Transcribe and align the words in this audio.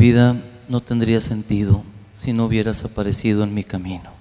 vida 0.00 0.34
no 0.70 0.80
tendría 0.80 1.20
sentido 1.20 1.84
si 2.14 2.32
no 2.32 2.46
hubieras 2.46 2.84
aparecido 2.86 3.44
en 3.44 3.52
mi 3.52 3.64
camino. 3.64 4.19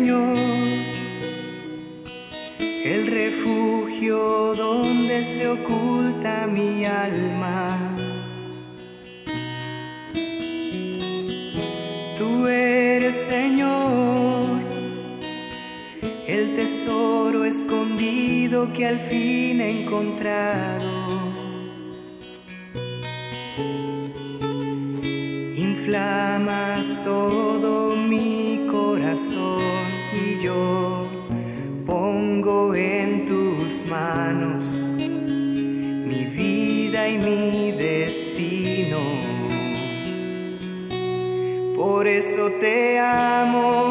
Señor, 0.00 0.38
el 2.86 3.06
refugio 3.06 4.54
donde 4.54 5.22
se 5.22 5.46
oculta 5.46 6.46
mi 6.46 6.86
alma. 6.86 7.78
Tú 12.16 12.46
eres 12.46 13.14
Señor, 13.14 14.62
el 16.26 16.54
tesoro 16.54 17.44
escondido 17.44 18.72
que 18.72 18.86
al 18.86 19.00
fin 19.00 19.60
he 19.60 19.82
encontrado. 19.82 21.10
Inflamas 25.56 27.04
todo 27.04 27.96
mi 27.96 28.66
corazón 28.70 29.89
y 30.12 30.38
yo 30.38 31.06
pongo 31.86 32.74
en 32.74 33.26
tus 33.26 33.84
manos 33.86 34.84
mi 34.96 36.24
vida 36.24 37.08
y 37.08 37.18
mi 37.18 37.72
destino. 37.72 38.98
Por 41.76 42.06
eso 42.06 42.50
te 42.60 42.98
amo, 42.98 43.89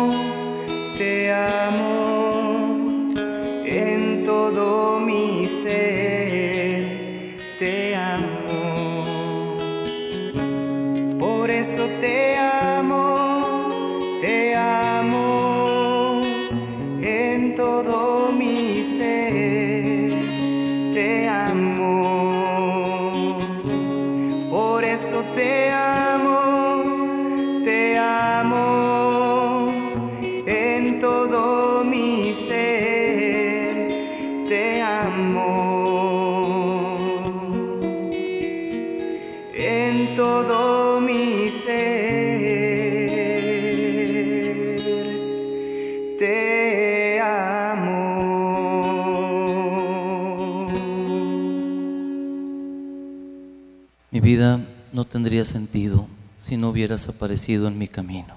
tendría 55.10 55.46
sentido 55.46 56.08
si 56.38 56.58
no 56.58 56.70
hubieras 56.70 57.10
aparecido 57.10 57.68
en 57.68 57.78
mi 57.78 57.88
camino. 57.88 58.36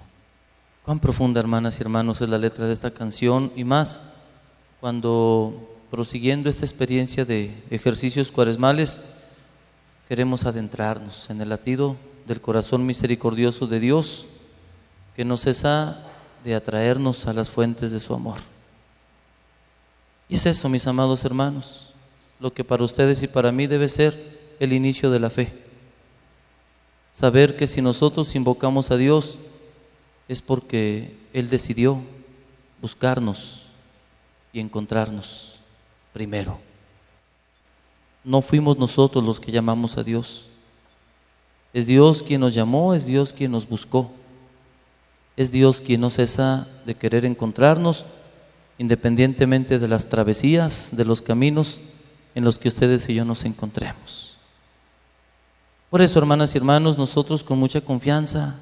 Cuán 0.85 0.99
profunda, 0.99 1.41
hermanas 1.41 1.79
y 1.79 1.83
hermanos, 1.83 2.21
es 2.21 2.29
la 2.29 2.39
letra 2.39 2.67
de 2.67 2.73
esta 2.73 2.91
canción 2.91 3.53
y 3.55 3.65
más 3.65 4.01
cuando 4.81 5.79
prosiguiendo 5.91 6.51
esta 6.51 6.65
experiencia 6.65 7.25
de 7.25 7.55
ejercicios 7.71 8.33
cuaresmales 8.33 9.01
queremos 10.09 10.45
adentrarnos 10.45 11.31
en 11.31 11.41
el 11.41 11.51
latido 11.51 11.97
del 12.27 12.41
corazón 12.41 12.85
misericordioso 12.85 13.67
de 13.67 13.79
Dios 13.79 14.27
que 15.15 15.25
no 15.25 15.37
cesa 15.37 16.03
de 16.43 16.55
atraernos 16.55 17.27
a 17.27 17.33
las 17.33 17.51
fuentes 17.51 17.93
de 17.93 18.01
su 18.01 18.15
amor. 18.15 18.39
Y 20.29 20.37
es 20.37 20.47
eso, 20.47 20.69
mis 20.69 20.87
amados 20.87 21.25
hermanos, 21.25 21.93
lo 22.41 22.53
que 22.53 22.65
para 22.65 22.83
ustedes 22.83 23.23
y 23.23 23.29
para 23.29 23.53
mí 23.53 23.67
debe 23.67 23.89
ser 23.89 24.17
el 24.59 24.73
inicio 24.73 25.11
de 25.11 25.21
la 25.21 25.31
fe. 25.31 25.53
Saber 27.13 27.57
que 27.57 27.67
si 27.67 27.83
nosotros 27.83 28.35
invocamos 28.35 28.91
a 28.91 28.97
Dios 28.97 29.39
es 30.29 30.41
porque 30.41 31.15
Él 31.33 31.51
decidió 31.51 32.01
buscarnos 32.81 33.67
y 34.53 34.61
encontrarnos 34.61 35.61
primero. 36.13 36.59
No 38.25 38.41
fuimos 38.41 38.79
nosotros 38.79 39.23
los 39.25 39.41
que 39.41 39.53
llamamos 39.53 39.99
a 39.99 40.03
Dios. 40.03 40.47
Es 41.73 41.87
Dios 41.87 42.23
quien 42.23 42.41
nos 42.41 42.55
llamó, 42.55 42.95
es 42.95 43.07
Dios 43.07 43.33
quien 43.33 43.53
nos 43.53 43.69
buscó. 43.69 44.11
Es 45.37 45.53
Dios 45.53 45.81
quien 45.81 46.01
no 46.01 46.11
cesa 46.11 46.69
de 46.87 46.95
querer 46.95 47.25
encontrarnos 47.25 48.05
independientemente 48.79 49.79
de 49.79 49.89
las 49.89 50.09
travesías, 50.09 50.97
de 50.97 51.05
los 51.05 51.23
caminos 51.23 51.79
en 52.35 52.45
los 52.45 52.59
que 52.59 52.69
ustedes 52.69 53.09
y 53.09 53.15
yo 53.15 53.25
nos 53.25 53.45
encontremos. 53.45 54.32
Por 55.93 56.01
eso, 56.01 56.19
hermanas 56.19 56.55
y 56.55 56.57
hermanos, 56.57 56.97
nosotros 56.97 57.45
con 57.45 57.59
mucha 57.59 57.83
confianza, 57.83 58.55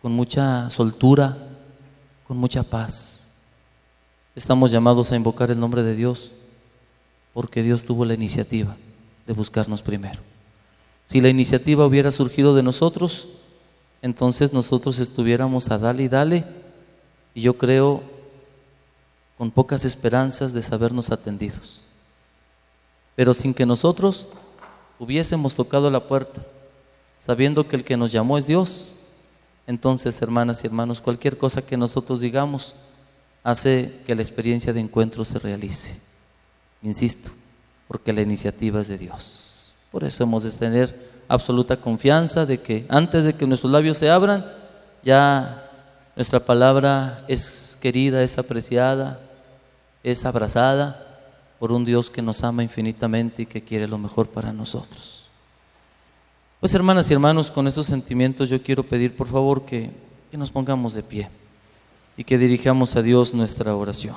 con 0.00 0.10
mucha 0.10 0.70
soltura, 0.70 1.36
con 2.26 2.38
mucha 2.38 2.62
paz, 2.62 3.34
estamos 4.34 4.70
llamados 4.70 5.12
a 5.12 5.16
invocar 5.16 5.50
el 5.50 5.60
nombre 5.60 5.82
de 5.82 5.94
Dios, 5.94 6.30
porque 7.34 7.62
Dios 7.62 7.84
tuvo 7.84 8.06
la 8.06 8.14
iniciativa 8.14 8.74
de 9.26 9.34
buscarnos 9.34 9.82
primero. 9.82 10.18
Si 11.04 11.20
la 11.20 11.28
iniciativa 11.28 11.84
hubiera 11.84 12.10
surgido 12.10 12.54
de 12.54 12.62
nosotros, 12.62 13.28
entonces 14.00 14.54
nosotros 14.54 15.00
estuviéramos 15.00 15.70
a 15.70 15.76
dale 15.76 16.04
y 16.04 16.08
dale 16.08 16.46
y 17.34 17.42
yo 17.42 17.58
creo 17.58 18.02
con 19.36 19.50
pocas 19.50 19.84
esperanzas 19.84 20.54
de 20.54 20.62
sabernos 20.62 21.12
atendidos. 21.12 21.82
Pero 23.14 23.34
sin 23.34 23.52
que 23.52 23.66
nosotros 23.66 24.28
hubiésemos 24.98 25.54
tocado 25.54 25.90
la 25.90 26.06
puerta, 26.06 26.42
sabiendo 27.18 27.66
que 27.68 27.76
el 27.76 27.84
que 27.84 27.96
nos 27.96 28.12
llamó 28.12 28.38
es 28.38 28.46
Dios, 28.46 28.98
entonces, 29.66 30.20
hermanas 30.22 30.64
y 30.64 30.66
hermanos, 30.66 31.02
cualquier 31.02 31.36
cosa 31.36 31.60
que 31.60 31.76
nosotros 31.76 32.20
digamos 32.20 32.74
hace 33.44 34.00
que 34.06 34.14
la 34.14 34.22
experiencia 34.22 34.72
de 34.72 34.80
encuentro 34.80 35.26
se 35.26 35.38
realice. 35.38 36.00
Insisto, 36.82 37.30
porque 37.86 38.14
la 38.14 38.22
iniciativa 38.22 38.80
es 38.80 38.88
de 38.88 38.96
Dios. 38.96 39.74
Por 39.92 40.04
eso 40.04 40.24
hemos 40.24 40.42
de 40.42 40.52
tener 40.52 41.10
absoluta 41.28 41.76
confianza 41.76 42.46
de 42.46 42.58
que 42.62 42.86
antes 42.88 43.24
de 43.24 43.34
que 43.34 43.46
nuestros 43.46 43.70
labios 43.70 43.98
se 43.98 44.08
abran, 44.08 44.46
ya 45.02 45.70
nuestra 46.16 46.40
palabra 46.40 47.24
es 47.28 47.76
querida, 47.80 48.22
es 48.22 48.38
apreciada, 48.38 49.20
es 50.02 50.24
abrazada 50.24 51.07
por 51.58 51.72
un 51.72 51.84
Dios 51.84 52.10
que 52.10 52.22
nos 52.22 52.44
ama 52.44 52.62
infinitamente 52.62 53.42
y 53.42 53.46
que 53.46 53.62
quiere 53.62 53.88
lo 53.88 53.98
mejor 53.98 54.28
para 54.28 54.52
nosotros. 54.52 55.24
Pues 56.60 56.74
hermanas 56.74 57.10
y 57.10 57.14
hermanos, 57.14 57.50
con 57.50 57.66
esos 57.68 57.86
sentimientos 57.86 58.48
yo 58.48 58.62
quiero 58.62 58.82
pedir 58.82 59.16
por 59.16 59.28
favor 59.28 59.64
que, 59.64 59.90
que 60.30 60.36
nos 60.36 60.50
pongamos 60.50 60.94
de 60.94 61.02
pie 61.02 61.28
y 62.16 62.24
que 62.24 62.38
dirijamos 62.38 62.96
a 62.96 63.02
Dios 63.02 63.32
nuestra 63.34 63.74
oración. 63.74 64.16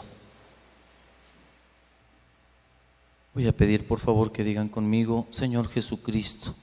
Voy 3.33 3.47
a 3.47 3.55
pedir 3.55 3.87
por 3.87 3.99
favor 3.99 4.31
que 4.31 4.43
digan 4.43 4.69
conmigo, 4.69 5.27
Señor 5.29 5.69
Jesucristo. 5.69 6.53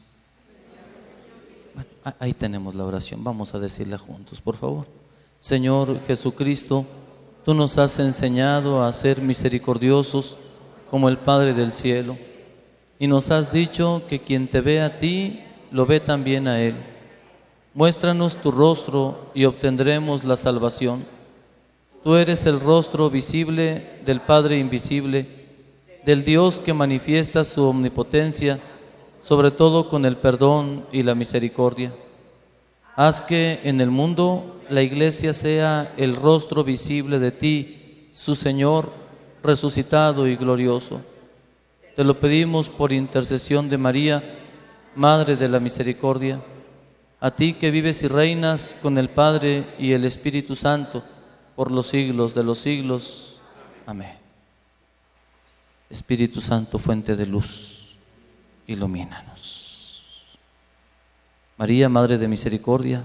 Ahí 2.18 2.34
tenemos 2.34 2.74
la 2.74 2.84
oración, 2.84 3.22
vamos 3.22 3.54
a 3.54 3.58
decirla 3.58 3.98
juntos, 3.98 4.40
por 4.40 4.56
favor. 4.56 4.86
Señor 5.40 6.00
Jesucristo, 6.06 6.84
tú 7.44 7.54
nos 7.54 7.78
has 7.78 7.98
enseñado 8.00 8.82
a 8.82 8.92
ser 8.92 9.20
misericordiosos 9.20 10.36
como 10.90 11.08
el 11.08 11.18
Padre 11.18 11.54
del 11.54 11.72
cielo 11.72 12.16
y 12.98 13.06
nos 13.06 13.30
has 13.30 13.52
dicho 13.52 14.02
que 14.08 14.20
quien 14.20 14.48
te 14.48 14.60
ve 14.60 14.80
a 14.80 14.98
ti 14.98 15.40
lo 15.70 15.86
ve 15.86 16.00
también 16.00 16.48
a 16.48 16.60
Él. 16.60 16.74
Muéstranos 17.74 18.36
tu 18.36 18.50
rostro 18.50 19.30
y 19.34 19.44
obtendremos 19.44 20.24
la 20.24 20.36
salvación. 20.36 21.04
Tú 22.02 22.16
eres 22.16 22.46
el 22.46 22.58
rostro 22.58 23.08
visible 23.10 24.00
del 24.04 24.20
Padre 24.20 24.58
invisible, 24.58 25.26
del 26.04 26.24
Dios 26.24 26.58
que 26.58 26.74
manifiesta 26.74 27.44
su 27.44 27.64
omnipotencia, 27.64 28.58
sobre 29.22 29.50
todo 29.50 29.88
con 29.88 30.04
el 30.04 30.16
perdón 30.16 30.86
y 30.90 31.02
la 31.02 31.14
misericordia. 31.14 31.92
Haz 32.96 33.20
que 33.20 33.60
en 33.62 33.80
el 33.80 33.90
mundo 33.90 34.56
la 34.68 34.82
iglesia 34.82 35.32
sea 35.32 35.92
el 35.96 36.16
rostro 36.16 36.64
visible 36.64 37.18
de 37.20 37.30
ti, 37.30 38.08
su 38.10 38.34
Señor 38.34 38.90
resucitado 39.42 40.26
y 40.26 40.36
glorioso. 40.36 41.00
Te 41.96 42.04
lo 42.04 42.18
pedimos 42.20 42.68
por 42.68 42.92
intercesión 42.92 43.68
de 43.68 43.78
María, 43.78 44.38
Madre 44.94 45.36
de 45.36 45.48
la 45.48 45.60
Misericordia, 45.60 46.40
a 47.20 47.30
ti 47.30 47.54
que 47.54 47.70
vives 47.70 48.02
y 48.02 48.08
reinas 48.08 48.76
con 48.80 48.98
el 48.98 49.08
Padre 49.08 49.74
y 49.78 49.92
el 49.92 50.04
Espíritu 50.04 50.54
Santo 50.54 51.02
por 51.56 51.72
los 51.72 51.88
siglos 51.88 52.34
de 52.34 52.44
los 52.44 52.58
siglos. 52.58 53.40
Amén. 53.86 54.16
Espíritu 55.90 56.40
Santo, 56.40 56.78
fuente 56.78 57.16
de 57.16 57.26
luz, 57.26 57.96
ilumínanos. 58.66 60.38
María, 61.56 61.88
Madre 61.88 62.18
de 62.18 62.28
Misericordia, 62.28 63.04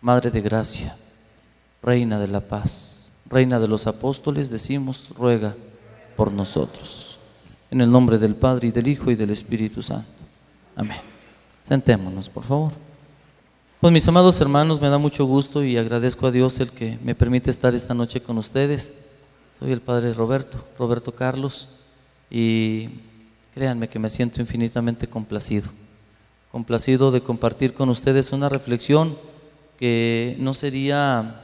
Madre 0.00 0.30
de 0.30 0.40
Gracia, 0.40 0.96
Reina 1.82 2.20
de 2.20 2.28
la 2.28 2.40
Paz, 2.40 2.93
Reina 3.34 3.58
de 3.58 3.66
los 3.66 3.88
Apóstoles, 3.88 4.48
decimos, 4.48 5.08
ruega 5.18 5.56
por 6.16 6.30
nosotros. 6.30 7.18
En 7.68 7.80
el 7.80 7.90
nombre 7.90 8.16
del 8.16 8.36
Padre 8.36 8.68
y 8.68 8.70
del 8.70 8.86
Hijo 8.86 9.10
y 9.10 9.16
del 9.16 9.30
Espíritu 9.30 9.82
Santo. 9.82 10.06
Amén. 10.76 10.98
Sentémonos, 11.64 12.28
por 12.28 12.44
favor. 12.44 12.70
Pues 13.80 13.92
mis 13.92 14.06
amados 14.06 14.40
hermanos, 14.40 14.80
me 14.80 14.88
da 14.88 14.98
mucho 14.98 15.24
gusto 15.24 15.64
y 15.64 15.76
agradezco 15.76 16.28
a 16.28 16.30
Dios 16.30 16.60
el 16.60 16.70
que 16.70 16.96
me 17.02 17.16
permite 17.16 17.50
estar 17.50 17.74
esta 17.74 17.92
noche 17.92 18.20
con 18.20 18.38
ustedes. 18.38 19.08
Soy 19.58 19.72
el 19.72 19.80
Padre 19.80 20.12
Roberto, 20.12 20.64
Roberto 20.78 21.12
Carlos, 21.12 21.68
y 22.30 22.88
créanme 23.52 23.88
que 23.88 23.98
me 23.98 24.10
siento 24.10 24.40
infinitamente 24.40 25.08
complacido. 25.08 25.70
Complacido 26.52 27.10
de 27.10 27.20
compartir 27.20 27.74
con 27.74 27.88
ustedes 27.88 28.30
una 28.30 28.48
reflexión 28.48 29.18
que 29.76 30.36
no 30.38 30.54
sería 30.54 31.43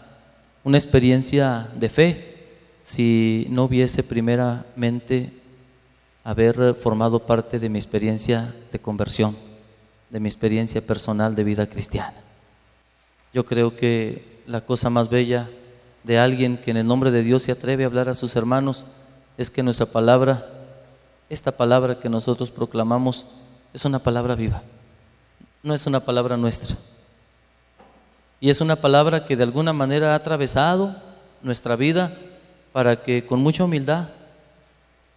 una 0.64 0.78
experiencia 0.78 1.68
de 1.74 1.88
fe 1.88 2.30
si 2.82 3.46
no 3.50 3.64
hubiese 3.64 4.02
primeramente 4.02 5.32
haber 6.24 6.74
formado 6.74 7.24
parte 7.26 7.58
de 7.58 7.68
mi 7.68 7.78
experiencia 7.78 8.54
de 8.72 8.78
conversión, 8.78 9.36
de 10.10 10.20
mi 10.20 10.28
experiencia 10.28 10.80
personal 10.80 11.34
de 11.34 11.44
vida 11.44 11.66
cristiana. 11.66 12.14
Yo 13.32 13.46
creo 13.46 13.76
que 13.76 14.42
la 14.46 14.60
cosa 14.62 14.90
más 14.90 15.08
bella 15.08 15.48
de 16.04 16.18
alguien 16.18 16.58
que 16.58 16.70
en 16.70 16.78
el 16.78 16.86
nombre 16.86 17.10
de 17.10 17.22
Dios 17.22 17.44
se 17.44 17.52
atreve 17.52 17.84
a 17.84 17.86
hablar 17.86 18.08
a 18.08 18.14
sus 18.14 18.34
hermanos 18.36 18.86
es 19.38 19.50
que 19.50 19.62
nuestra 19.62 19.86
palabra, 19.86 20.46
esta 21.28 21.52
palabra 21.52 21.98
que 21.98 22.08
nosotros 22.08 22.50
proclamamos, 22.50 23.26
es 23.72 23.84
una 23.84 24.00
palabra 24.00 24.34
viva, 24.34 24.62
no 25.62 25.74
es 25.74 25.86
una 25.86 26.00
palabra 26.00 26.36
nuestra. 26.36 26.76
Y 28.40 28.48
es 28.48 28.62
una 28.62 28.76
palabra 28.76 29.26
que 29.26 29.36
de 29.36 29.42
alguna 29.42 29.74
manera 29.74 30.12
ha 30.12 30.14
atravesado 30.14 30.96
nuestra 31.42 31.76
vida 31.76 32.16
para 32.72 32.96
que 32.96 33.26
con 33.26 33.40
mucha 33.40 33.64
humildad 33.64 34.08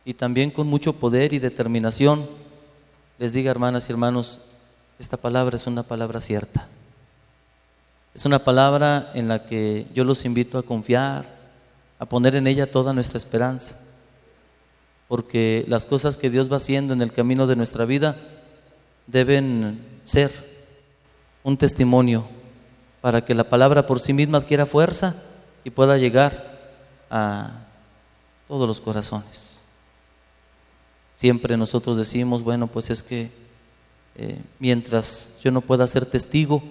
y 0.03 0.13
también 0.13 0.51
con 0.51 0.67
mucho 0.67 0.91
poder 0.91 1.31
y 1.31 1.39
determinación 1.39 2.27
les 3.17 3.31
diga, 3.31 3.49
hermanas 3.49 3.87
y 3.87 3.93
hermanos, 3.93 4.41
esta 4.99 5.15
palabra 5.15 5.55
es 5.55 5.65
una 5.67 5.83
palabra 5.83 6.19
cierta. 6.19 6.67
Es 8.13 8.25
una 8.25 8.39
palabra 8.39 9.11
en 9.13 9.29
la 9.29 9.45
que 9.45 9.87
yo 9.93 10.03
los 10.03 10.25
invito 10.25 10.57
a 10.57 10.63
confiar, 10.63 11.25
a 11.99 12.05
poner 12.05 12.35
en 12.35 12.47
ella 12.47 12.69
toda 12.69 12.93
nuestra 12.93 13.17
esperanza, 13.17 13.79
porque 15.07 15.63
las 15.69 15.85
cosas 15.85 16.17
que 16.17 16.29
Dios 16.29 16.51
va 16.51 16.57
haciendo 16.57 16.93
en 16.93 17.01
el 17.01 17.13
camino 17.13 17.47
de 17.47 17.55
nuestra 17.55 17.85
vida 17.85 18.17
deben 19.07 19.79
ser 20.03 20.31
un 21.43 21.55
testimonio 21.55 22.25
para 23.03 23.25
que 23.25 23.35
la 23.35 23.43
palabra 23.43 23.85
por 23.85 23.99
sí 23.99 24.13
misma 24.13 24.37
adquiera 24.37 24.65
fuerza 24.65 25.13
y 25.65 25.71
pueda 25.71 25.97
llegar 25.97 26.71
a 27.09 27.51
todos 28.47 28.65
los 28.65 28.79
corazones. 28.79 29.59
Siempre 31.13 31.57
nosotros 31.57 31.97
decimos, 31.97 32.43
bueno, 32.43 32.67
pues 32.67 32.89
es 32.91 33.03
que 33.03 33.29
eh, 34.15 34.39
mientras 34.57 35.41
yo 35.43 35.51
no 35.51 35.59
pueda 35.59 35.85
ser 35.85 36.05
testigo 36.05 36.63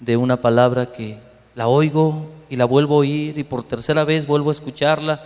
de 0.00 0.16
una 0.16 0.40
palabra 0.40 0.92
que 0.92 1.18
la 1.54 1.68
oigo 1.68 2.24
y 2.48 2.56
la 2.56 2.64
vuelvo 2.64 2.94
a 2.94 2.98
oír 3.00 3.36
y 3.36 3.44
por 3.44 3.62
tercera 3.62 4.04
vez 4.04 4.26
vuelvo 4.26 4.48
a 4.48 4.52
escucharla, 4.52 5.22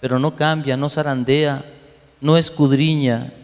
pero 0.00 0.18
no 0.18 0.34
cambia, 0.34 0.78
no 0.78 0.88
zarandea, 0.88 1.62
no 2.22 2.38
escudriña, 2.38 3.34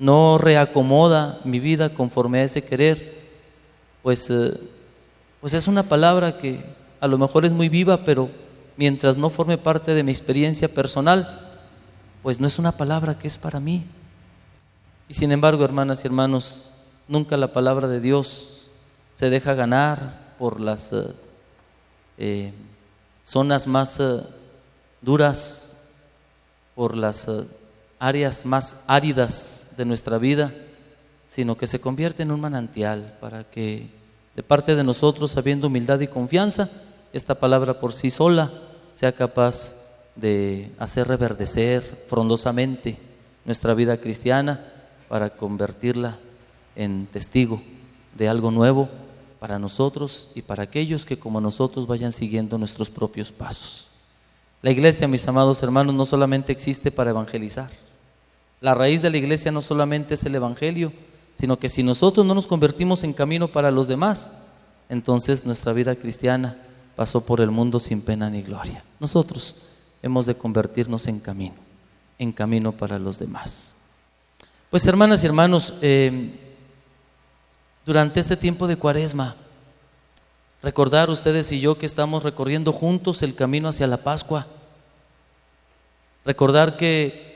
no 0.00 0.38
reacomoda 0.38 1.38
mi 1.44 1.60
vida 1.60 1.94
conforme 1.94 2.40
a 2.40 2.44
ese 2.46 2.64
querer, 2.64 3.30
pues, 4.02 4.28
eh, 4.28 4.58
pues 5.40 5.54
es 5.54 5.66
una 5.66 5.84
palabra 5.84 6.36
que 6.36 6.64
a 7.00 7.06
lo 7.06 7.16
mejor 7.16 7.44
es 7.44 7.52
muy 7.52 7.68
viva, 7.68 8.04
pero 8.04 8.30
mientras 8.76 9.16
no 9.16 9.30
forme 9.30 9.58
parte 9.58 9.94
de 9.94 10.02
mi 10.02 10.10
experiencia 10.10 10.68
personal, 10.68 11.58
pues 12.22 12.40
no 12.40 12.46
es 12.46 12.58
una 12.58 12.72
palabra 12.72 13.18
que 13.18 13.26
es 13.26 13.38
para 13.38 13.60
mí. 13.60 13.84
Y 15.08 15.14
sin 15.14 15.32
embargo, 15.32 15.64
hermanas 15.64 16.04
y 16.04 16.06
hermanos, 16.06 16.72
nunca 17.08 17.36
la 17.36 17.52
palabra 17.52 17.88
de 17.88 18.00
Dios 18.00 18.68
se 19.14 19.30
deja 19.30 19.54
ganar 19.54 20.34
por 20.38 20.60
las 20.60 20.92
eh, 20.92 21.12
eh, 22.18 22.52
zonas 23.24 23.66
más 23.66 23.98
eh, 24.00 24.20
duras, 25.00 25.78
por 26.74 26.96
las 26.96 27.28
áreas 27.98 28.46
más 28.46 28.84
áridas 28.86 29.74
de 29.76 29.84
nuestra 29.84 30.18
vida, 30.18 30.54
sino 31.26 31.56
que 31.56 31.66
se 31.66 31.80
convierte 31.80 32.22
en 32.22 32.30
un 32.30 32.40
manantial 32.40 33.16
para 33.20 33.44
que 33.44 33.99
de 34.40 34.44
parte 34.44 34.74
de 34.74 34.82
nosotros, 34.82 35.36
habiendo 35.36 35.66
humildad 35.66 36.00
y 36.00 36.06
confianza, 36.06 36.70
esta 37.12 37.34
palabra 37.34 37.78
por 37.78 37.92
sí 37.92 38.10
sola 38.10 38.50
sea 38.94 39.12
capaz 39.12 39.74
de 40.16 40.72
hacer 40.78 41.08
reverdecer 41.08 41.82
frondosamente 42.08 42.96
nuestra 43.44 43.74
vida 43.74 43.98
cristiana 43.98 44.64
para 45.10 45.28
convertirla 45.28 46.16
en 46.74 47.04
testigo 47.04 47.60
de 48.16 48.30
algo 48.30 48.50
nuevo 48.50 48.88
para 49.40 49.58
nosotros 49.58 50.30
y 50.34 50.40
para 50.40 50.62
aquellos 50.62 51.04
que 51.04 51.18
como 51.18 51.42
nosotros 51.42 51.86
vayan 51.86 52.10
siguiendo 52.10 52.56
nuestros 52.56 52.88
propios 52.88 53.32
pasos. 53.32 53.88
La 54.62 54.70
iglesia, 54.70 55.06
mis 55.06 55.28
amados 55.28 55.62
hermanos, 55.62 55.94
no 55.94 56.06
solamente 56.06 56.50
existe 56.50 56.90
para 56.90 57.10
evangelizar. 57.10 57.68
La 58.62 58.72
raíz 58.72 59.02
de 59.02 59.10
la 59.10 59.18
iglesia 59.18 59.52
no 59.52 59.60
solamente 59.60 60.14
es 60.14 60.24
el 60.24 60.34
evangelio, 60.34 60.94
sino 61.34 61.58
que 61.58 61.68
si 61.68 61.82
nosotros 61.82 62.26
no 62.26 62.34
nos 62.34 62.46
convertimos 62.46 63.02
en 63.02 63.12
camino 63.12 63.48
para 63.48 63.70
los 63.70 63.88
demás, 63.88 64.32
entonces 64.88 65.46
nuestra 65.46 65.72
vida 65.72 65.94
cristiana 65.94 66.56
pasó 66.96 67.24
por 67.24 67.40
el 67.40 67.50
mundo 67.50 67.78
sin 67.78 68.02
pena 68.02 68.28
ni 68.28 68.42
gloria. 68.42 68.84
Nosotros 68.98 69.56
hemos 70.02 70.26
de 70.26 70.34
convertirnos 70.34 71.06
en 71.06 71.20
camino, 71.20 71.54
en 72.18 72.32
camino 72.32 72.72
para 72.72 72.98
los 72.98 73.18
demás. 73.18 73.76
Pues 74.70 74.86
hermanas 74.86 75.22
y 75.22 75.26
hermanos, 75.26 75.74
eh, 75.80 76.38
durante 77.86 78.20
este 78.20 78.36
tiempo 78.36 78.66
de 78.66 78.76
cuaresma, 78.76 79.34
recordar 80.62 81.10
ustedes 81.10 81.50
y 81.52 81.60
yo 81.60 81.78
que 81.78 81.86
estamos 81.86 82.22
recorriendo 82.22 82.72
juntos 82.72 83.22
el 83.22 83.34
camino 83.34 83.68
hacia 83.68 83.86
la 83.86 83.96
Pascua. 83.98 84.46
Recordar 86.24 86.76
que 86.76 87.29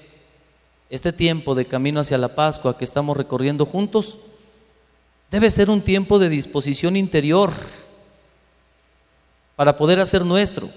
este 0.90 1.12
tiempo 1.12 1.54
de 1.54 1.66
camino 1.66 2.00
hacia 2.00 2.18
la 2.18 2.34
Pascua 2.34 2.76
que 2.76 2.84
estamos 2.84 3.16
recorriendo 3.16 3.66
juntos 3.66 4.18
debe 5.30 5.50
ser 5.50 5.70
un 5.70 5.80
tiempo 5.80 6.18
de 6.18 6.28
disposición 6.28 6.96
interior 6.96 7.50
para 9.56 9.76
poder 9.76 10.00
hacer 10.00 10.24
nuestro 10.24 10.68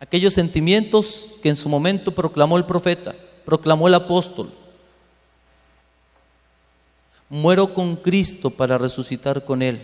aquellos 0.00 0.32
sentimientos 0.32 1.32
que 1.42 1.50
en 1.50 1.56
su 1.56 1.68
momento 1.68 2.12
proclamó 2.12 2.56
el 2.56 2.64
profeta, 2.64 3.14
proclamó 3.44 3.86
el 3.86 3.94
apóstol. 3.94 4.50
Muero 7.28 7.72
con 7.74 7.94
Cristo 7.96 8.50
para 8.50 8.78
resucitar 8.78 9.44
con 9.44 9.62
Él. 9.62 9.80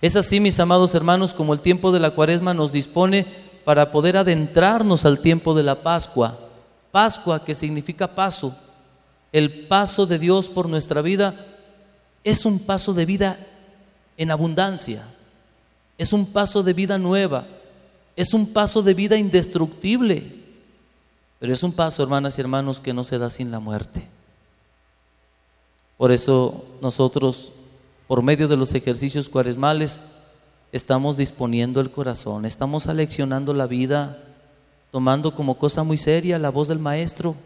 Es 0.00 0.16
así, 0.16 0.40
mis 0.40 0.58
amados 0.58 0.94
hermanos, 0.94 1.32
como 1.32 1.54
el 1.54 1.60
tiempo 1.60 1.92
de 1.92 2.00
la 2.00 2.10
cuaresma 2.10 2.54
nos 2.54 2.72
dispone 2.72 3.24
para 3.64 3.90
poder 3.92 4.16
adentrarnos 4.16 5.04
al 5.04 5.20
tiempo 5.20 5.54
de 5.54 5.62
la 5.62 5.82
Pascua. 5.82 6.49
Pascua 6.92 7.44
que 7.44 7.54
significa 7.54 8.14
paso. 8.14 8.56
El 9.32 9.66
paso 9.66 10.06
de 10.06 10.18
Dios 10.18 10.48
por 10.48 10.68
nuestra 10.68 11.02
vida 11.02 11.34
es 12.24 12.44
un 12.44 12.58
paso 12.58 12.92
de 12.92 13.06
vida 13.06 13.38
en 14.16 14.30
abundancia. 14.30 15.04
Es 15.96 16.12
un 16.12 16.26
paso 16.26 16.62
de 16.62 16.72
vida 16.72 16.98
nueva. 16.98 17.46
Es 18.16 18.34
un 18.34 18.52
paso 18.52 18.82
de 18.82 18.94
vida 18.94 19.16
indestructible. 19.16 20.40
Pero 21.38 21.52
es 21.52 21.62
un 21.62 21.72
paso, 21.72 22.02
hermanas 22.02 22.36
y 22.36 22.40
hermanos, 22.40 22.80
que 22.80 22.92
no 22.92 23.04
se 23.04 23.18
da 23.18 23.30
sin 23.30 23.50
la 23.50 23.60
muerte. 23.60 24.06
Por 25.96 26.12
eso 26.12 26.64
nosotros 26.80 27.52
por 28.10 28.22
medio 28.22 28.48
de 28.48 28.56
los 28.56 28.74
ejercicios 28.74 29.28
cuaresmales, 29.28 30.00
estamos 30.72 31.16
disponiendo 31.16 31.80
el 31.80 31.92
corazón, 31.92 32.44
estamos 32.44 32.88
aleccionando 32.88 33.54
la 33.54 33.68
vida, 33.68 34.18
tomando 34.90 35.34
como 35.34 35.58
cosa 35.58 35.82
muy 35.82 35.98
seria 35.98 36.38
la 36.38 36.50
voz 36.50 36.68
del 36.68 36.78
Maestro 36.78 37.36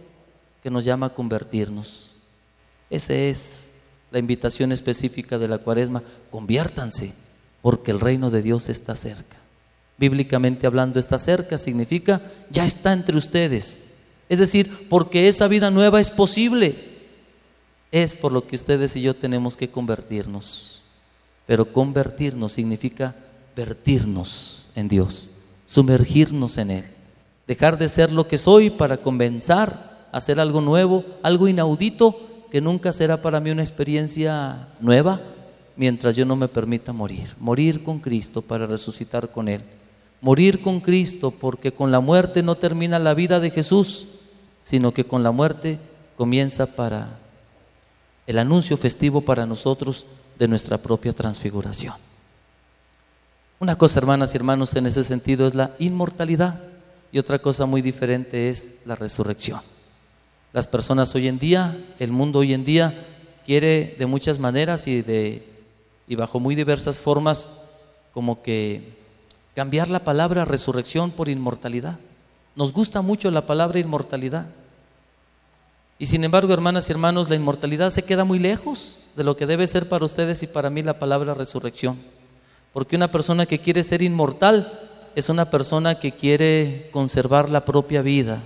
que 0.62 0.70
nos 0.70 0.84
llama 0.84 1.06
a 1.06 1.14
convertirnos. 1.14 2.16
Esa 2.90 3.14
es 3.14 3.72
la 4.10 4.18
invitación 4.18 4.72
específica 4.72 5.38
de 5.38 5.48
la 5.48 5.58
cuaresma. 5.58 6.02
Conviértanse, 6.30 7.14
porque 7.62 7.90
el 7.90 8.00
reino 8.00 8.30
de 8.30 8.42
Dios 8.42 8.68
está 8.68 8.94
cerca. 8.94 9.36
Bíblicamente 9.98 10.66
hablando, 10.66 10.98
está 10.98 11.18
cerca 11.18 11.58
significa 11.58 12.20
ya 12.50 12.64
está 12.64 12.92
entre 12.92 13.16
ustedes. 13.16 13.92
Es 14.28 14.38
decir, 14.38 14.88
porque 14.88 15.28
esa 15.28 15.48
vida 15.48 15.70
nueva 15.70 16.00
es 16.00 16.10
posible 16.10 16.94
es 17.94 18.12
por 18.12 18.32
lo 18.32 18.44
que 18.44 18.56
ustedes 18.56 18.96
y 18.96 19.02
yo 19.02 19.14
tenemos 19.14 19.56
que 19.56 19.70
convertirnos. 19.70 20.82
Pero 21.46 21.72
convertirnos 21.72 22.52
significa 22.52 23.14
vertirnos 23.54 24.66
en 24.74 24.88
Dios, 24.88 25.30
sumergirnos 25.64 26.58
en 26.58 26.72
Él, 26.72 26.84
dejar 27.46 27.78
de 27.78 27.88
ser 27.88 28.12
lo 28.12 28.26
que 28.26 28.38
soy 28.38 28.70
para 28.70 28.96
comenzar 28.96 30.08
a 30.12 30.16
hacer 30.16 30.40
algo 30.40 30.60
nuevo, 30.60 31.04
algo 31.22 31.48
inaudito 31.48 32.20
que 32.50 32.60
nunca 32.60 32.92
será 32.92 33.20
para 33.20 33.40
mí 33.40 33.50
una 33.50 33.62
experiencia 33.62 34.68
nueva 34.80 35.20
mientras 35.76 36.16
yo 36.16 36.24
no 36.24 36.36
me 36.36 36.48
permita 36.48 36.92
morir. 36.92 37.34
Morir 37.38 37.82
con 37.82 37.98
Cristo 37.98 38.42
para 38.42 38.66
resucitar 38.66 39.30
con 39.30 39.48
Él. 39.48 39.62
Morir 40.20 40.62
con 40.62 40.80
Cristo 40.80 41.30
porque 41.30 41.72
con 41.72 41.90
la 41.90 42.00
muerte 42.00 42.42
no 42.42 42.54
termina 42.54 42.98
la 42.98 43.14
vida 43.14 43.40
de 43.40 43.50
Jesús, 43.50 44.06
sino 44.62 44.94
que 44.94 45.04
con 45.04 45.22
la 45.22 45.32
muerte 45.32 45.78
comienza 46.16 46.66
para 46.66 47.18
el 48.26 48.38
anuncio 48.38 48.76
festivo 48.76 49.20
para 49.20 49.44
nosotros 49.44 50.06
de 50.38 50.48
nuestra 50.48 50.78
propia 50.78 51.12
transfiguración. 51.12 51.94
Una 53.60 53.76
cosa, 53.76 53.98
hermanas 53.98 54.32
y 54.32 54.36
hermanos, 54.36 54.74
en 54.76 54.86
ese 54.86 55.04
sentido 55.04 55.46
es 55.46 55.54
la 55.54 55.72
inmortalidad 55.78 56.60
y 57.14 57.18
otra 57.20 57.38
cosa 57.38 57.64
muy 57.64 57.80
diferente 57.80 58.50
es 58.50 58.80
la 58.86 58.96
resurrección. 58.96 59.60
Las 60.52 60.66
personas 60.66 61.14
hoy 61.14 61.28
en 61.28 61.38
día, 61.38 61.78
el 62.00 62.10
mundo 62.10 62.40
hoy 62.40 62.52
en 62.52 62.64
día 62.64 62.92
quiere 63.46 63.94
de 63.96 64.06
muchas 64.06 64.40
maneras 64.40 64.88
y, 64.88 65.00
de, 65.00 65.46
y 66.08 66.16
bajo 66.16 66.40
muy 66.40 66.56
diversas 66.56 66.98
formas 66.98 67.50
como 68.12 68.42
que 68.42 68.98
cambiar 69.54 69.90
la 69.90 70.00
palabra 70.00 70.44
resurrección 70.44 71.12
por 71.12 71.28
inmortalidad. 71.28 72.00
Nos 72.56 72.72
gusta 72.72 73.00
mucho 73.00 73.30
la 73.30 73.46
palabra 73.46 73.78
inmortalidad. 73.78 74.46
Y 76.00 76.06
sin 76.06 76.24
embargo, 76.24 76.52
hermanas 76.52 76.88
y 76.88 76.92
hermanos, 76.92 77.28
la 77.28 77.36
inmortalidad 77.36 77.92
se 77.92 78.02
queda 78.02 78.24
muy 78.24 78.40
lejos 78.40 79.10
de 79.14 79.22
lo 79.22 79.36
que 79.36 79.46
debe 79.46 79.68
ser 79.68 79.88
para 79.88 80.04
ustedes 80.04 80.42
y 80.42 80.48
para 80.48 80.68
mí 80.68 80.82
la 80.82 80.98
palabra 80.98 81.34
resurrección. 81.34 81.96
Porque 82.72 82.96
una 82.96 83.12
persona 83.12 83.46
que 83.46 83.60
quiere 83.60 83.84
ser 83.84 84.02
inmortal 84.02 84.83
es 85.14 85.28
una 85.28 85.50
persona 85.50 85.98
que 85.98 86.12
quiere 86.12 86.88
conservar 86.90 87.48
la 87.48 87.64
propia 87.64 88.02
vida. 88.02 88.42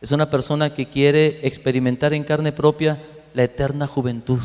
Es 0.00 0.12
una 0.12 0.30
persona 0.30 0.74
que 0.74 0.86
quiere 0.86 1.40
experimentar 1.46 2.12
en 2.12 2.24
carne 2.24 2.52
propia 2.52 3.02
la 3.34 3.44
eterna 3.44 3.86
juventud. 3.86 4.42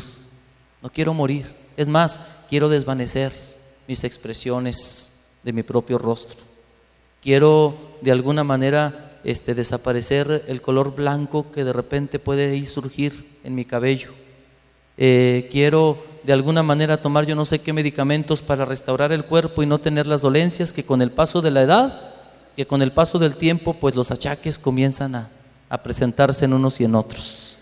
No 0.82 0.90
quiero 0.90 1.14
morir. 1.14 1.46
Es 1.76 1.88
más, 1.88 2.20
quiero 2.48 2.68
desvanecer 2.68 3.32
mis 3.88 4.04
expresiones 4.04 5.32
de 5.42 5.52
mi 5.52 5.62
propio 5.62 5.98
rostro. 5.98 6.40
Quiero 7.22 7.74
de 8.00 8.12
alguna 8.12 8.44
manera 8.44 9.18
este, 9.24 9.54
desaparecer 9.54 10.44
el 10.48 10.62
color 10.62 10.94
blanco 10.94 11.50
que 11.52 11.64
de 11.64 11.72
repente 11.72 12.18
puede 12.18 12.56
ir 12.56 12.66
surgir 12.66 13.38
en 13.44 13.54
mi 13.54 13.64
cabello. 13.64 14.10
Eh, 14.96 15.48
quiero 15.50 16.11
de 16.24 16.32
alguna 16.32 16.62
manera 16.62 17.00
tomar 17.00 17.26
yo 17.26 17.34
no 17.34 17.44
sé 17.44 17.60
qué 17.60 17.72
medicamentos 17.72 18.42
para 18.42 18.64
restaurar 18.64 19.12
el 19.12 19.24
cuerpo 19.24 19.62
y 19.62 19.66
no 19.66 19.78
tener 19.78 20.06
las 20.06 20.22
dolencias 20.22 20.72
que 20.72 20.84
con 20.84 21.02
el 21.02 21.10
paso 21.10 21.40
de 21.40 21.50
la 21.50 21.62
edad, 21.62 22.00
que 22.56 22.66
con 22.66 22.82
el 22.82 22.92
paso 22.92 23.18
del 23.18 23.36
tiempo, 23.36 23.74
pues 23.74 23.94
los 23.96 24.10
achaques 24.10 24.58
comienzan 24.58 25.14
a, 25.14 25.28
a 25.68 25.82
presentarse 25.82 26.44
en 26.44 26.52
unos 26.52 26.80
y 26.80 26.84
en 26.84 26.94
otros. 26.94 27.58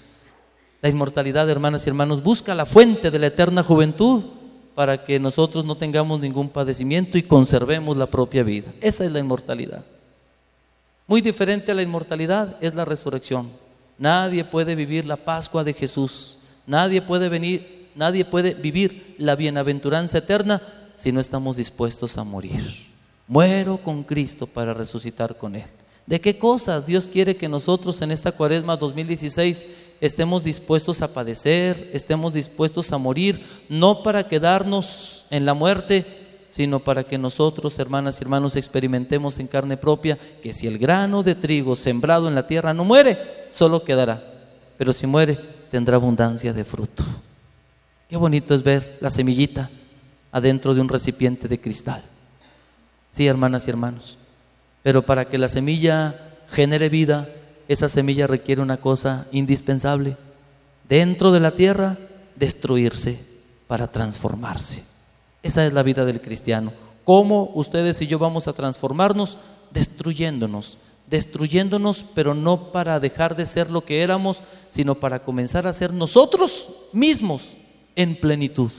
La 0.82 0.88
inmortalidad, 0.88 1.48
hermanas 1.48 1.86
y 1.86 1.90
hermanos, 1.90 2.22
busca 2.22 2.54
la 2.54 2.66
fuente 2.66 3.10
de 3.10 3.18
la 3.18 3.26
eterna 3.26 3.62
juventud 3.62 4.24
para 4.74 5.04
que 5.04 5.18
nosotros 5.18 5.64
no 5.64 5.76
tengamos 5.76 6.20
ningún 6.20 6.48
padecimiento 6.48 7.18
y 7.18 7.22
conservemos 7.22 7.96
la 7.96 8.06
propia 8.06 8.42
vida. 8.42 8.72
Esa 8.80 9.04
es 9.04 9.12
la 9.12 9.18
inmortalidad. 9.18 9.84
Muy 11.06 11.20
diferente 11.20 11.72
a 11.72 11.74
la 11.74 11.82
inmortalidad 11.82 12.56
es 12.60 12.74
la 12.74 12.84
resurrección. 12.84 13.50
Nadie 13.98 14.44
puede 14.44 14.74
vivir 14.74 15.04
la 15.04 15.16
Pascua 15.16 15.64
de 15.64 15.74
Jesús. 15.74 16.38
Nadie 16.66 17.02
puede 17.02 17.28
venir, 17.28 17.79
nadie 17.94 18.24
puede 18.24 18.54
vivir 18.54 19.14
la 19.18 19.36
bienaventuranza 19.36 20.18
eterna 20.18 20.60
si 20.96 21.12
no 21.12 21.20
estamos 21.20 21.56
dispuestos 21.56 22.18
a 22.18 22.24
morir. 22.24 22.90
Muero 23.26 23.78
con 23.78 24.02
Cristo 24.02 24.46
para 24.46 24.74
resucitar 24.74 25.38
con 25.38 25.56
Él. 25.56 25.64
¿De 26.06 26.20
qué 26.20 26.38
cosas 26.38 26.86
Dios 26.86 27.06
quiere 27.06 27.36
que 27.36 27.48
nosotros 27.48 28.02
en 28.02 28.10
esta 28.10 28.32
cuaresma 28.32 28.76
2016 28.76 29.64
estemos 30.00 30.42
dispuestos 30.42 31.02
a 31.02 31.14
padecer, 31.14 31.90
estemos 31.92 32.32
dispuestos 32.32 32.90
a 32.92 32.98
morir, 32.98 33.40
no 33.68 34.02
para 34.02 34.26
quedarnos 34.26 35.26
en 35.30 35.44
la 35.46 35.54
muerte, 35.54 36.04
sino 36.48 36.80
para 36.80 37.04
que 37.04 37.16
nosotros, 37.16 37.78
hermanas 37.78 38.18
y 38.18 38.24
hermanos, 38.24 38.56
experimentemos 38.56 39.38
en 39.38 39.46
carne 39.46 39.76
propia 39.76 40.18
que 40.42 40.52
si 40.52 40.66
el 40.66 40.78
grano 40.78 41.22
de 41.22 41.36
trigo 41.36 41.76
sembrado 41.76 42.26
en 42.26 42.34
la 42.34 42.48
tierra 42.48 42.74
no 42.74 42.84
muere, 42.84 43.16
solo 43.52 43.84
quedará, 43.84 44.20
pero 44.76 44.92
si 44.92 45.06
muere, 45.06 45.38
tendrá 45.70 45.94
abundancia 45.94 46.52
de 46.52 46.64
fruto. 46.64 47.04
Qué 48.10 48.16
bonito 48.16 48.56
es 48.56 48.64
ver 48.64 48.98
la 49.00 49.08
semillita 49.08 49.70
adentro 50.32 50.74
de 50.74 50.80
un 50.80 50.88
recipiente 50.88 51.46
de 51.46 51.60
cristal. 51.60 52.02
Sí, 53.12 53.28
hermanas 53.28 53.68
y 53.68 53.70
hermanos, 53.70 54.18
pero 54.82 55.02
para 55.02 55.26
que 55.26 55.38
la 55.38 55.46
semilla 55.46 56.16
genere 56.48 56.88
vida, 56.88 57.28
esa 57.68 57.88
semilla 57.88 58.26
requiere 58.26 58.62
una 58.62 58.78
cosa 58.78 59.28
indispensable. 59.30 60.16
Dentro 60.88 61.30
de 61.30 61.38
la 61.38 61.52
tierra, 61.52 61.98
destruirse 62.34 63.24
para 63.68 63.86
transformarse. 63.86 64.82
Esa 65.44 65.64
es 65.64 65.72
la 65.72 65.84
vida 65.84 66.04
del 66.04 66.20
cristiano. 66.20 66.72
¿Cómo 67.04 67.52
ustedes 67.54 68.02
y 68.02 68.08
yo 68.08 68.18
vamos 68.18 68.48
a 68.48 68.54
transformarnos? 68.54 69.38
Destruyéndonos, 69.70 70.78
destruyéndonos, 71.06 72.04
pero 72.16 72.34
no 72.34 72.72
para 72.72 72.98
dejar 72.98 73.36
de 73.36 73.46
ser 73.46 73.70
lo 73.70 73.84
que 73.84 74.02
éramos, 74.02 74.42
sino 74.68 74.96
para 74.96 75.22
comenzar 75.22 75.68
a 75.68 75.72
ser 75.72 75.92
nosotros 75.92 76.70
mismos 76.92 77.54
en 77.96 78.16
plenitud. 78.16 78.70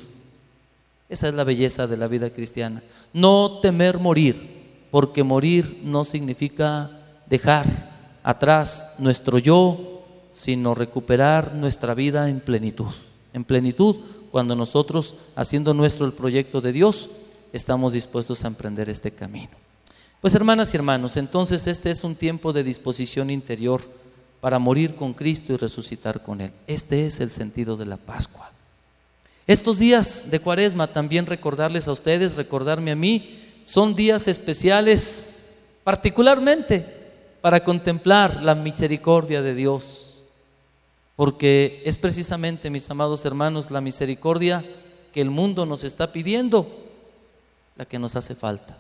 Esa 1.10 1.27
es 1.27 1.34
la 1.34 1.44
belleza 1.44 1.88
de 1.88 1.98
la 1.98 2.08
vida 2.08 2.30
cristiana. 2.30 2.82
No 3.13 3.60
temer 3.60 4.00
morir, 4.00 4.62
porque 4.91 5.24
morir 5.24 5.82
no 5.84 6.06
significa 6.06 6.91
dejar 7.27 7.65
atrás 8.24 8.96
nuestro 9.00 9.38
yo, 9.38 10.03
sino 10.34 10.74
recuperar 10.75 11.53
nuestra 11.56 11.94
vida 11.94 12.30
en 12.30 12.39
plenitud. 12.39 12.91
En 13.34 13.44
plenitud 13.44 13.98
cuando 14.32 14.56
nosotros, 14.56 15.15
haciendo 15.36 15.74
nuestro 15.74 16.06
el 16.06 16.13
proyecto 16.13 16.62
de 16.62 16.72
Dios, 16.72 17.10
estamos 17.51 17.94
dispuestos 17.94 18.44
a 18.44 18.48
emprender 18.48 18.89
este 18.89 19.12
camino. 19.12 19.51
Pues 20.22 20.34
hermanas 20.36 20.74
y 20.74 20.77
hermanos, 20.77 21.18
entonces 21.18 21.68
este 21.68 21.91
es 21.91 22.03
un 22.03 22.15
tiempo 22.15 22.53
de 22.53 22.63
disposición 22.63 23.30
interior 23.30 23.82
para 24.39 24.60
morir 24.60 24.96
con 24.96 25.13
Cristo 25.13 25.53
y 25.53 25.58
resucitar 25.58 26.24
con 26.24 26.39
Él. 26.41 26.51
Este 26.68 27.06
es 27.06 27.20
el 27.20 27.32
sentido 27.32 27.75
de 27.75 27.86
la 27.86 27.98
Pascua. 27.98 28.51
Estos 29.51 29.77
días 29.77 30.31
de 30.31 30.39
cuaresma, 30.39 30.88
también 30.88 31.25
recordarles 31.25 31.86
a 31.89 31.91
ustedes, 31.91 32.38
recordarme 32.38 32.91
a 32.91 32.96
mí, 32.96 33.38
son 33.63 33.96
días 33.96 34.29
especiales 34.29 35.58
particularmente 35.84 36.86
para 37.41 37.62
contemplar 37.62 38.43
la 38.43 38.55
misericordia 38.55 39.41
de 39.41 39.53
Dios. 39.53 40.22
Porque 41.17 41.84
es 41.84 41.98
precisamente, 41.98 42.70
mis 42.70 42.89
amados 42.89 43.25
hermanos, 43.25 43.72
la 43.72 43.81
misericordia 43.81 44.63
que 45.13 45.20
el 45.20 45.29
mundo 45.29 45.65
nos 45.65 45.84
está 45.84 46.13
pidiendo 46.13 46.65
la 47.75 47.84
que 47.84 48.00
nos 48.00 48.15
hace 48.15 48.36
falta. 48.36 48.77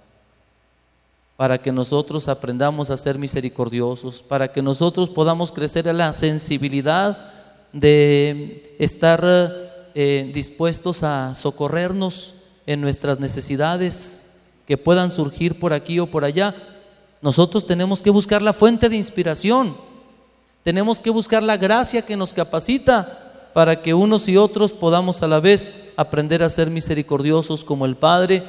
Para 1.35 1.57
que 1.57 1.73
nosotros 1.73 2.29
aprendamos 2.29 2.89
a 2.91 2.95
ser 2.95 3.17
misericordiosos, 3.17 4.21
para 4.21 4.49
que 4.49 4.61
nosotros 4.61 5.09
podamos 5.09 5.51
crecer 5.51 5.85
en 5.87 5.97
la 5.97 6.13
sensibilidad 6.13 7.33
de 7.73 8.73
estar 8.79 9.21
eh, 9.95 10.31
dispuestos 10.33 11.03
a 11.03 11.35
socorrernos 11.35 12.35
en 12.65 12.81
nuestras 12.81 13.19
necesidades 13.19 14.37
que 14.67 14.77
puedan 14.77 15.11
surgir 15.11 15.59
por 15.59 15.73
aquí 15.73 15.99
o 15.99 16.07
por 16.07 16.23
allá. 16.23 16.55
Nosotros 17.21 17.65
tenemos 17.65 18.01
que 18.01 18.09
buscar 18.09 18.41
la 18.41 18.53
fuente 18.53 18.89
de 18.89 18.95
inspiración, 18.95 19.75
tenemos 20.63 20.99
que 20.99 21.09
buscar 21.09 21.43
la 21.43 21.57
gracia 21.57 22.01
que 22.01 22.17
nos 22.17 22.33
capacita 22.33 23.49
para 23.53 23.81
que 23.81 23.93
unos 23.93 24.27
y 24.27 24.37
otros 24.37 24.73
podamos 24.73 25.21
a 25.21 25.27
la 25.27 25.39
vez 25.39 25.89
aprender 25.97 26.41
a 26.43 26.49
ser 26.49 26.69
misericordiosos 26.69 27.63
como 27.63 27.85
el 27.85 27.95
Padre 27.95 28.43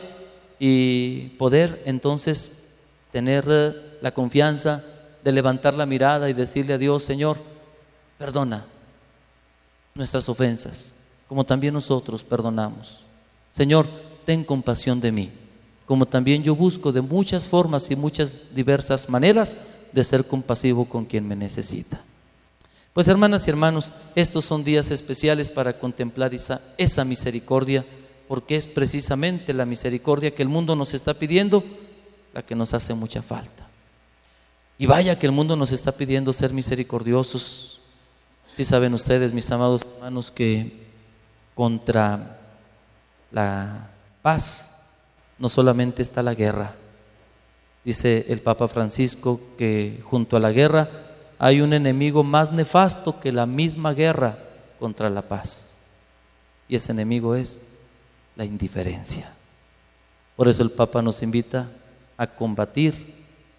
y 0.59 1.31
poder 1.39 1.83
entonces 1.87 2.69
tener 3.11 3.45
eh, 3.49 3.75
la 4.01 4.13
confianza 4.13 4.85
de 5.25 5.33
levantar 5.33 5.75
la 5.75 5.87
mirada 5.87 6.31
y 6.31 6.33
decirle 6.33 6.75
a 6.75 6.79
Dios, 6.79 7.03
Señor, 7.03 7.37
perdona 8.19 8.65
nuestras 9.95 10.29
ofensas, 10.29 10.95
como 11.33 11.45
también 11.45 11.73
nosotros 11.73 12.25
perdonamos. 12.25 13.05
Señor, 13.53 13.89
ten 14.27 14.45
compasión 14.45 15.01
de 15.01 15.11
mí, 15.11 15.31
como 15.87 16.05
también 16.05 16.43
yo 16.43 16.55
busco 16.55 16.93
de 16.93 17.01
muchas 17.01 17.49
formas 17.49 17.91
y 17.91 17.97
muchas 17.97 18.55
diversas 18.55 19.09
maneras 19.09 19.57
de 19.93 20.05
ser 20.05 20.27
compasivo 20.27 20.85
con 20.85 21.07
quien 21.07 21.27
me 21.27 21.35
necesita. 21.35 22.03
Pues 22.93 23.09
hermanas 23.09 23.47
y 23.47 23.51
hermanos, 23.51 23.95
estos 24.15 24.45
son 24.45 24.63
días 24.63 24.91
especiales 24.91 25.49
para 25.49 25.79
contemplar 25.79 26.35
esa, 26.35 27.05
misericordia 27.07 27.83
porque 28.29 28.57
es 28.57 28.67
precisamente 28.67 29.55
la 29.55 29.65
misericordia 29.65 30.35
que 30.35 30.43
el 30.43 30.51
mundo 30.51 30.77
nos 30.77 30.93
está 30.93 31.15
pidiendo 31.15 31.65
la 32.35 32.43
que 32.43 32.55
nos 32.55 32.75
hace 32.75 32.93
mucha 32.93 33.23
falta. 33.23 33.71
Y 34.77 34.85
vaya 34.85 35.19
que 35.19 35.25
el 35.25 35.33
mundo 35.33 35.57
nos 35.57 35.73
está 35.73 35.93
pidiendo 35.93 36.31
ser 36.35 36.53
misericordiosos. 36.53 37.81
Si 38.55 38.65
saben 38.65 38.93
ustedes, 38.93 39.33
mis 39.33 39.51
amados 39.51 39.87
hermanos, 39.97 40.31
que 40.31 40.82
contra 41.55 42.39
la 43.31 43.91
paz 44.23 44.73
no 45.39 45.49
solamente 45.49 46.03
está 46.03 46.23
la 46.23 46.35
guerra. 46.35 46.75
Dice 47.85 48.27
el 48.29 48.41
Papa 48.41 48.69
Francisco 48.69 49.41
que 49.59 50.01
junto 50.05 50.37
a 50.37 50.41
la 50.41 50.53
guerra 50.53 50.89
hay 51.39 51.61
un 51.61 51.73
enemigo 51.73 52.23
más 52.23 52.53
nefasto 52.53 53.19
que 53.19 53.33
la 53.33 53.47
misma 53.47 53.93
guerra 53.93 54.39
contra 54.79 55.11
la 55.11 55.23
paz. 55.23 55.79
Y 56.69 56.77
ese 56.77 56.93
enemigo 56.93 57.35
es 57.35 57.61
la 58.37 58.45
indiferencia. 58.45 59.29
Por 60.37 60.49
eso 60.49 60.63
el 60.63 60.71
Papa 60.71 61.03
nos 61.03 61.23
invita 61.23 61.69
a 62.17 62.29
combatir 62.29 63.15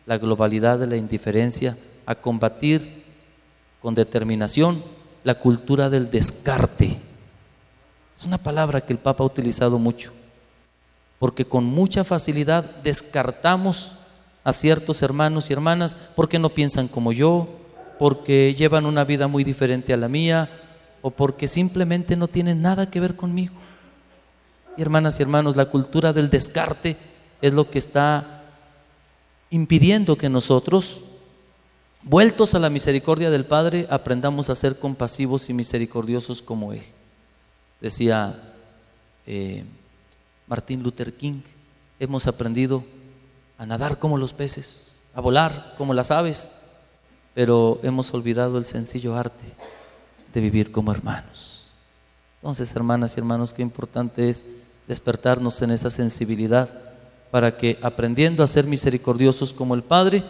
la 0.06 0.17
globalidad 0.17 0.79
de 0.79 0.88
la 0.88 0.95
indiferencia, 0.95 1.77
a 2.06 2.15
combatir 2.15 3.03
con 3.82 3.95
determinación 3.95 4.82
la 5.23 5.36
cultura 5.36 5.89
del 5.89 6.10
descarte. 6.10 6.97
Es 8.23 8.27
una 8.27 8.38
palabra 8.38 8.79
que 8.79 8.93
el 8.93 8.99
Papa 8.99 9.21
ha 9.21 9.27
utilizado 9.27 9.77
mucho, 9.77 10.13
porque 11.19 11.43
con 11.43 11.65
mucha 11.65 12.05
facilidad 12.05 12.63
descartamos 12.81 13.97
a 14.45 14.53
ciertos 14.53 15.01
hermanos 15.01 15.49
y 15.49 15.53
hermanas 15.53 15.97
porque 16.15 16.39
no 16.39 16.47
piensan 16.47 16.88
como 16.88 17.12
yo, 17.12 17.49
porque 17.99 18.55
llevan 18.57 18.86
una 18.86 19.03
vida 19.03 19.27
muy 19.27 19.43
diferente 19.43 19.91
a 19.91 19.97
la 19.97 20.07
mía 20.07 20.49
o 21.01 21.12
porque 21.12 21.49
simplemente 21.49 22.15
no 22.15 22.29
tienen 22.29 22.62
nada 22.62 22.89
que 22.89 23.01
ver 23.01 23.17
conmigo. 23.17 23.55
Y 24.77 24.81
hermanas 24.81 25.19
y 25.19 25.23
hermanos, 25.23 25.57
la 25.57 25.65
cultura 25.65 26.13
del 26.13 26.29
descarte 26.29 26.95
es 27.41 27.51
lo 27.51 27.69
que 27.69 27.79
está 27.79 28.45
impidiendo 29.49 30.17
que 30.17 30.29
nosotros, 30.29 31.01
vueltos 32.03 32.55
a 32.55 32.59
la 32.59 32.69
misericordia 32.69 33.29
del 33.29 33.45
Padre, 33.45 33.86
aprendamos 33.89 34.49
a 34.49 34.55
ser 34.55 34.79
compasivos 34.79 35.49
y 35.49 35.53
misericordiosos 35.53 36.41
como 36.41 36.71
Él. 36.71 36.83
Decía 37.83 38.39
eh, 39.27 39.65
Martín 40.47 40.81
Luther 40.83 41.13
King, 41.17 41.41
hemos 41.99 42.27
aprendido 42.27 42.85
a 43.57 43.65
nadar 43.65 43.99
como 43.99 44.17
los 44.17 44.31
peces, 44.31 44.99
a 45.13 45.19
volar 45.19 45.75
como 45.77 45.93
las 45.93 46.09
aves, 46.09 46.61
pero 47.33 47.81
hemos 47.83 48.13
olvidado 48.13 48.57
el 48.57 48.63
sencillo 48.63 49.17
arte 49.17 49.43
de 50.33 50.39
vivir 50.39 50.71
como 50.71 50.93
hermanos. 50.93 51.67
Entonces, 52.37 52.73
hermanas 52.73 53.17
y 53.17 53.19
hermanos, 53.19 53.51
qué 53.51 53.61
importante 53.61 54.29
es 54.29 54.45
despertarnos 54.87 55.61
en 55.61 55.71
esa 55.71 55.91
sensibilidad 55.91 56.73
para 57.31 57.57
que 57.57 57.79
aprendiendo 57.81 58.43
a 58.43 58.47
ser 58.47 58.65
misericordiosos 58.65 59.51
como 59.51 59.75
el 59.75 59.83
Padre, 59.83 60.23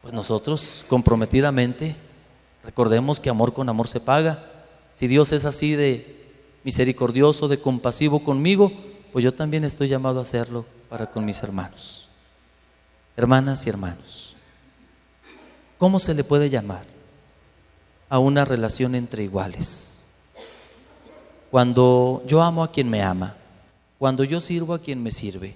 pues 0.00 0.12
nosotros 0.12 0.84
comprometidamente 0.88 1.94
recordemos 2.64 3.20
que 3.20 3.30
amor 3.30 3.52
con 3.52 3.68
amor 3.68 3.86
se 3.86 4.00
paga. 4.00 4.44
Si 4.92 5.06
Dios 5.06 5.30
es 5.30 5.44
así 5.44 5.76
de 5.76 6.21
misericordioso, 6.64 7.48
de 7.48 7.58
compasivo 7.58 8.22
conmigo, 8.24 8.72
pues 9.12 9.24
yo 9.24 9.34
también 9.34 9.64
estoy 9.64 9.88
llamado 9.88 10.18
a 10.18 10.22
hacerlo 10.22 10.64
para 10.88 11.10
con 11.10 11.24
mis 11.24 11.42
hermanos. 11.42 12.08
Hermanas 13.16 13.66
y 13.66 13.68
hermanos, 13.68 14.34
¿cómo 15.78 15.98
se 15.98 16.14
le 16.14 16.24
puede 16.24 16.48
llamar 16.48 16.84
a 18.08 18.18
una 18.18 18.44
relación 18.44 18.94
entre 18.94 19.22
iguales? 19.22 20.06
Cuando 21.50 22.22
yo 22.26 22.42
amo 22.42 22.64
a 22.64 22.72
quien 22.72 22.88
me 22.88 23.02
ama, 23.02 23.36
cuando 23.98 24.24
yo 24.24 24.40
sirvo 24.40 24.72
a 24.72 24.78
quien 24.78 25.02
me 25.02 25.12
sirve, 25.12 25.54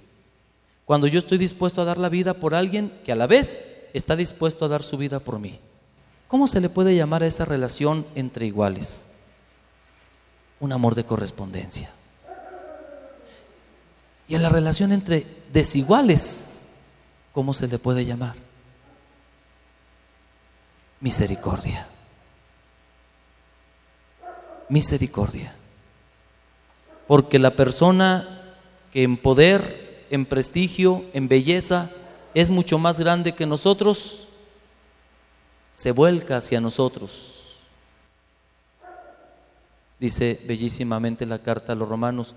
cuando 0.84 1.06
yo 1.06 1.18
estoy 1.18 1.38
dispuesto 1.38 1.82
a 1.82 1.86
dar 1.86 1.98
la 1.98 2.10
vida 2.10 2.34
por 2.34 2.54
alguien 2.54 2.92
que 3.04 3.12
a 3.12 3.16
la 3.16 3.26
vez 3.26 3.88
está 3.92 4.14
dispuesto 4.14 4.66
a 4.66 4.68
dar 4.68 4.82
su 4.82 4.98
vida 4.98 5.20
por 5.20 5.38
mí. 5.38 5.58
¿Cómo 6.28 6.46
se 6.46 6.60
le 6.60 6.68
puede 6.68 6.94
llamar 6.94 7.22
a 7.22 7.26
esa 7.26 7.44
relación 7.44 8.04
entre 8.14 8.46
iguales? 8.46 9.15
Un 10.60 10.72
amor 10.72 10.94
de 10.94 11.04
correspondencia. 11.04 11.90
Y 14.28 14.34
a 14.34 14.38
la 14.38 14.48
relación 14.48 14.92
entre 14.92 15.26
desiguales, 15.52 16.64
¿cómo 17.32 17.54
se 17.54 17.68
le 17.68 17.78
puede 17.78 18.04
llamar? 18.04 18.34
Misericordia. 21.00 21.86
Misericordia. 24.68 25.54
Porque 27.06 27.38
la 27.38 27.52
persona 27.52 28.26
que 28.92 29.04
en 29.04 29.16
poder, 29.16 30.06
en 30.10 30.26
prestigio, 30.26 31.04
en 31.12 31.28
belleza, 31.28 31.90
es 32.34 32.50
mucho 32.50 32.78
más 32.78 32.98
grande 32.98 33.34
que 33.34 33.46
nosotros, 33.46 34.26
se 35.72 35.92
vuelca 35.92 36.38
hacia 36.38 36.60
nosotros. 36.60 37.35
Dice 39.98 40.40
bellísimamente 40.46 41.24
la 41.24 41.38
carta 41.38 41.72
a 41.72 41.76
los 41.76 41.88
romanos, 41.88 42.34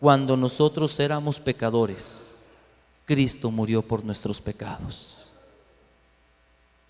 cuando 0.00 0.36
nosotros 0.36 0.98
éramos 0.98 1.38
pecadores, 1.38 2.40
Cristo 3.04 3.50
murió 3.50 3.82
por 3.82 4.04
nuestros 4.04 4.40
pecados. 4.40 5.30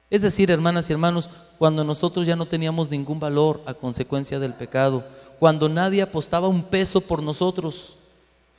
Es 0.09 0.23
decir, 0.23 0.51
hermanas 0.51 0.89
y 0.89 0.93
hermanos, 0.93 1.29
cuando 1.59 1.85
nosotros 1.85 2.27
ya 2.27 2.37
no 2.37 2.47
teníamos 2.47 2.91
ningún 2.91 3.19
valor 3.19 3.63
a 3.67 3.75
consecuencia 3.75 4.39
del 4.39 4.55
pecado, 4.55 5.05
cuando 5.39 5.69
nadie 5.69 6.03
apostaba 6.03 6.49
un 6.49 6.63
peso 6.63 7.01
por 7.01 7.23
nosotros, 7.23 7.97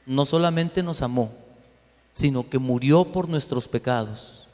no 0.05 0.25
solamente 0.25 0.83
nos 0.83 1.01
amó, 1.01 1.31
sino 2.11 2.49
que 2.49 2.59
murió 2.59 3.05
por 3.05 3.29
nuestros 3.29 3.67
pecados. 3.67 4.47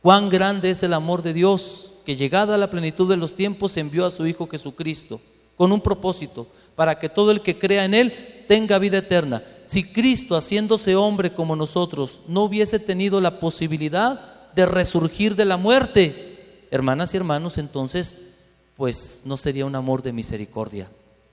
Cuán 0.00 0.30
grande 0.30 0.70
es 0.70 0.82
el 0.82 0.94
amor 0.94 1.22
de 1.22 1.34
Dios 1.34 1.92
que 2.06 2.16
llegada 2.16 2.54
a 2.54 2.58
la 2.58 2.70
plenitud 2.70 3.08
de 3.08 3.16
los 3.16 3.34
tiempos 3.34 3.76
envió 3.76 4.06
a 4.06 4.10
su 4.10 4.26
Hijo 4.26 4.46
Jesucristo 4.46 5.20
con 5.56 5.72
un 5.72 5.80
propósito, 5.80 6.46
para 6.74 6.98
que 6.98 7.08
todo 7.08 7.30
el 7.30 7.40
que 7.40 7.58
crea 7.58 7.84
en 7.84 7.94
Él 7.94 8.12
tenga 8.48 8.78
vida 8.78 8.98
eterna. 8.98 9.42
Si 9.66 9.84
Cristo, 9.84 10.36
haciéndose 10.36 10.96
hombre 10.96 11.32
como 11.32 11.56
nosotros, 11.56 12.20
no 12.28 12.42
hubiese 12.42 12.78
tenido 12.78 13.20
la 13.20 13.40
posibilidad 13.40 14.52
de 14.54 14.66
resurgir 14.66 15.36
de 15.36 15.44
la 15.44 15.56
muerte, 15.56 16.66
hermanas 16.70 17.14
y 17.14 17.16
hermanos, 17.16 17.58
entonces, 17.58 18.30
pues 18.76 19.22
no 19.24 19.36
sería 19.36 19.66
un 19.66 19.74
amor 19.74 20.02
de 20.02 20.12
misericordia, 20.12 20.88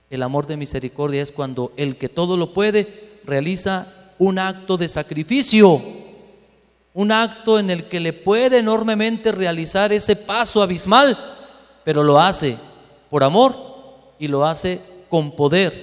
El 0.10 0.24
amor 0.24 0.46
de 0.46 0.58
misericordia 0.58 1.22
es 1.22 1.32
cuando 1.32 1.72
el 1.78 1.96
que 1.96 2.10
todo 2.10 2.36
lo 2.36 2.54
puede 2.54 3.20
realiza 3.24 3.88
un 4.20 4.40
acto 4.40 4.76
de 4.76 4.90
sacrificio, 4.90 5.82
un 6.94 7.12
acto 7.14 7.58
en 7.58 7.70
el 7.70 7.88
que 7.88 8.02
le 8.02 8.12
puede 8.12 8.58
enormemente 8.58 9.32
realizar 9.32 9.94
ese 9.94 10.18
paso 10.18 10.62
abismal, 10.62 11.18
pero 11.86 12.04
lo 12.04 12.20
hace 12.20 12.58
por 13.10 13.24
amor 13.24 13.71
y 14.22 14.28
lo 14.28 14.46
hace 14.46 14.80
con 15.10 15.36
poder, 15.36 15.74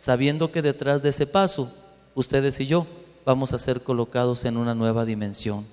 sabiendo 0.00 0.50
que 0.50 0.60
detrás 0.60 1.04
de 1.04 1.10
ese 1.10 1.24
paso, 1.24 1.72
ustedes 2.16 2.58
y 2.58 2.66
yo 2.66 2.84
vamos 3.24 3.52
a 3.52 3.60
ser 3.60 3.80
colocados 3.80 4.44
en 4.44 4.56
una 4.56 4.74
nueva 4.74 5.04
dimensión, 5.04 5.64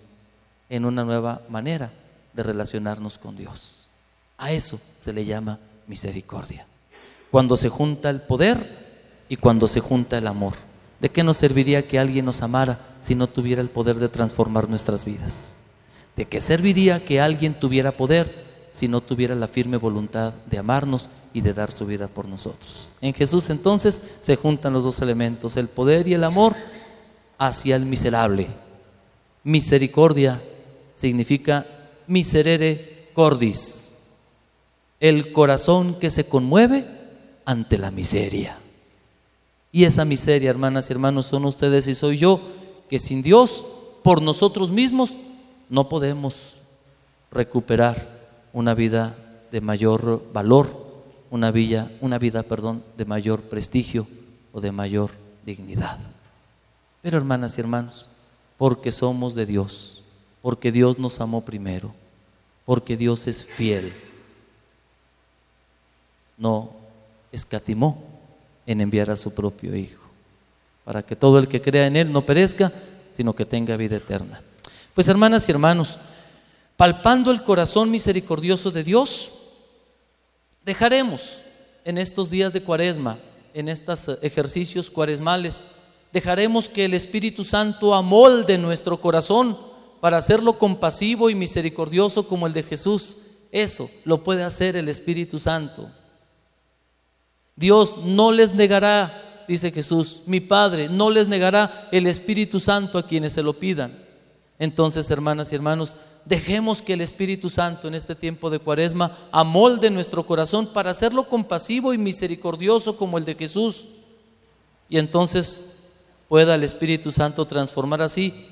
en 0.70 0.86
una 0.86 1.04
nueva 1.06 1.42
manera 1.50 1.92
de 2.34 2.44
relacionarnos 2.44 3.18
con 3.18 3.36
Dios. 3.36 3.90
A 4.38 4.52
eso 4.52 4.80
se 5.00 5.12
le 5.12 5.26
llama 5.26 5.58
misericordia. 5.88 6.68
Cuando 7.32 7.58
se 7.58 7.70
junta 7.70 8.12
el 8.12 8.22
poder 8.22 8.60
y 9.28 9.38
cuando 9.38 9.68
se 9.68 9.80
junta 9.80 10.20
el 10.20 10.28
amor. 10.28 10.54
¿De 11.00 11.10
qué 11.10 11.24
nos 11.24 11.38
serviría 11.38 11.88
que 11.88 11.98
alguien 11.98 12.26
nos 12.26 12.44
amara 12.44 12.78
si 13.02 13.16
no 13.16 13.26
tuviera 13.26 13.60
el 13.60 13.70
poder 13.70 13.98
de 13.98 14.08
transformar 14.08 14.70
nuestras 14.70 15.04
vidas? 15.04 15.56
¿De 16.16 16.26
qué 16.26 16.40
serviría 16.40 17.04
que 17.04 17.20
alguien 17.20 17.56
tuviera 17.56 17.92
poder 17.92 18.53
si 18.74 18.90
no 18.90 19.00
tuviera 19.00 19.36
la 19.36 19.48
firme 19.48 19.78
voluntad 19.78 20.34
de 20.50 20.58
amarnos 20.58 21.08
y 21.34 21.40
de 21.40 21.54
dar 21.54 21.72
su 21.72 21.86
vida 21.86 22.10
por 22.10 22.28
nosotros? 22.28 22.92
En 23.00 23.14
Jesús 23.14 23.50
entonces 23.50 24.18
se 24.20 24.36
juntan 24.36 24.74
los 24.74 24.84
dos 24.84 25.02
elementos, 25.02 25.56
el 25.56 25.70
poder 25.70 26.08
y 26.10 26.16
el 26.16 26.26
amor 26.26 26.56
hacia 27.38 27.78
el 27.78 27.86
miserable. 27.86 28.48
Misericordia 29.44 30.42
significa 30.96 31.66
miserere 32.08 33.10
cordis, 33.14 33.98
el 35.00 35.32
corazón 35.32 36.00
que 36.00 36.10
se 36.10 36.26
conmueve 36.28 36.86
ante 37.46 37.78
la 37.78 37.92
miseria. 37.92 38.58
Y 39.72 39.86
esa 39.86 40.06
miseria, 40.06 40.50
hermanas 40.50 40.90
y 40.90 40.94
hermanos, 40.94 41.26
son 41.26 41.46
ustedes 41.46 41.88
y 41.88 41.96
soy 41.96 42.18
yo, 42.18 42.40
que 42.90 43.00
sin 43.00 43.24
Dios, 43.24 43.66
por 44.04 44.22
nosotros 44.22 44.72
mismos, 44.72 45.18
no 45.70 45.90
podemos 45.90 46.62
recuperar 47.32 48.13
una 48.54 48.74
vida 48.76 49.16
de 49.52 49.62
mayor 49.62 50.32
valor, 50.32 50.84
una 51.30 51.52
vida, 51.52 51.92
una 52.00 52.20
vida, 52.20 52.44
perdón, 52.44 52.84
de 52.96 53.06
mayor 53.06 53.42
prestigio 53.42 54.08
o 54.52 54.62
de 54.62 54.72
mayor 54.72 55.12
dignidad. 55.46 56.00
Pero 57.02 57.18
hermanas 57.18 57.58
y 57.58 57.62
hermanos, 57.62 58.08
porque 58.58 58.92
somos 58.92 59.36
de 59.36 59.46
Dios, 59.46 60.04
porque 60.42 60.72
Dios 60.72 61.00
nos 61.00 61.20
amó 61.20 61.44
primero, 61.44 61.94
porque 62.66 62.96
Dios 62.96 63.28
es 63.28 63.44
fiel, 63.44 63.92
no 66.38 66.72
escatimó 67.32 68.02
en 68.66 68.82
enviar 68.82 69.10
a 69.10 69.18
su 69.18 69.34
propio 69.34 69.76
Hijo, 69.76 70.04
para 70.86 71.04
que 71.04 71.16
todo 71.16 71.40
el 71.40 71.48
que 71.48 71.62
crea 71.62 71.88
en 71.88 71.96
Él 71.96 72.12
no 72.12 72.26
perezca, 72.26 72.72
sino 73.12 73.36
que 73.36 73.46
tenga 73.46 73.76
vida 73.76 73.98
eterna. 73.98 74.42
Pues 74.94 75.08
hermanas 75.08 75.48
y 75.48 75.52
hermanos, 75.52 75.98
palpando 76.78 77.32
el 77.32 77.44
corazón 77.44 77.92
misericordioso 77.92 78.72
de 78.72 78.84
Dios, 78.84 79.32
dejaremos 80.66 81.38
en 81.86 81.98
estos 81.98 82.30
días 82.30 82.54
de 82.54 82.64
cuaresma, 82.64 83.20
en 83.54 83.70
estos 83.70 84.20
ejercicios 84.22 84.90
cuaresmales, 84.90 85.66
dejaremos 86.12 86.70
que 86.70 86.86
el 86.86 86.94
Espíritu 86.94 87.44
Santo 87.44 87.94
amolde 87.94 88.58
nuestro 88.58 89.00
corazón 89.00 89.58
para 90.00 90.18
hacerlo 90.18 90.58
compasivo 90.58 91.30
y 91.30 91.36
misericordioso 91.36 92.28
como 92.28 92.48
el 92.48 92.54
de 92.54 92.64
Jesús. 92.64 93.18
Eso 93.52 93.90
lo 94.06 94.24
puede 94.24 94.44
hacer 94.44 94.76
el 94.76 94.90
Espíritu 94.90 95.40
Santo. 95.40 95.90
Dios 97.56 97.98
no 98.04 98.32
les 98.32 98.54
negará, 98.54 99.46
dice 99.48 99.72
Jesús, 99.72 100.22
mi 100.26 100.40
Padre 100.40 100.90
no 100.90 101.10
les 101.10 101.28
negará 101.28 101.88
el 101.92 102.08
Espíritu 102.08 102.60
Santo 102.60 102.98
a 102.98 103.08
quienes 103.08 103.34
se 103.34 103.44
lo 103.44 103.54
pidan. 103.54 103.98
Entonces, 104.60 105.10
hermanas 105.12 105.52
y 105.52 105.56
hermanos, 105.56 105.96
dejemos 106.26 106.82
que 106.82 106.94
el 106.94 107.02
Espíritu 107.02 107.50
Santo 107.50 107.88
en 107.88 107.96
este 107.96 108.16
tiempo 108.16 108.50
de 108.50 108.60
cuaresma 108.60 109.18
amolde 109.32 109.90
nuestro 109.90 110.24
corazón 110.24 110.68
para 110.68 110.92
hacerlo 110.92 111.28
compasivo 111.28 111.94
y 111.94 111.98
misericordioso 111.98 112.98
como 112.98 113.18
el 113.18 113.26
de 113.26 113.36
Jesús. 113.36 113.88
Y 114.90 114.98
entonces 114.98 115.80
pueda 116.28 116.56
el 116.56 116.64
Espíritu 116.64 117.12
Santo 117.12 117.46
transformar 117.46 118.02
así 118.02 118.48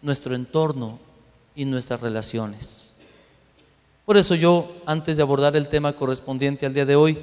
nuestro 0.00 0.34
entorno 0.34 0.98
y 1.54 1.64
nuestras 1.64 2.00
relaciones. 2.00 2.96
Por 4.04 4.16
eso 4.16 4.34
yo, 4.34 4.68
antes 4.84 5.16
de 5.16 5.22
abordar 5.22 5.56
el 5.56 5.68
tema 5.68 5.92
correspondiente 5.92 6.66
al 6.66 6.74
día 6.74 6.84
de 6.84 6.96
hoy, 6.96 7.18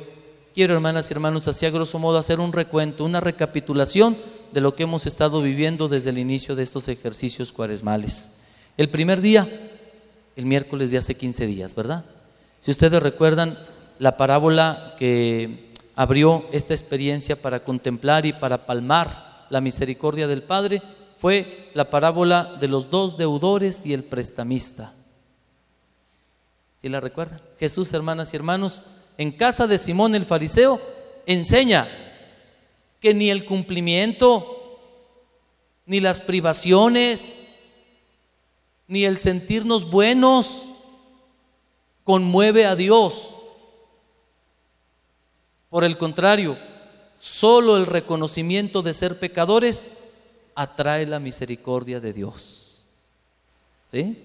quiero, 0.56 0.76
hermanas 0.76 1.10
y 1.10 1.14
hermanos, 1.14 1.48
así 1.48 1.66
a 1.66 1.72
grosso 1.72 2.00
modo 2.00 2.18
hacer 2.18 2.40
un 2.40 2.54
recuento, 2.54 3.04
una 3.04 3.20
recapitulación 3.20 4.16
de 4.54 4.62
lo 4.62 4.76
que 4.76 4.84
hemos 4.84 5.06
estado 5.06 5.42
viviendo 5.42 5.88
desde 5.88 6.10
el 6.10 6.18
inicio 6.18 6.56
de 6.56 6.64
estos 6.64 6.88
ejercicios 6.88 7.52
cuaresmales. 7.52 8.42
El 8.78 8.90
primer 8.90 9.20
día, 9.20 9.48
el 10.36 10.46
miércoles 10.46 10.92
de 10.92 10.98
hace 10.98 11.16
15 11.16 11.48
días, 11.48 11.76
¿verdad? 11.76 12.06
Si 12.60 12.72
ustedes 12.72 13.02
recuerdan 13.02 13.58
la 14.00 14.18
parábola 14.18 14.96
que 14.98 15.72
abrió 15.96 16.46
esta 16.52 16.74
experiencia 16.74 17.36
para 17.36 17.64
contemplar 17.64 18.26
y 18.26 18.34
para 18.34 18.66
palmar 18.66 19.48
la 19.50 19.62
misericordia 19.62 20.28
del 20.28 20.44
Padre, 20.44 20.82
fue 21.18 21.70
la 21.74 21.90
parábola 21.90 22.56
de 22.60 22.70
los 22.70 22.90
dos 22.90 23.18
deudores 23.18 23.86
y 23.86 23.94
el 23.94 24.06
prestamista. 24.06 24.94
¿Sí 26.82 26.88
la 26.88 27.02
recuerdan? 27.02 27.42
Jesús, 27.60 27.94
hermanas 27.94 28.32
y 28.32 28.38
hermanos, 28.38 28.84
en 29.18 29.34
casa 29.34 29.68
de 29.68 29.78
Simón 29.78 30.16
el 30.16 30.24
fariseo, 30.24 30.80
enseña 31.26 31.86
que 33.02 33.14
ni 33.14 33.30
el 33.30 33.44
cumplimiento, 33.44 34.80
ni 35.86 36.00
las 36.00 36.22
privaciones, 36.22 37.49
ni 38.90 39.06
el 39.06 39.20
sentirnos 39.20 39.90
buenos 39.90 40.66
conmueve 42.04 42.66
a 42.66 42.76
Dios. 42.76 43.30
Por 45.70 45.84
el 45.84 45.96
contrario, 45.98 46.58
solo 47.20 47.78
el 47.78 47.86
reconocimiento 47.86 48.82
de 48.82 48.96
ser 48.96 49.20
pecadores 49.20 50.00
atrae 50.56 51.06
la 51.06 51.20
misericordia 51.20 52.00
de 52.00 52.14
Dios. 52.14 52.82
¿Sí? 53.92 54.24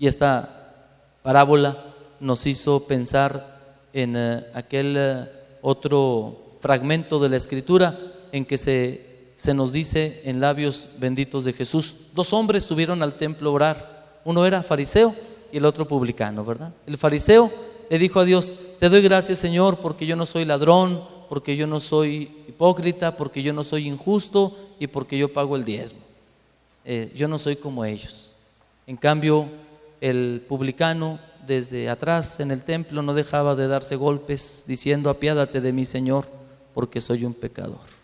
Y 0.00 0.08
esta 0.08 0.74
parábola 1.22 1.94
nos 2.18 2.44
hizo 2.44 2.88
pensar 2.88 3.84
en 3.92 4.16
eh, 4.16 4.46
aquel 4.52 4.96
eh, 4.98 5.30
otro 5.62 6.58
fragmento 6.60 7.20
de 7.20 7.28
la 7.28 7.36
escritura 7.36 7.96
en 8.32 8.44
que 8.44 8.58
se, 8.58 9.05
se 9.36 9.54
nos 9.54 9.72
dice 9.72 10.22
en 10.24 10.40
labios 10.40 10.88
benditos 10.98 11.44
de 11.44 11.52
Jesús, 11.52 12.08
dos 12.14 12.32
hombres 12.32 12.64
subieron 12.64 13.02
al 13.02 13.16
templo 13.16 13.50
a 13.50 13.52
orar, 13.52 14.20
uno 14.24 14.46
era 14.46 14.62
fariseo 14.62 15.14
y 15.52 15.58
el 15.58 15.64
otro 15.64 15.86
publicano, 15.86 16.44
¿verdad? 16.44 16.72
El 16.86 16.98
fariseo 16.98 17.52
le 17.88 17.98
dijo 17.98 18.18
a 18.18 18.24
Dios, 18.24 18.54
te 18.80 18.88
doy 18.88 19.02
gracias 19.02 19.38
Señor 19.38 19.78
porque 19.78 20.06
yo 20.06 20.16
no 20.16 20.26
soy 20.26 20.44
ladrón, 20.44 21.02
porque 21.28 21.56
yo 21.56 21.66
no 21.66 21.80
soy 21.80 22.44
hipócrita, 22.48 23.16
porque 23.16 23.42
yo 23.42 23.52
no 23.52 23.64
soy 23.64 23.86
injusto 23.86 24.56
y 24.78 24.86
porque 24.86 25.18
yo 25.18 25.32
pago 25.32 25.56
el 25.56 25.64
diezmo. 25.64 26.00
Eh, 26.84 27.12
yo 27.16 27.28
no 27.28 27.38
soy 27.38 27.56
como 27.56 27.84
ellos. 27.84 28.34
En 28.86 28.96
cambio, 28.96 29.48
el 30.00 30.44
publicano 30.48 31.18
desde 31.46 31.88
atrás 31.88 32.40
en 32.40 32.50
el 32.50 32.62
templo 32.62 33.02
no 33.02 33.14
dejaba 33.14 33.54
de 33.54 33.68
darse 33.68 33.96
golpes 33.96 34.64
diciendo, 34.66 35.10
apiádate 35.10 35.60
de 35.60 35.72
mí, 35.72 35.84
Señor, 35.84 36.26
porque 36.74 37.00
soy 37.00 37.24
un 37.24 37.34
pecador. 37.34 37.95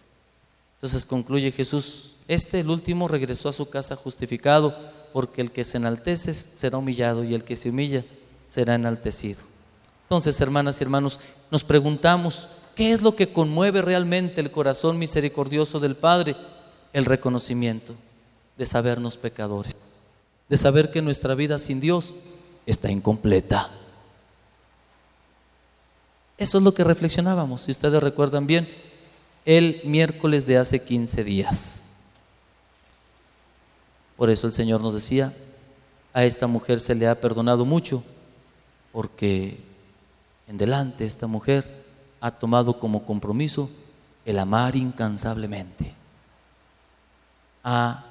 Entonces 0.82 1.06
concluye 1.06 1.52
Jesús, 1.52 2.14
este, 2.26 2.58
el 2.58 2.68
último, 2.68 3.06
regresó 3.06 3.48
a 3.48 3.52
su 3.52 3.70
casa 3.70 3.94
justificado, 3.94 4.76
porque 5.12 5.40
el 5.40 5.52
que 5.52 5.62
se 5.62 5.76
enaltece 5.76 6.34
será 6.34 6.78
humillado 6.78 7.22
y 7.22 7.34
el 7.34 7.44
que 7.44 7.54
se 7.54 7.70
humilla 7.70 8.04
será 8.48 8.74
enaltecido. 8.74 9.42
Entonces, 10.02 10.40
hermanas 10.40 10.80
y 10.80 10.82
hermanos, 10.82 11.20
nos 11.52 11.62
preguntamos, 11.62 12.48
¿qué 12.74 12.90
es 12.90 13.00
lo 13.00 13.14
que 13.14 13.32
conmueve 13.32 13.80
realmente 13.80 14.40
el 14.40 14.50
corazón 14.50 14.98
misericordioso 14.98 15.78
del 15.78 15.94
Padre? 15.94 16.34
El 16.92 17.04
reconocimiento 17.04 17.94
de 18.58 18.66
sabernos 18.66 19.16
pecadores, 19.16 19.76
de 20.48 20.56
saber 20.56 20.90
que 20.90 21.00
nuestra 21.00 21.36
vida 21.36 21.58
sin 21.58 21.80
Dios 21.80 22.12
está 22.66 22.90
incompleta. 22.90 23.70
Eso 26.38 26.58
es 26.58 26.64
lo 26.64 26.74
que 26.74 26.82
reflexionábamos, 26.82 27.60
si 27.60 27.70
ustedes 27.70 28.02
recuerdan 28.02 28.48
bien, 28.48 28.68
el 29.44 29.80
miércoles 29.84 30.46
de 30.46 30.58
hace 30.58 30.82
15 30.82 31.24
días. 31.24 31.96
Por 34.16 34.30
eso 34.30 34.46
el 34.46 34.52
Señor 34.52 34.80
nos 34.80 34.94
decía, 34.94 35.34
a 36.12 36.24
esta 36.24 36.46
mujer 36.46 36.80
se 36.80 36.94
le 36.94 37.08
ha 37.08 37.20
perdonado 37.20 37.64
mucho, 37.64 38.04
porque 38.92 39.58
en 40.46 40.58
delante 40.58 41.06
esta 41.06 41.26
mujer 41.26 41.84
ha 42.20 42.30
tomado 42.30 42.78
como 42.78 43.04
compromiso 43.04 43.70
el 44.24 44.38
amar 44.38 44.76
incansablemente. 44.76 45.92
Ha 47.64 48.04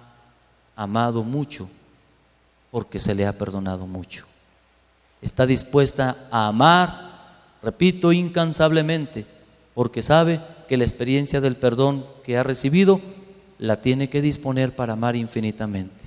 amado 0.76 1.24
mucho 1.24 1.70
porque 2.72 3.00
se 3.00 3.15
le 3.15 3.26
ha 3.26 3.38
perdonado 3.38 3.86
mucho 3.86 4.26
está 5.22 5.46
dispuesta 5.46 6.28
a 6.32 6.48
amar, 6.48 7.12
repito, 7.62 8.12
incansablemente, 8.12 9.26
porque 9.74 10.02
sabe 10.02 10.41
que 10.72 10.78
la 10.78 10.86
experiencia 10.86 11.42
del 11.42 11.58
perdón 11.58 12.06
que 12.24 12.38
ha 12.38 12.44
recibido 12.44 13.02
la 13.60 13.82
tiene 13.82 14.10
que 14.10 14.22
disponer 14.22 14.74
para 14.74 14.94
amar 14.94 15.18
infinitamente. 15.18 16.06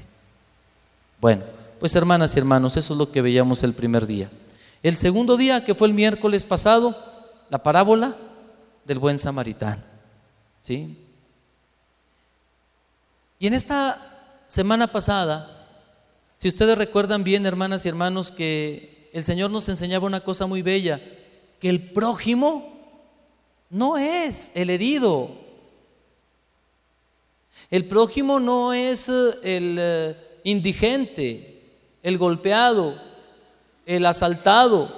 Bueno, 1.21 1.43
pues 1.79 1.95
hermanas 1.95 2.35
y 2.35 2.39
hermanos, 2.39 2.75
eso 2.79 2.95
es 2.95 2.99
lo 2.99 3.13
que 3.13 3.21
veíamos 3.21 3.63
el 3.63 3.75
primer 3.75 4.07
día. 4.07 4.31
El 4.83 4.97
segundo 4.97 5.37
día, 5.37 5.67
que 5.67 5.75
fue 5.75 5.87
el 5.87 5.93
miércoles 5.93 6.45
pasado, 6.45 6.97
la 7.51 7.63
parábola 7.63 8.17
del 8.87 8.99
buen 8.99 9.19
samaritano. 9.19 9.83
¿Sí? 10.63 10.97
Y 13.39 13.47
en 13.47 13.53
esta 13.53 13.99
semana 14.47 14.87
pasada, 14.87 15.69
si 16.39 16.49
ustedes 16.49 16.79
recuerdan 16.79 17.23
bien, 17.23 17.45
hermanas 17.45 17.85
y 17.85 17.91
hermanos, 17.91 18.31
que 18.31 19.11
el 19.13 19.25
Señor 19.25 19.51
nos 19.51 19.69
enseñaba 19.69 20.07
una 20.07 20.21
cosa 20.21 20.47
muy 20.47 20.63
bella, 20.63 21.03
que 21.61 21.69
el 21.69 21.83
prójimo 21.83 22.74
no 23.75 23.99
es 23.99 24.53
el 24.55 24.71
herido. 24.71 25.31
El 27.73 27.89
prójimo 27.89 28.39
no 28.39 28.73
es 28.73 29.09
eh, 29.09 29.35
el 29.43 29.77
eh, 29.81 30.17
indigente, 30.45 31.61
el 32.01 32.17
golpeado, 32.17 32.95
el 33.85 34.07
asaltado. 34.07 34.95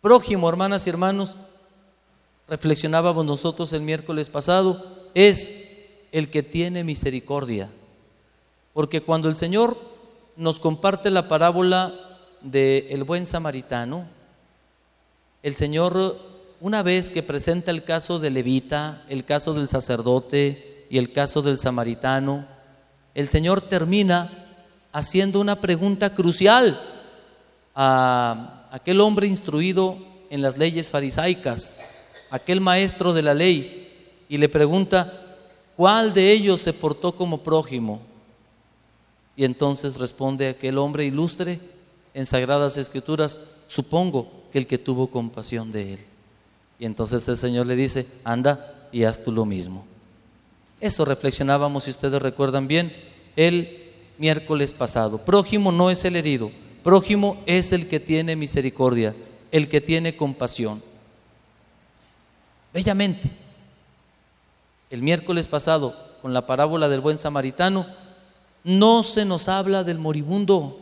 Prójimo, 0.00 0.48
hermanas 0.48 0.84
y 0.84 0.90
hermanos, 0.90 1.36
reflexionábamos 2.48 3.24
nosotros 3.24 3.72
el 3.72 3.82
miércoles 3.82 4.28
pasado, 4.28 4.84
es 5.14 5.68
el 6.10 6.28
que 6.28 6.42
tiene 6.42 6.82
misericordia. 6.82 7.70
Porque 8.72 9.00
cuando 9.00 9.28
el 9.28 9.36
Señor 9.36 9.78
nos 10.36 10.58
comparte 10.58 11.12
la 11.12 11.28
parábola 11.28 11.94
del 12.40 12.86
el 12.88 13.04
buen 13.04 13.26
samaritano, 13.26 14.08
el 15.44 15.54
Señor, 15.54 16.33
una 16.64 16.82
vez 16.82 17.10
que 17.10 17.22
presenta 17.22 17.70
el 17.70 17.84
caso 17.84 18.18
de 18.18 18.30
Levita, 18.30 19.04
el 19.10 19.26
caso 19.26 19.52
del 19.52 19.68
sacerdote 19.68 20.86
y 20.88 20.96
el 20.96 21.12
caso 21.12 21.42
del 21.42 21.58
samaritano, 21.58 22.46
el 23.14 23.28
Señor 23.28 23.60
termina 23.60 24.32
haciendo 24.90 25.42
una 25.42 25.56
pregunta 25.56 26.14
crucial 26.14 26.80
a 27.74 28.66
aquel 28.72 29.02
hombre 29.02 29.26
instruido 29.26 29.98
en 30.30 30.40
las 30.40 30.56
leyes 30.56 30.88
farisaicas, 30.88 31.96
aquel 32.30 32.62
maestro 32.62 33.12
de 33.12 33.20
la 33.20 33.34
ley, 33.34 34.24
y 34.30 34.38
le 34.38 34.48
pregunta, 34.48 35.12
¿cuál 35.76 36.14
de 36.14 36.32
ellos 36.32 36.62
se 36.62 36.72
portó 36.72 37.14
como 37.14 37.42
prójimo? 37.42 38.00
Y 39.36 39.44
entonces 39.44 39.98
responde 39.98 40.48
aquel 40.48 40.78
hombre 40.78 41.04
ilustre 41.04 41.60
en 42.14 42.24
Sagradas 42.24 42.78
Escrituras, 42.78 43.38
supongo 43.68 44.44
que 44.50 44.56
el 44.56 44.66
que 44.66 44.78
tuvo 44.78 45.08
compasión 45.08 45.70
de 45.70 45.92
él. 45.92 46.13
Y 46.78 46.86
entonces 46.86 47.26
el 47.28 47.36
Señor 47.36 47.66
le 47.66 47.76
dice, 47.76 48.06
anda 48.24 48.88
y 48.92 49.04
haz 49.04 49.22
tú 49.22 49.32
lo 49.32 49.44
mismo. 49.44 49.84
Eso 50.80 51.04
reflexionábamos, 51.04 51.84
si 51.84 51.90
ustedes 51.90 52.20
recuerdan 52.20 52.68
bien, 52.68 52.94
el 53.36 53.92
miércoles 54.18 54.72
pasado. 54.72 55.18
Prójimo 55.18 55.72
no 55.72 55.90
es 55.90 56.04
el 56.04 56.16
herido, 56.16 56.50
prójimo 56.82 57.42
es 57.46 57.72
el 57.72 57.88
que 57.88 58.00
tiene 58.00 58.36
misericordia, 58.36 59.14
el 59.50 59.68
que 59.68 59.80
tiene 59.80 60.16
compasión. 60.16 60.82
Bellamente, 62.72 63.30
el 64.90 65.02
miércoles 65.02 65.48
pasado, 65.48 65.96
con 66.20 66.34
la 66.34 66.46
parábola 66.46 66.88
del 66.88 67.00
buen 67.00 67.18
samaritano, 67.18 67.86
no 68.64 69.02
se 69.02 69.24
nos 69.24 69.48
habla 69.48 69.84
del 69.84 69.98
moribundo, 69.98 70.80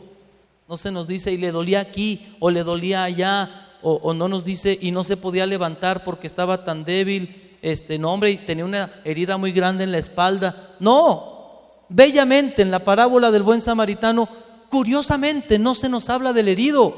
no 0.67 0.77
se 0.77 0.91
nos 0.91 1.07
dice 1.07 1.31
y 1.31 1.37
le 1.37 1.51
dolía 1.51 1.81
aquí 1.81 2.35
o 2.39 2.49
le 2.49 2.63
dolía 2.63 3.03
allá, 3.03 3.62
o, 3.83 4.13
no 4.13 4.29
nos 4.29 4.45
dice 4.45 4.77
y 4.81 4.91
no 4.91 5.03
se 5.03 5.17
podía 5.17 5.45
levantar 5.45 6.03
porque 6.03 6.27
estaba 6.27 6.63
tan 6.63 6.85
débil, 6.85 7.57
este 7.61 7.97
nombre 7.97 8.31
y 8.31 8.37
tenía 8.37 8.65
una 8.65 8.91
herida 9.03 9.37
muy 9.37 9.51
grande 9.51 9.83
en 9.83 9.91
la 9.91 9.97
espalda. 9.97 10.75
No, 10.79 11.83
bellamente 11.89 12.61
en 12.61 12.71
la 12.71 12.79
parábola 12.79 13.29
del 13.29 13.43
buen 13.43 13.61
samaritano, 13.61 14.27
curiosamente 14.69 15.59
no 15.59 15.75
se 15.75 15.89
nos 15.89 16.09
habla 16.09 16.31
del 16.31 16.47
herido. 16.47 16.93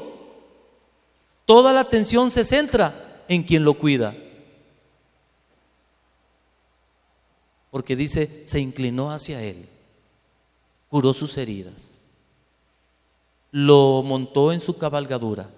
Toda 1.44 1.72
la 1.72 1.80
atención 1.80 2.30
se 2.30 2.44
centra 2.44 3.24
en 3.28 3.42
quien 3.42 3.64
lo 3.64 3.74
cuida. 3.74 4.14
Porque 7.70 7.96
dice, 7.96 8.44
se 8.46 8.60
inclinó 8.60 9.10
hacia 9.10 9.42
él, 9.42 9.68
curó 10.88 11.12
sus 11.12 11.36
heridas, 11.36 12.00
lo 13.50 14.02
montó 14.02 14.52
en 14.52 14.60
su 14.60 14.78
cabalgadura 14.78 15.50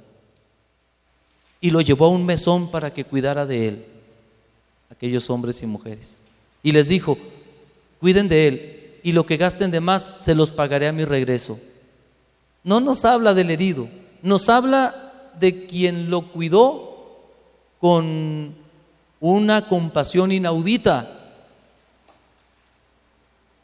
y 1.61 1.71
lo 1.71 1.81
llevó 1.81 2.07
a 2.07 2.11
un 2.11 2.25
mesón 2.25 2.71
para 2.71 2.93
que 2.93 3.05
cuidara 3.05 3.47
de 3.47 3.69
él, 3.69 3.85
aquellos 4.91 5.29
hombres 5.31 5.63
y 5.63 5.67
mujeres. 5.67 6.21
Y 6.63 6.73
les 6.73 6.89
dijo, 6.89 7.19
cuiden 8.01 8.29
de 8.29 8.49
él, 8.49 9.01
y 9.03 9.13
lo 9.13 9.27
que 9.27 9.37
gasten 9.37 9.71
de 9.71 9.81
más 9.81 10.09
se 10.21 10.35
los 10.35 10.53
pagaré 10.53 10.89
a 10.89 10.93
mi 10.93 11.05
regreso. 11.05 11.59
No 12.65 12.81
nos 12.81 13.05
habla 13.05 13.35
del 13.35 13.51
herido, 13.51 13.89
nos 14.23 14.49
habla 14.49 14.95
de 15.39 15.67
quien 15.67 16.11
lo 16.11 16.23
cuidó 16.23 17.17
con 17.81 18.55
una 19.21 19.69
compasión 19.69 20.33
inaudita. 20.33 21.15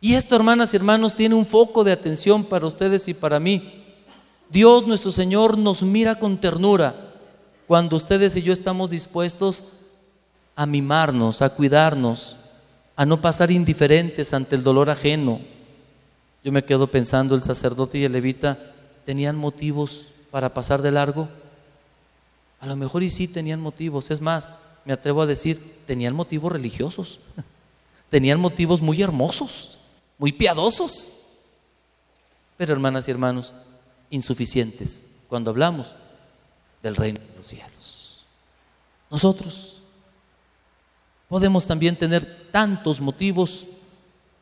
Y 0.00 0.14
esto, 0.14 0.36
hermanas 0.36 0.72
y 0.72 0.76
hermanos, 0.76 1.16
tiene 1.16 1.34
un 1.34 1.46
foco 1.46 1.84
de 1.84 1.92
atención 1.92 2.44
para 2.44 2.66
ustedes 2.66 3.08
y 3.08 3.14
para 3.14 3.40
mí. 3.40 3.82
Dios 4.50 4.86
nuestro 4.86 5.10
Señor 5.10 5.58
nos 5.58 5.82
mira 5.82 6.16
con 6.16 6.36
ternura 6.38 7.03
cuando 7.66 7.96
ustedes 7.96 8.36
y 8.36 8.42
yo 8.42 8.52
estamos 8.52 8.90
dispuestos 8.90 9.64
a 10.56 10.66
mimarnos, 10.66 11.42
a 11.42 11.50
cuidarnos, 11.50 12.36
a 12.96 13.06
no 13.06 13.20
pasar 13.20 13.50
indiferentes 13.50 14.32
ante 14.34 14.54
el 14.54 14.62
dolor 14.62 14.90
ajeno. 14.90 15.40
Yo 16.44 16.52
me 16.52 16.64
quedo 16.64 16.86
pensando, 16.88 17.34
el 17.34 17.42
sacerdote 17.42 17.98
y 17.98 18.04
el 18.04 18.12
levita 18.12 18.58
tenían 19.04 19.36
motivos 19.36 20.08
para 20.30 20.52
pasar 20.52 20.82
de 20.82 20.92
largo. 20.92 21.28
A 22.60 22.66
lo 22.66 22.76
mejor 22.76 23.02
y 23.02 23.10
sí 23.10 23.28
tenían 23.28 23.60
motivos. 23.60 24.10
Es 24.10 24.20
más, 24.20 24.52
me 24.84 24.92
atrevo 24.92 25.22
a 25.22 25.26
decir, 25.26 25.82
tenían 25.86 26.14
motivos 26.14 26.52
religiosos. 26.52 27.20
Tenían 28.10 28.38
motivos 28.38 28.80
muy 28.80 29.02
hermosos, 29.02 29.80
muy 30.18 30.30
piadosos. 30.30 31.24
Pero 32.56 32.72
hermanas 32.72 33.08
y 33.08 33.10
hermanos, 33.10 33.54
insuficientes 34.08 35.06
cuando 35.28 35.50
hablamos 35.50 35.96
del 36.84 36.94
reino 36.96 37.18
de 37.18 37.36
los 37.36 37.46
cielos. 37.46 38.26
Nosotros 39.10 39.80
podemos 41.28 41.66
también 41.66 41.96
tener 41.96 42.48
tantos 42.52 43.00
motivos 43.00 43.66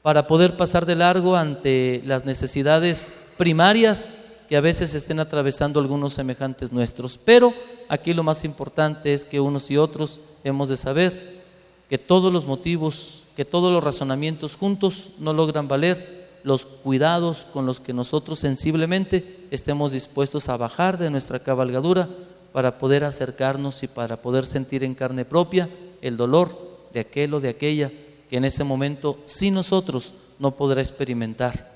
para 0.02 0.26
poder 0.26 0.56
pasar 0.56 0.84
de 0.84 0.96
largo 0.96 1.36
ante 1.36 2.02
las 2.04 2.24
necesidades 2.24 3.28
primarias 3.38 4.12
que 4.48 4.56
a 4.56 4.60
veces 4.60 4.92
estén 4.94 5.20
atravesando 5.20 5.78
algunos 5.78 6.14
semejantes 6.14 6.72
nuestros. 6.72 7.16
Pero 7.16 7.54
aquí 7.88 8.12
lo 8.12 8.24
más 8.24 8.44
importante 8.44 9.14
es 9.14 9.24
que 9.24 9.40
unos 9.40 9.70
y 9.70 9.76
otros 9.76 10.18
hemos 10.42 10.68
de 10.68 10.76
saber 10.76 11.42
que 11.88 11.96
todos 11.96 12.32
los 12.32 12.44
motivos, 12.44 13.22
que 13.36 13.44
todos 13.44 13.72
los 13.72 13.84
razonamientos 13.84 14.56
juntos 14.56 15.10
no 15.20 15.32
logran 15.32 15.68
valer 15.68 16.28
los 16.42 16.66
cuidados 16.66 17.46
con 17.52 17.66
los 17.66 17.78
que 17.78 17.92
nosotros 17.92 18.40
sensiblemente 18.40 19.46
estemos 19.52 19.92
dispuestos 19.92 20.48
a 20.48 20.56
bajar 20.56 20.98
de 20.98 21.08
nuestra 21.08 21.38
cabalgadura 21.38 22.08
para 22.52 22.78
poder 22.78 23.04
acercarnos 23.04 23.82
y 23.82 23.88
para 23.88 24.20
poder 24.20 24.46
sentir 24.46 24.84
en 24.84 24.94
carne 24.94 25.24
propia 25.24 25.68
el 26.00 26.16
dolor 26.16 26.88
de 26.92 27.00
aquel 27.00 27.34
o 27.34 27.40
de 27.40 27.48
aquella 27.48 27.90
que 28.28 28.36
en 28.36 28.44
ese 28.44 28.64
momento 28.64 29.18
sin 29.24 29.54
nosotros 29.54 30.14
no 30.38 30.56
podrá 30.56 30.80
experimentar 30.80 31.72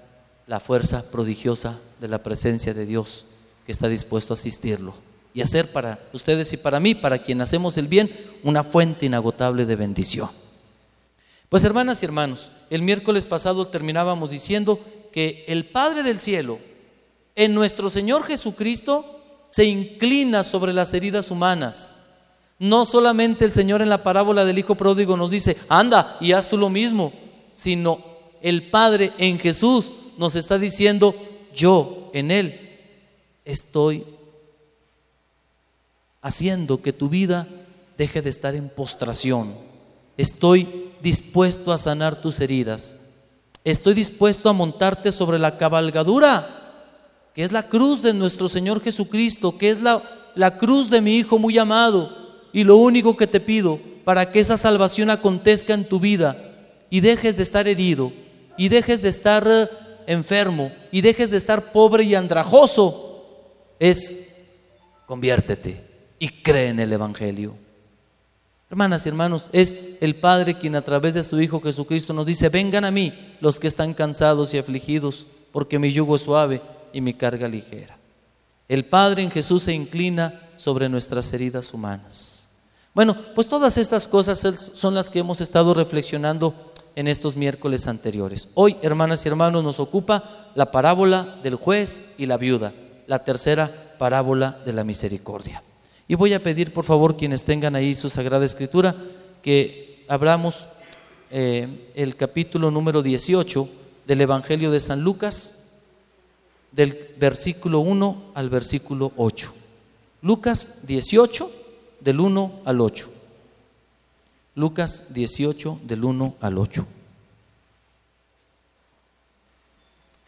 la 0.47 0.61
fuerza 0.61 1.11
prodigiosa 1.11 1.79
de 2.01 2.09
la 2.09 2.23
presencia 2.23 2.75
de 2.75 2.87
Dios 2.87 3.27
que 3.65 3.73
está 3.73 3.89
dispuesto 3.89 4.33
a 4.33 4.37
asistirlo 4.37 4.95
y 5.35 5.43
hacer 5.43 5.71
para 5.71 5.99
ustedes 6.13 6.53
y 6.55 6.57
para 6.57 6.81
mí, 6.81 6.95
para 6.95 7.19
quien 7.19 7.43
hacemos 7.43 7.77
el 7.77 7.89
bien, 7.89 8.11
una 8.43 8.65
fuente 8.65 9.05
inagotable 9.05 9.67
de 9.67 9.77
bendición. 9.77 10.31
Pues 11.51 11.63
hermanas 11.63 12.03
y 12.03 12.07
hermanos, 12.07 12.51
el 12.71 12.83
miércoles 12.83 13.27
pasado 13.27 13.69
terminábamos 13.69 14.31
diciendo 14.31 14.81
que 15.13 15.45
el 15.47 15.67
Padre 15.67 16.03
del 16.03 16.19
cielo, 16.19 16.59
en 17.35 17.55
nuestro 17.55 17.91
Señor 17.91 18.25
Jesucristo, 18.25 19.16
se 19.49 19.65
inclina 19.65 20.43
sobre 20.43 20.73
las 20.73 20.93
heridas 20.95 21.31
humanas 21.31 21.97
no 22.59 22.85
solamente 22.85 23.45
el 23.45 23.53
Señor 23.53 23.83
en 23.83 23.89
la 23.89 24.03
parábola 24.03 24.45
del 24.45 24.59
Hijo 24.59 24.75
Pródigo 24.77 25.17
nos 25.17 25.31
dice, 25.31 25.57
anda 25.69 26.17
y 26.21 26.33
haz 26.33 26.49
tú 26.49 26.57
lo 26.57 26.71
mismo, 26.71 27.13
sino 27.55 28.01
el 28.41 28.71
Padre 28.71 29.13
en 29.19 29.39
Jesús 29.39 29.93
nos 30.17 30.37
está 30.37 30.59
diciendo, 30.59 31.15
yo 31.55 32.11
en 32.15 32.31
Él 32.31 32.79
estoy 33.45 34.05
haciendo 36.23 36.81
que 36.81 36.93
tu 36.93 37.09
vida 37.09 37.47
deje 37.99 38.23
de 38.23 38.31
estar 38.31 38.55
en 38.55 38.69
postración. 38.69 39.53
Estoy 40.17 40.91
dispuesto 41.03 41.73
a 41.73 41.79
sanar 41.79 42.21
tus 42.23 42.41
heridas. 42.41 42.97
Estoy 43.65 43.95
dispuesto 43.95 44.49
a 44.49 44.55
montarte 44.55 45.13
sobre 45.13 45.39
la 45.39 45.59
cabalgadura, 45.59 46.56
que 47.37 47.43
es 47.43 47.53
la 47.53 47.65
cruz 47.65 48.01
de 48.01 48.15
nuestro 48.15 48.49
Señor 48.49 48.83
Jesucristo, 48.83 49.59
que 49.59 49.69
es 49.69 49.83
la, 49.83 50.03
la 50.35 50.57
cruz 50.57 50.89
de 50.89 51.03
mi 51.03 51.19
Hijo 51.19 51.39
muy 51.39 51.59
amado 51.59 52.17
Y 52.55 52.65
lo 52.65 52.79
único 52.79 53.15
que 53.15 53.27
te 53.27 53.41
pido 53.41 53.79
para 54.05 54.33
que 54.33 54.41
esa 54.41 54.57
salvación 54.57 55.11
acontezca 55.11 55.75
en 55.75 55.85
tu 55.85 56.01
vida 56.01 56.43
y 56.89 57.01
dejes 57.01 57.37
de 57.37 57.43
estar 57.43 57.69
herido 57.69 58.11
y 58.57 58.71
dejes 58.71 59.03
de 59.03 59.11
estar 59.11 59.47
eh, 59.47 59.69
enfermo 60.07 60.73
y 60.91 61.03
dejes 61.03 61.31
de 61.31 61.37
estar 61.37 61.73
pobre 61.73 62.05
y 62.05 62.15
andrajoso 62.15 63.27
es 63.79 64.37
conviértete 65.05 65.85
y 66.19 66.29
cree 66.29 66.69
en 66.69 66.81
el 66.81 66.91
Evangelio. 66.91 67.55
Hermanas 68.71 69.05
y 69.05 69.11
hermanos, 69.11 69.51
es 69.53 69.99
el 70.01 70.15
Padre 70.15 70.55
quien 70.55 70.75
a 70.75 70.83
través 70.83 71.13
de 71.13 71.23
su 71.23 71.39
Hijo 71.39 71.61
Jesucristo 71.61 72.15
nos 72.15 72.25
dice, 72.25 72.49
vengan 72.49 72.87
a 72.87 72.91
mí 72.91 73.13
los 73.41 73.61
que 73.61 73.67
están 73.67 73.93
cansados 73.93 74.55
y 74.55 74.59
afligidos, 74.59 75.27
porque 75.53 75.79
mi 75.79 75.93
yugo 75.93 76.17
es 76.17 76.23
suave 76.23 76.63
y 76.93 77.01
mi 77.01 77.15
carga 77.15 77.49
ligera. 77.49 77.97
El 78.69 78.85
Padre 78.85 79.23
en 79.23 79.31
Jesús 79.31 79.65
se 79.65 79.73
inclina 79.73 80.43
sobre 80.57 80.89
nuestras 80.89 81.33
heridas 81.33 81.73
humanas. 81.73 82.49
Bueno, 82.95 83.17
pues 83.35 83.49
todas 83.49 83.77
estas 83.79 84.09
cosas 84.09 84.41
son 84.75 84.95
las 84.95 85.11
que 85.11 85.19
hemos 85.19 85.41
estado 85.41 85.75
reflexionando 85.75 86.73
en 86.97 87.09
estos 87.09 87.37
miércoles 87.37 87.87
anteriores. 87.87 88.49
Hoy, 88.55 88.77
hermanas 88.81 89.25
y 89.25 89.29
hermanos, 89.29 89.63
nos 89.63 89.79
ocupa 89.79 90.49
la 90.55 90.73
parábola 90.73 91.37
del 91.43 91.57
juez 91.57 92.15
y 92.17 92.27
la 92.27 92.39
viuda, 92.39 92.73
la 93.07 93.19
tercera 93.19 93.71
parábola 93.99 94.59
de 94.65 94.73
la 94.73 94.83
misericordia. 94.83 95.63
Y 96.09 96.15
voy 96.15 96.33
a 96.33 96.43
pedir, 96.43 96.73
por 96.73 96.85
favor, 96.85 97.17
quienes 97.17 97.45
tengan 97.45 97.77
ahí 97.77 97.95
su 97.95 98.09
Sagrada 98.09 98.47
Escritura, 98.47 98.95
que 99.43 100.05
abramos 100.09 100.67
eh, 101.31 101.91
el 101.95 102.17
capítulo 102.17 102.71
número 102.71 103.03
18 103.03 103.69
del 104.07 104.21
Evangelio 104.23 104.71
de 104.71 104.81
San 104.81 105.03
Lucas, 105.03 105.56
del 106.77 107.15
versículo 107.19 107.81
1 107.81 108.33
al 108.35 108.51
versículo 108.51 109.13
8. 109.17 109.53
Lucas 110.21 110.87
18, 110.87 111.51
del 112.01 112.21
1 112.21 112.61
al 112.67 112.81
8. 112.83 113.09
Lucas 114.55 115.15
18, 115.15 115.81
del 115.85 116.05
1 116.05 116.35
al 116.39 116.59
8. 116.59 116.87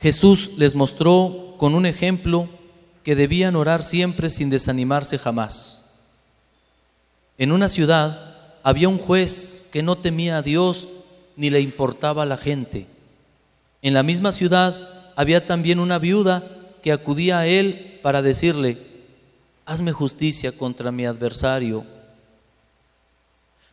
Jesús 0.01 0.53
les 0.57 0.75
mostró 0.75 1.55
con 1.59 1.75
un 1.75 1.85
ejemplo 1.85 2.49
que 3.05 3.15
debían 3.15 3.55
orar 3.55 3.83
siempre 3.83 4.31
sin 4.31 4.49
desanimarse 4.49 5.19
jamás. 5.19 5.85
En 7.37 7.53
una 7.53 7.69
ciudad 7.69 8.37
había 8.63 8.89
un 8.89 8.99
juez 8.99 9.69
que 9.71 9.83
no 9.83 9.99
temía 9.99 10.39
a 10.39 10.43
Dios 10.43 10.89
ni 11.37 11.51
le 11.51 11.61
importaba 11.61 12.23
a 12.23 12.27
la 12.27 12.39
gente. 12.39 12.87
En 13.83 13.93
la 13.93 14.03
misma 14.03 14.33
ciudad 14.33 14.98
había 15.19 15.45
también 15.45 15.81
una 15.81 15.99
viuda 15.99 16.45
que 16.81 16.93
acudía 16.93 17.41
a 17.41 17.47
él 17.49 17.99
para 18.05 18.23
decirle, 18.23 18.79
hazme 19.67 19.91
justicia 19.91 20.53
contra 20.53 20.93
mi 20.93 21.07
adversario. 21.07 21.85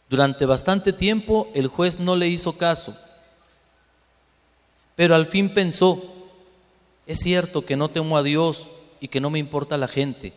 Durante 0.09 0.47
bastante 0.47 0.91
tiempo 0.91 1.51
el 1.53 1.67
juez 1.67 1.99
no 1.99 2.15
le 2.15 2.29
hizo 2.29 2.53
caso, 2.53 2.97
pero 4.95 5.13
al 5.13 5.27
fin 5.27 5.53
pensó, 5.53 6.03
es 7.05 7.19
cierto 7.19 7.63
que 7.63 7.75
no 7.75 7.89
temo 7.89 8.17
a 8.17 8.23
Dios 8.23 8.67
y 8.99 9.09
que 9.09 9.21
no 9.21 9.29
me 9.29 9.37
importa 9.37 9.77
la 9.77 9.87
gente, 9.87 10.33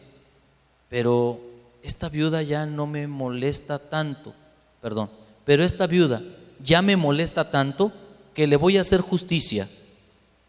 pero 0.90 1.40
esta 1.82 2.10
viuda 2.10 2.42
ya 2.42 2.66
no 2.66 2.86
me 2.86 3.06
molesta 3.06 3.78
tanto, 3.78 4.34
perdón, 4.82 5.08
pero 5.46 5.64
esta 5.64 5.86
viuda 5.86 6.20
ya 6.62 6.82
me 6.82 6.96
molesta 6.96 7.50
tanto 7.50 7.92
que 8.34 8.46
le 8.46 8.56
voy 8.56 8.76
a 8.76 8.82
hacer 8.82 9.00
justicia. 9.00 9.66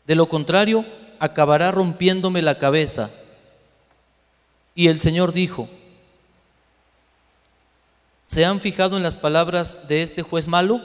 De 0.09 0.15
lo 0.15 0.27
contrario, 0.27 0.83
acabará 1.19 1.69
rompiéndome 1.69 2.41
la 2.41 2.57
cabeza. 2.57 3.11
Y 4.73 4.87
el 4.87 4.99
Señor 4.99 5.33
dijo, 5.33 5.69
¿se 8.25 8.43
han 8.43 8.59
fijado 8.59 8.97
en 8.97 9.03
las 9.03 9.15
palabras 9.15 9.87
de 9.87 10.01
este 10.01 10.23
juez 10.23 10.47
malo? 10.47 10.81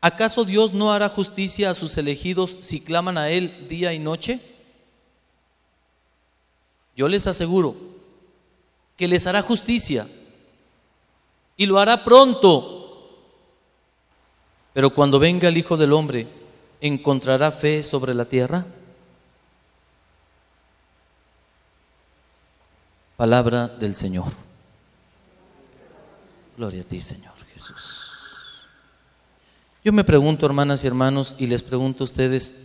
¿Acaso 0.00 0.46
Dios 0.46 0.72
no 0.72 0.90
hará 0.90 1.10
justicia 1.10 1.68
a 1.68 1.74
sus 1.74 1.98
elegidos 1.98 2.56
si 2.62 2.80
claman 2.80 3.18
a 3.18 3.28
Él 3.28 3.68
día 3.68 3.92
y 3.92 3.98
noche? 3.98 4.40
Yo 6.96 7.08
les 7.08 7.26
aseguro 7.26 7.76
que 8.96 9.06
les 9.06 9.26
hará 9.26 9.42
justicia 9.42 10.08
y 11.58 11.66
lo 11.66 11.78
hará 11.78 12.04
pronto. 12.04 13.20
Pero 14.72 14.94
cuando 14.94 15.18
venga 15.18 15.48
el 15.48 15.58
Hijo 15.58 15.76
del 15.76 15.92
Hombre, 15.92 16.43
¿encontrará 16.86 17.50
fe 17.50 17.82
sobre 17.82 18.12
la 18.12 18.26
tierra? 18.26 18.66
Palabra 23.16 23.68
del 23.68 23.94
Señor. 23.94 24.30
Gloria 26.58 26.82
a 26.82 26.84
ti, 26.84 27.00
Señor 27.00 27.34
Jesús. 27.52 28.66
Yo 29.82 29.92
me 29.92 30.04
pregunto, 30.04 30.44
hermanas 30.44 30.84
y 30.84 30.86
hermanos, 30.86 31.36
y 31.38 31.46
les 31.46 31.62
pregunto 31.62 32.04
a 32.04 32.06
ustedes, 32.06 32.64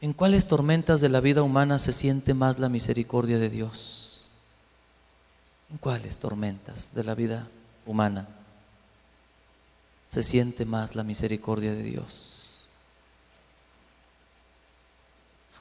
¿En 0.00 0.14
cuáles 0.14 0.48
tormentas 0.48 1.02
de 1.02 1.10
la 1.10 1.20
vida 1.20 1.42
humana 1.42 1.78
se 1.78 1.92
siente 1.92 2.32
más 2.32 2.58
la 2.58 2.70
misericordia 2.70 3.38
de 3.38 3.50
Dios? 3.50 4.30
¿En 5.70 5.76
cuáles 5.76 6.18
tormentas 6.18 6.94
de 6.94 7.04
la 7.04 7.14
vida 7.14 7.48
humana 7.84 8.26
se 10.08 10.22
siente 10.22 10.64
más 10.64 10.96
la 10.96 11.04
misericordia 11.04 11.72
de 11.72 11.82
Dios? 11.82 12.39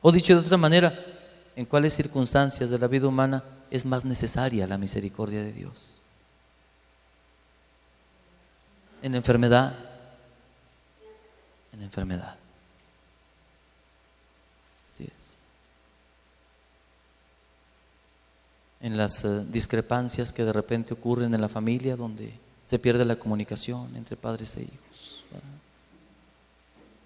O 0.02 0.12
dicho 0.12 0.34
de 0.34 0.46
otra 0.46 0.58
manera, 0.58 0.94
¿en 1.56 1.66
cuáles 1.66 1.94
circunstancias 1.94 2.70
de 2.70 2.80
la 2.80 2.88
vida 2.88 3.08
humana 3.08 3.44
es 3.70 3.86
más 3.86 4.06
necesaria 4.06 4.68
la 4.68 4.78
misericordia 4.78 5.44
de 5.44 5.52
Dios? 5.52 6.00
En 9.02 9.16
enfermedad, 9.16 9.76
en 11.74 11.84
enfermedad. 11.84 12.40
en 18.80 18.98
las 18.98 19.26
eh, 19.26 19.46
discrepancias 19.52 20.32
que 20.32 20.44
de 20.44 20.54
repente 20.54 20.94
ocurren 20.94 21.34
en 21.34 21.42
la 21.42 21.50
familia, 21.50 21.96
donde 21.96 22.34
se 22.66 22.80
pierde 22.80 23.04
la 23.06 23.18
comunicación 23.18 23.96
entre 23.96 24.16
padres 24.16 24.56
e 24.58 24.64
hijos. 24.64 25.24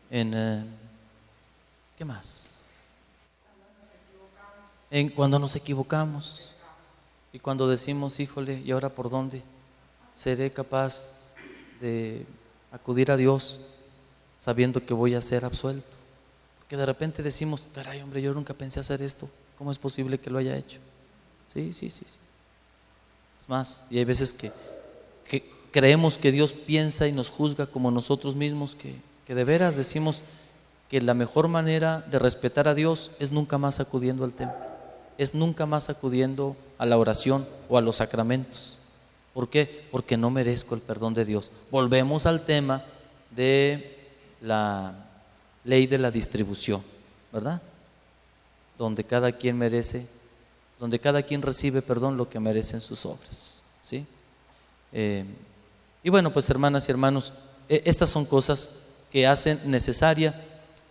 En, 0.09 0.33
eh, 0.33 0.63
¿Qué 1.97 2.05
más? 2.05 2.52
En 4.93 5.09
cuando 5.09 5.39
nos 5.39 5.55
equivocamos 5.55 6.53
y 7.31 7.39
cuando 7.39 7.67
decimos, 7.67 8.19
híjole, 8.19 8.61
¿y 8.63 8.69
ahora 8.69 8.89
por 8.89 9.09
dónde? 9.09 9.41
¿Seré 10.13 10.51
capaz 10.51 11.33
de 11.81 12.27
acudir 12.71 13.09
a 13.09 13.17
Dios 13.17 13.61
sabiendo 14.37 14.85
que 14.85 14.93
voy 14.93 15.15
a 15.15 15.21
ser 15.21 15.45
absuelto? 15.45 15.97
Que 16.69 16.77
de 16.77 16.85
repente 16.85 17.23
decimos, 17.23 17.65
caray, 17.73 18.03
hombre, 18.03 18.21
yo 18.21 18.35
nunca 18.35 18.53
pensé 18.53 18.81
hacer 18.81 19.01
esto, 19.01 19.27
¿cómo 19.57 19.71
es 19.71 19.79
posible 19.79 20.19
que 20.19 20.29
lo 20.29 20.37
haya 20.37 20.55
hecho? 20.55 20.77
Sí, 21.51 21.73
sí, 21.73 21.89
sí, 21.89 22.05
sí. 22.05 22.17
Es 23.41 23.49
más, 23.49 23.85
y 23.89 23.97
hay 23.97 24.05
veces 24.05 24.31
que, 24.31 24.51
creemos 25.71 26.19
que 26.19 26.31
Dios 26.31 26.53
piensa 26.53 27.07
y 27.07 27.13
nos 27.13 27.31
juzga 27.31 27.65
como 27.65 27.89
nosotros 27.89 28.35
mismos, 28.35 28.75
que, 28.75 28.93
que 29.25 29.33
de 29.33 29.43
veras 29.43 29.75
decimos 29.75 30.21
que 30.87 31.01
la 31.01 31.15
mejor 31.15 31.47
manera 31.47 32.05
de 32.11 32.19
respetar 32.19 32.67
a 32.67 32.75
Dios 32.75 33.09
es 33.17 33.31
nunca 33.31 33.57
más 33.57 33.79
acudiendo 33.79 34.23
al 34.23 34.33
templo, 34.33 34.72
es 35.17 35.33
nunca 35.33 35.65
más 35.65 35.89
acudiendo 35.89 36.55
a 36.77 36.85
la 36.85 36.97
oración 36.97 37.45
o 37.69 37.77
a 37.77 37.81
los 37.81 37.97
sacramentos. 37.97 38.79
¿Por 39.33 39.49
qué? 39.49 39.85
Porque 39.91 40.17
no 40.17 40.29
merezco 40.29 40.75
el 40.75 40.81
perdón 40.81 41.13
de 41.13 41.25
Dios. 41.25 41.51
Volvemos 41.71 42.25
al 42.25 42.41
tema 42.41 42.83
de 43.31 43.97
la 44.41 44.93
ley 45.63 45.87
de 45.87 45.97
la 45.97 46.11
distribución, 46.11 46.81
¿verdad? 47.31 47.61
Donde 48.77 49.03
cada 49.03 49.31
quien 49.31 49.57
merece 49.57 50.07
donde 50.83 50.99
cada 50.99 51.23
quien 51.23 51.41
recibe, 51.41 51.81
perdón, 51.81 52.17
lo 52.17 52.29
que 52.29 52.41
merecen 52.41 52.81
sus 52.81 53.05
obras. 53.05 53.61
¿sí? 53.81 54.05
Eh, 54.91 55.23
y 56.03 56.09
bueno, 56.09 56.33
pues 56.33 56.49
hermanas 56.49 56.87
y 56.87 56.91
hermanos, 56.91 57.31
eh, 57.69 57.83
estas 57.85 58.09
son 58.09 58.25
cosas 58.25 58.69
que 59.09 59.25
hacen 59.25 59.61
necesaria 59.65 60.35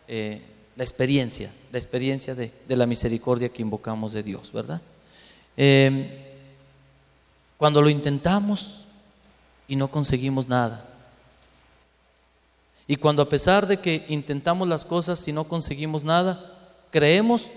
eh, 0.08 0.40
la 0.76 0.84
experiencia, 0.84 1.50
la 1.70 1.78
experiencia 1.78 2.34
de, 2.34 2.50
de, 2.66 2.76
la 2.76 2.86
misericordia 2.86 3.48
que 3.48 3.62
invocamos 3.62 4.12
de 4.12 4.22
Dios, 4.22 4.52
¿verdad? 4.52 4.80
cuando 7.58 7.82
lo 7.82 7.90
intentamos 7.90 8.86
y 9.68 9.76
no 9.76 9.88
conseguimos 9.88 10.48
nada, 10.48 10.92
y 12.86 12.96
cuando 12.96 13.22
a 13.22 13.28
pesar 13.28 13.66
de 13.66 13.78
que 13.78 14.04
intentamos 14.08 14.68
las 14.68 14.84
cosas 14.84 15.26
y 15.28 15.32
no 15.32 15.44
conseguimos 15.44 16.04
nada, 16.04 16.58
creemos 16.90 17.48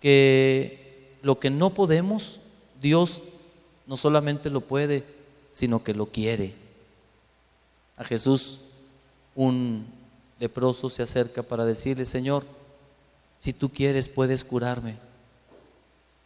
que 0.00 1.16
lo 1.22 1.38
que 1.38 1.50
no 1.50 1.74
podemos, 1.74 2.40
Dios 2.80 3.22
no 3.86 3.96
solamente 3.96 4.50
lo 4.50 4.60
puede, 4.60 5.04
sino 5.50 5.82
que 5.82 5.94
lo 5.94 6.06
quiere. 6.06 6.54
A 7.96 8.04
Jesús 8.04 8.60
un 9.34 9.86
leproso 10.38 10.90
se 10.90 11.02
acerca 11.02 11.42
para 11.42 11.64
decirle, 11.64 12.04
Señor, 12.04 12.44
si 13.40 13.52
tú 13.52 13.70
quieres 13.70 14.08
puedes 14.08 14.44
curarme. 14.44 14.96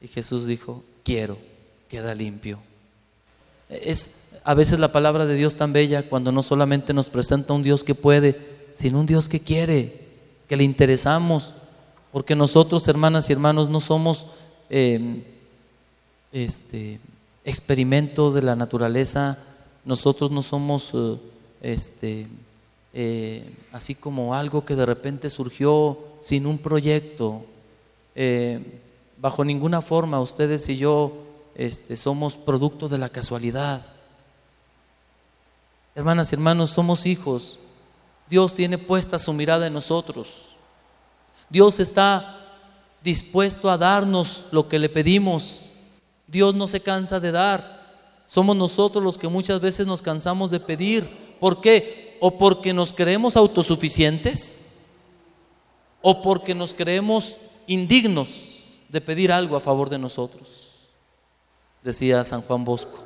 Y 0.00 0.08
Jesús 0.08 0.46
dijo, 0.46 0.82
quiero, 1.04 1.36
queda 1.88 2.14
limpio. 2.14 2.58
Es 3.68 4.30
a 4.44 4.54
veces 4.54 4.78
la 4.78 4.92
palabra 4.92 5.26
de 5.26 5.34
Dios 5.34 5.56
tan 5.56 5.72
bella 5.72 6.08
cuando 6.08 6.32
no 6.32 6.42
solamente 6.42 6.92
nos 6.92 7.10
presenta 7.10 7.52
un 7.52 7.62
Dios 7.62 7.84
que 7.84 7.94
puede, 7.94 8.38
sino 8.74 9.00
un 9.00 9.06
Dios 9.06 9.28
que 9.28 9.40
quiere, 9.40 10.08
que 10.48 10.56
le 10.56 10.64
interesamos, 10.64 11.54
porque 12.12 12.34
nosotros, 12.34 12.88
hermanas 12.88 13.28
y 13.28 13.32
hermanos, 13.32 13.68
no 13.68 13.80
somos 13.80 14.28
eh, 14.70 15.22
este, 16.32 17.00
experimento 17.44 18.32
de 18.32 18.42
la 18.42 18.56
naturaleza, 18.56 19.38
nosotros 19.84 20.30
no 20.30 20.42
somos 20.42 20.90
eh, 20.94 21.18
este, 21.60 22.26
eh, 22.92 23.54
así 23.72 23.94
como 23.94 24.34
algo 24.34 24.64
que 24.64 24.76
de 24.76 24.86
repente 24.86 25.30
surgió 25.30 25.98
sin 26.20 26.46
un 26.46 26.58
proyecto. 26.58 27.44
Eh, 28.14 28.80
bajo 29.18 29.44
ninguna 29.44 29.82
forma 29.82 30.20
ustedes 30.20 30.68
y 30.68 30.76
yo 30.76 31.12
este, 31.54 31.96
somos 31.96 32.36
producto 32.36 32.88
de 32.88 32.98
la 32.98 33.08
casualidad. 33.08 33.84
Hermanas 35.94 36.32
y 36.32 36.34
hermanos, 36.34 36.70
somos 36.70 37.06
hijos. 37.06 37.58
Dios 38.28 38.54
tiene 38.54 38.78
puesta 38.78 39.18
su 39.18 39.32
mirada 39.32 39.66
en 39.66 39.72
nosotros. 39.72 40.56
Dios 41.48 41.80
está 41.80 42.36
dispuesto 43.02 43.70
a 43.70 43.78
darnos 43.78 44.44
lo 44.52 44.68
que 44.68 44.78
le 44.78 44.88
pedimos. 44.88 45.70
Dios 46.26 46.54
no 46.54 46.68
se 46.68 46.80
cansa 46.80 47.18
de 47.18 47.32
dar. 47.32 47.80
Somos 48.26 48.56
nosotros 48.56 49.02
los 49.02 49.18
que 49.18 49.26
muchas 49.26 49.60
veces 49.60 49.86
nos 49.86 50.00
cansamos 50.00 50.50
de 50.50 50.60
pedir. 50.60 51.08
¿Por 51.40 51.60
qué? 51.60 52.09
O 52.20 52.38
porque 52.38 52.72
nos 52.72 52.92
creemos 52.92 53.36
autosuficientes 53.36 54.60
o 56.02 56.22
porque 56.22 56.54
nos 56.54 56.74
creemos 56.74 57.36
indignos 57.66 58.72
de 58.88 59.00
pedir 59.00 59.32
algo 59.32 59.56
a 59.56 59.60
favor 59.60 59.88
de 59.88 59.98
nosotros. 59.98 60.88
Decía 61.82 62.24
San 62.24 62.42
Juan 62.42 62.64
Bosco, 62.64 63.04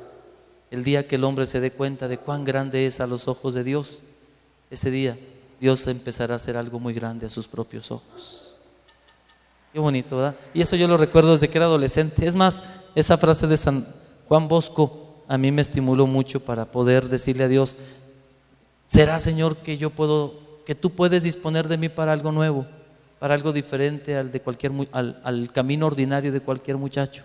el 0.71 0.83
día 0.83 1.07
que 1.07 1.15
el 1.15 1.23
hombre 1.23 1.45
se 1.45 1.59
dé 1.59 1.71
cuenta 1.71 2.07
de 2.07 2.17
cuán 2.17 2.43
grande 2.43 2.85
es 2.87 2.99
a 2.99 3.07
los 3.07 3.27
ojos 3.27 3.53
de 3.53 3.63
Dios, 3.63 4.01
ese 4.69 4.91
día 4.91 5.17
Dios 5.59 5.87
empezará 5.87 6.33
a 6.33 6.37
hacer 6.37 6.57
algo 6.57 6.79
muy 6.79 6.93
grande 6.93 7.25
a 7.25 7.29
sus 7.29 7.47
propios 7.47 7.91
ojos. 7.91 8.55
Qué 9.71 9.79
bonito, 9.79 10.17
¿verdad? 10.17 10.35
Y 10.53 10.61
eso 10.61 10.75
yo 10.75 10.87
lo 10.87 10.97
recuerdo 10.97 11.33
desde 11.33 11.49
que 11.49 11.57
era 11.57 11.65
adolescente. 11.65 12.25
Es 12.25 12.35
más, 12.35 12.61
esa 12.95 13.17
frase 13.17 13.45
de 13.45 13.57
San 13.57 13.85
Juan 14.27 14.47
Bosco 14.47 15.23
a 15.27 15.37
mí 15.37 15.51
me 15.51 15.61
estimuló 15.61 16.07
mucho 16.07 16.39
para 16.39 16.65
poder 16.65 17.09
decirle 17.09 17.43
a 17.43 17.47
Dios, 17.47 17.75
¿será 18.85 19.19
Señor 19.19 19.57
que 19.57 19.77
yo 19.77 19.89
puedo, 19.89 20.33
que 20.65 20.75
tú 20.75 20.91
puedes 20.91 21.23
disponer 21.23 21.67
de 21.67 21.77
mí 21.77 21.89
para 21.89 22.11
algo 22.11 22.31
nuevo, 22.31 22.65
para 23.19 23.33
algo 23.33 23.51
diferente 23.53 24.17
al, 24.17 24.31
de 24.31 24.41
cualquier, 24.41 24.71
al, 24.91 25.51
camino 25.53 25.87
ordinario 25.87 26.31
de 26.31 26.41
cualquier 26.41 26.77
muchacho? 26.77 27.23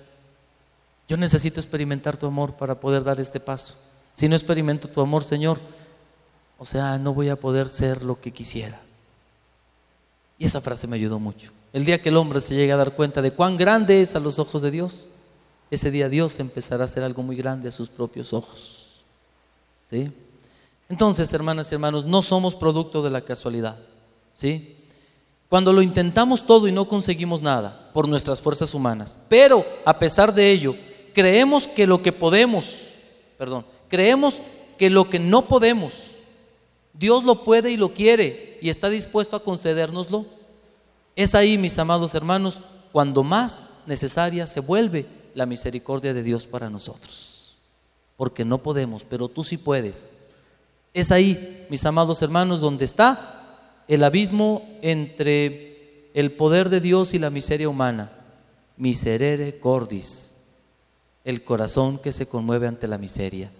Yo 1.08 1.16
necesito 1.16 1.60
experimentar 1.60 2.16
tu 2.16 2.26
amor 2.26 2.54
para 2.54 2.78
poder 2.78 3.02
dar 3.02 3.20
este 3.20 3.40
paso. 3.40 3.76
Si 4.14 4.28
no 4.28 4.36
experimento 4.36 4.88
tu 4.88 5.00
amor, 5.00 5.24
Señor, 5.24 5.58
o 6.58 6.64
sea, 6.64 6.98
no 6.98 7.14
voy 7.14 7.28
a 7.28 7.36
poder 7.36 7.68
ser 7.68 8.02
lo 8.02 8.20
que 8.20 8.32
quisiera. 8.32 8.80
Y 10.38 10.44
esa 10.44 10.60
frase 10.60 10.86
me 10.86 10.96
ayudó 10.96 11.18
mucho. 11.18 11.52
El 11.72 11.84
día 11.84 12.00
que 12.00 12.08
el 12.08 12.16
hombre 12.16 12.40
se 12.40 12.54
llegue 12.54 12.72
a 12.72 12.76
dar 12.76 12.92
cuenta 12.94 13.22
de 13.22 13.32
cuán 13.32 13.56
grande 13.56 14.00
es 14.00 14.14
a 14.14 14.20
los 14.20 14.38
ojos 14.38 14.62
de 14.62 14.70
Dios, 14.70 15.08
ese 15.70 15.90
día 15.90 16.08
Dios 16.08 16.40
empezará 16.40 16.82
a 16.82 16.84
hacer 16.86 17.04
algo 17.04 17.22
muy 17.22 17.36
grande 17.36 17.68
a 17.68 17.70
sus 17.70 17.88
propios 17.88 18.32
ojos. 18.32 19.04
¿Sí? 19.88 20.12
Entonces, 20.90 21.32
hermanas 21.32 21.70
y 21.70 21.74
hermanos, 21.74 22.04
no 22.04 22.20
somos 22.20 22.56
producto 22.56 23.00
de 23.00 23.10
la 23.10 23.20
casualidad. 23.20 23.76
¿Sí? 24.34 24.76
Cuando 25.48 25.72
lo 25.72 25.82
intentamos 25.82 26.44
todo 26.44 26.66
y 26.66 26.72
no 26.72 26.88
conseguimos 26.88 27.42
nada 27.42 27.90
por 27.92 28.08
nuestras 28.08 28.40
fuerzas 28.40 28.74
humanas, 28.74 29.18
pero 29.28 29.64
a 29.84 29.98
pesar 29.98 30.34
de 30.34 30.50
ello, 30.50 30.74
creemos 31.14 31.66
que 31.66 31.86
lo 31.86 32.02
que 32.02 32.12
podemos, 32.12 32.90
perdón, 33.38 33.64
creemos 33.88 34.40
que 34.78 34.90
lo 34.90 35.08
que 35.08 35.18
no 35.18 35.46
podemos, 35.46 36.16
Dios 36.92 37.24
lo 37.24 37.44
puede 37.44 37.70
y 37.70 37.76
lo 37.76 37.94
quiere 37.94 38.58
y 38.60 38.68
está 38.68 38.88
dispuesto 38.90 39.36
a 39.36 39.44
concedérnoslo. 39.44 40.26
Es 41.16 41.34
ahí, 41.34 41.56
mis 41.56 41.78
amados 41.78 42.14
hermanos, 42.14 42.60
cuando 42.92 43.22
más 43.22 43.68
necesaria 43.86 44.46
se 44.46 44.60
vuelve 44.60 45.06
la 45.34 45.46
misericordia 45.46 46.14
de 46.14 46.22
Dios 46.22 46.46
para 46.46 46.70
nosotros. 46.70 47.58
Porque 48.16 48.44
no 48.44 48.58
podemos, 48.58 49.04
pero 49.04 49.28
tú 49.28 49.44
sí 49.44 49.56
puedes. 49.56 50.19
Es 50.92 51.12
ahí, 51.12 51.66
mis 51.70 51.84
amados 51.86 52.20
hermanos, 52.22 52.60
donde 52.60 52.84
está 52.84 53.82
el 53.86 54.02
abismo 54.04 54.68
entre 54.82 56.10
el 56.14 56.32
poder 56.32 56.68
de 56.68 56.80
Dios 56.80 57.14
y 57.14 57.18
la 57.18 57.30
miseria 57.30 57.68
humana. 57.68 58.10
Miserere 58.76 59.58
cordis, 59.58 60.52
el 61.24 61.44
corazón 61.44 61.98
que 61.98 62.12
se 62.12 62.26
conmueve 62.26 62.66
ante 62.66 62.88
la 62.88 62.98
miseria. 62.98 63.50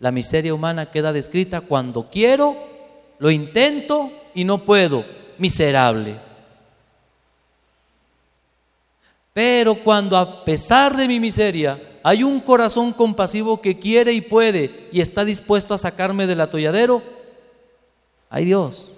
La 0.00 0.10
miseria 0.12 0.54
humana 0.54 0.90
queda 0.90 1.12
descrita 1.12 1.60
cuando 1.60 2.08
quiero, 2.10 2.56
lo 3.18 3.30
intento 3.30 4.10
y 4.34 4.44
no 4.44 4.64
puedo. 4.64 5.04
Miserable. 5.38 6.16
Pero 9.32 9.74
cuando 9.76 10.16
a 10.16 10.44
pesar 10.44 10.96
de 10.96 11.06
mi 11.06 11.20
miseria 11.20 11.97
hay 12.08 12.22
un 12.22 12.40
corazón 12.40 12.94
compasivo 12.94 13.60
que 13.60 13.78
quiere 13.78 14.14
y 14.14 14.22
puede 14.22 14.88
y 14.90 15.02
está 15.02 15.26
dispuesto 15.26 15.74
a 15.74 15.78
sacarme 15.78 16.26
del 16.26 16.40
atolladero, 16.40 17.02
ay 18.30 18.46
Dios, 18.46 18.94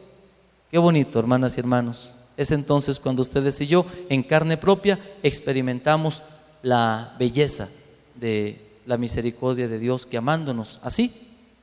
qué 0.71 0.79
bonito, 0.79 1.19
hermanas 1.19 1.57
y 1.57 1.61
hermanos. 1.61 2.15
Es 2.37 2.53
entonces 2.53 3.01
cuando 3.01 3.23
ustedes 3.23 3.61
y 3.63 3.67
yo 3.67 3.85
en 4.09 4.23
carne 4.23 4.57
propia 4.57 4.97
experimentamos 5.25 6.23
la 6.63 7.17
belleza 7.19 7.69
de 8.15 8.65
la 8.87 8.97
misericordia 8.97 9.67
de 9.67 9.81
Dios 9.81 10.07
que 10.07 10.17
amándonos 10.17 10.79
así, 10.85 11.13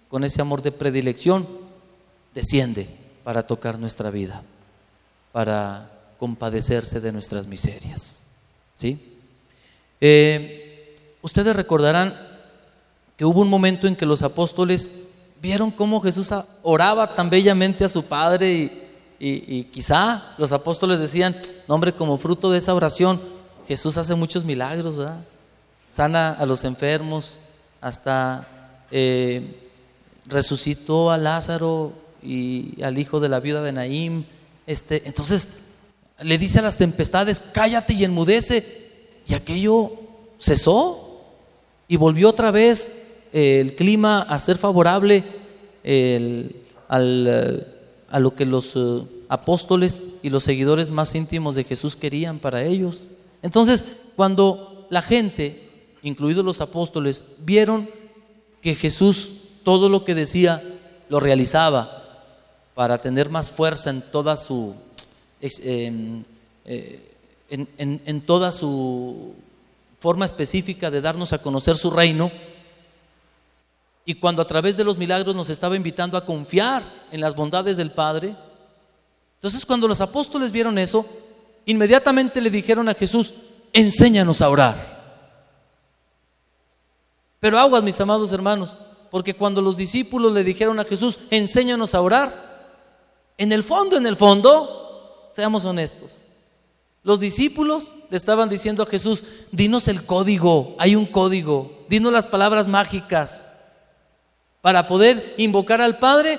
con 0.09 0.25
ese 0.25 0.41
amor 0.41 0.61
de 0.61 0.73
predilección, 0.73 1.47
desciende 2.35 2.89
para 3.23 3.47
tocar 3.47 3.79
nuestra 3.79 4.09
vida, 4.09 4.43
para 5.31 5.89
compadecerse 6.19 6.99
de 6.99 7.13
nuestras 7.13 7.47
miserias. 7.47 8.31
¿Sí? 8.75 9.15
Eh, 10.01 10.66
ustedes 11.21 11.55
recordarán 11.55 12.15
que 13.15 13.25
hubo 13.25 13.41
un 13.41 13.49
momento 13.49 13.87
en 13.87 13.95
que 13.95 14.05
los 14.05 14.21
apóstoles 14.21 15.07
vieron 15.41 15.71
cómo 15.71 16.01
Jesús 16.01 16.29
oraba 16.63 17.15
tan 17.15 17.29
bellamente 17.29 17.83
a 17.83 17.89
su 17.89 18.03
Padre 18.03 18.53
y, 18.53 18.87
y, 19.19 19.63
quizá 19.65 20.35
los 20.37 20.51
apóstoles 20.51 20.99
decían, 20.99 21.35
no 21.67 21.75
hombre, 21.75 21.93
como 21.93 22.17
fruto 22.17 22.51
de 22.51 22.59
esa 22.59 22.75
oración, 22.75 23.19
Jesús 23.67 23.97
hace 23.97 24.15
muchos 24.15 24.45
milagros, 24.45 24.95
¿verdad? 24.95 25.19
Sana 25.91 26.31
a 26.31 26.45
los 26.45 26.63
enfermos, 26.63 27.39
hasta 27.81 28.47
eh, 28.91 29.69
resucitó 30.25 31.11
a 31.11 31.17
Lázaro 31.17 31.93
y 32.21 32.81
al 32.83 32.97
hijo 32.97 33.19
de 33.19 33.29
la 33.29 33.39
viuda 33.39 33.61
de 33.63 33.71
Naim. 33.71 34.23
Este, 34.65 35.03
entonces, 35.07 35.65
le 36.19 36.37
dice 36.37 36.59
a 36.59 36.63
las 36.63 36.77
tempestades, 36.77 37.39
cállate 37.39 37.93
y 37.93 38.03
enmudece. 38.03 38.85
Y 39.27 39.33
aquello 39.33 39.91
cesó 40.39 41.06
y 41.87 41.97
volvió 41.97 42.29
otra 42.29 42.51
vez 42.51 43.25
eh, 43.33 43.59
el 43.61 43.75
clima 43.75 44.21
a 44.21 44.39
ser 44.39 44.57
favorable 44.57 45.23
al, 46.87 47.27
eh, 47.27 47.67
a 48.09 48.19
lo 48.19 48.35
que 48.35 48.45
los 48.45 48.73
eh, 48.75 49.01
apóstoles 49.29 50.01
y 50.21 50.29
los 50.29 50.43
seguidores 50.43 50.91
más 50.91 51.15
íntimos 51.15 51.55
de 51.55 51.63
Jesús 51.63 51.95
querían 51.95 52.39
para 52.39 52.63
ellos. 52.63 53.09
Entonces, 53.41 54.01
cuando 54.15 54.87
la 54.89 55.01
gente, 55.01 55.69
incluidos 56.01 56.43
los 56.43 56.61
apóstoles, 56.61 57.23
vieron 57.39 57.89
que 58.61 58.75
Jesús 58.75 59.31
todo 59.63 59.89
lo 59.89 60.03
que 60.03 60.15
decía 60.15 60.63
lo 61.09 61.19
realizaba 61.19 62.03
para 62.73 62.97
tener 62.99 63.29
más 63.29 63.49
fuerza 63.49 63.89
en 63.89 64.01
toda 64.01 64.37
su 64.37 64.75
Em, 65.39 66.23
eh, 66.65 67.13
en, 67.49 68.21
toda 68.21 68.51
su 68.51 69.33
forma 69.99 70.25
específica 70.25 70.91
de 70.91 71.01
darnos 71.01 71.33
a 71.33 71.41
conocer 71.41 71.77
su 71.77 71.91
reino. 71.91 72.31
Y 74.05 74.15
cuando 74.15 74.41
a 74.41 74.47
través 74.47 74.77
de 74.77 74.83
los 74.83 74.97
milagros 74.97 75.35
nos 75.35 75.49
estaba 75.49 75.75
invitando 75.75 76.17
a 76.17 76.25
confiar 76.25 76.81
en 77.11 77.21
las 77.21 77.35
bondades 77.35 77.77
del 77.77 77.91
Padre. 77.91 78.35
Entonces 79.35 79.65
cuando 79.65 79.87
los 79.87 80.01
apóstoles 80.01 80.51
vieron 80.51 80.77
eso, 80.77 81.05
inmediatamente 81.65 82.41
le 82.41 82.49
dijeron 82.49 82.87
a 82.89 82.93
Jesús, 82.93 83.33
enséñanos 83.73 84.41
a 84.41 84.49
orar. 84.49 84.97
Pero 87.39 87.59
aguas, 87.59 87.83
mis 87.83 87.99
amados 87.99 88.31
hermanos, 88.31 88.77
porque 89.11 89.35
cuando 89.35 89.61
los 89.61 89.77
discípulos 89.77 90.33
le 90.33 90.43
dijeron 90.43 90.79
a 90.79 90.85
Jesús, 90.85 91.19
enséñanos 91.29 91.93
a 91.93 92.01
orar, 92.01 92.47
en 93.37 93.51
el 93.51 93.61
fondo, 93.61 93.97
en 93.97 94.07
el 94.07 94.15
fondo, 94.15 94.85
Seamos 95.37 95.65
honestos. 95.65 96.23
Los 97.07 97.21
discípulos 97.21 97.93
le 98.09 98.17
estaban 98.17 98.49
diciendo 98.49 98.83
a 98.83 98.85
Jesús, 98.85 99.23
dinos 99.53 99.87
el 99.87 100.05
código, 100.05 100.75
hay 100.77 100.97
un 100.97 101.05
código, 101.05 101.85
dinos 101.87 102.11
las 102.11 102.27
palabras 102.27 102.67
mágicas 102.67 103.53
para 104.59 104.87
poder 104.87 105.35
invocar 105.37 105.79
al 105.79 105.99
Padre 105.99 106.37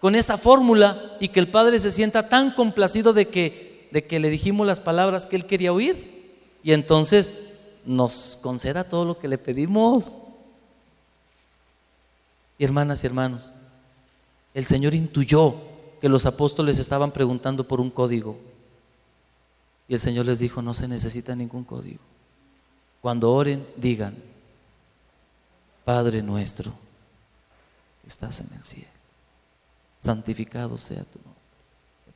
con 0.00 0.16
esa 0.16 0.38
fórmula 0.38 1.16
y 1.20 1.28
que 1.28 1.38
el 1.38 1.46
Padre 1.46 1.78
se 1.78 1.92
sienta 1.92 2.28
tan 2.28 2.50
complacido 2.50 3.12
de 3.12 3.28
que, 3.28 3.88
de 3.92 4.04
que 4.04 4.18
le 4.18 4.28
dijimos 4.28 4.66
las 4.66 4.80
palabras 4.80 5.24
que 5.24 5.36
él 5.36 5.46
quería 5.46 5.72
oír 5.72 6.34
y 6.64 6.72
entonces 6.72 7.52
nos 7.86 8.40
conceda 8.42 8.82
todo 8.82 9.04
lo 9.04 9.20
que 9.20 9.28
le 9.28 9.38
pedimos. 9.38 10.16
Y 12.58 12.64
hermanas 12.64 13.04
y 13.04 13.06
hermanos, 13.06 13.52
el 14.52 14.66
Señor 14.66 14.94
intuyó 14.94 15.54
que 16.00 16.08
los 16.08 16.26
apóstoles 16.26 16.80
estaban 16.80 17.12
preguntando 17.12 17.68
por 17.68 17.80
un 17.80 17.88
código. 17.88 18.50
Y 19.92 19.94
el 19.94 20.00
Señor 20.00 20.24
les 20.24 20.38
dijo, 20.38 20.62
no 20.62 20.72
se 20.72 20.88
necesita 20.88 21.36
ningún 21.36 21.64
código. 21.64 22.00
Cuando 23.02 23.30
oren, 23.30 23.68
digan, 23.76 24.16
Padre 25.84 26.22
nuestro, 26.22 26.72
estás 28.06 28.40
en 28.40 28.56
el 28.56 28.62
cielo, 28.62 28.88
santificado 29.98 30.78
sea 30.78 31.04
tu 31.04 31.18
nombre, 31.18 31.42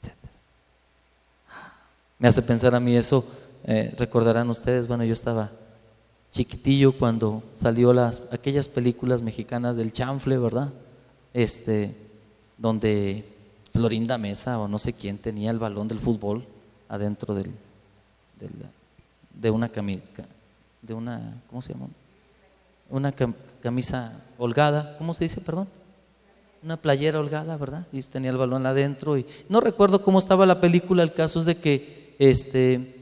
etc. 0.00 0.14
Me 2.18 2.28
hace 2.28 2.40
pensar 2.40 2.74
a 2.74 2.80
mí 2.80 2.96
eso, 2.96 3.30
eh, 3.64 3.94
recordarán 3.98 4.48
ustedes, 4.48 4.88
bueno, 4.88 5.04
yo 5.04 5.12
estaba 5.12 5.50
chiquitillo 6.30 6.96
cuando 6.96 7.42
salió 7.52 7.92
las, 7.92 8.22
aquellas 8.32 8.68
películas 8.68 9.20
mexicanas 9.20 9.76
del 9.76 9.92
chanfle, 9.92 10.38
¿verdad? 10.38 10.72
Este, 11.34 11.94
donde 12.56 13.30
Florinda 13.74 14.16
Mesa 14.16 14.58
o 14.60 14.66
no 14.66 14.78
sé 14.78 14.94
quién 14.94 15.18
tenía 15.18 15.50
el 15.50 15.58
balón 15.58 15.88
del 15.88 16.00
fútbol 16.00 16.46
adentro 16.88 17.34
del, 17.34 17.52
de 19.34 19.51
una 19.51 19.68
camisa, 19.68 20.03
de 20.82 20.95
una, 20.95 21.43
¿cómo 21.49 21.62
se 21.62 21.72
llama? 21.72 21.89
Una 22.89 23.14
cam- 23.14 23.34
camisa 23.62 24.24
holgada, 24.39 24.97
¿cómo 24.99 25.12
se 25.14 25.24
dice, 25.24 25.41
perdón? 25.41 25.68
Una 26.62 26.76
playera 26.76 27.20
holgada, 27.20 27.57
¿verdad? 27.57 27.87
Y 27.93 28.01
tenía 28.03 28.30
el 28.30 28.37
balón 28.37 28.66
adentro 28.66 29.16
y 29.18 29.26
no 29.49 29.61
recuerdo 29.61 30.03
cómo 30.03 30.18
estaba 30.18 30.47
la 30.47 30.61
película, 30.61 31.03
el 31.03 31.12
caso 31.12 31.39
es 31.41 31.45
de 31.45 31.57
que 31.57 32.14
este 32.18 32.95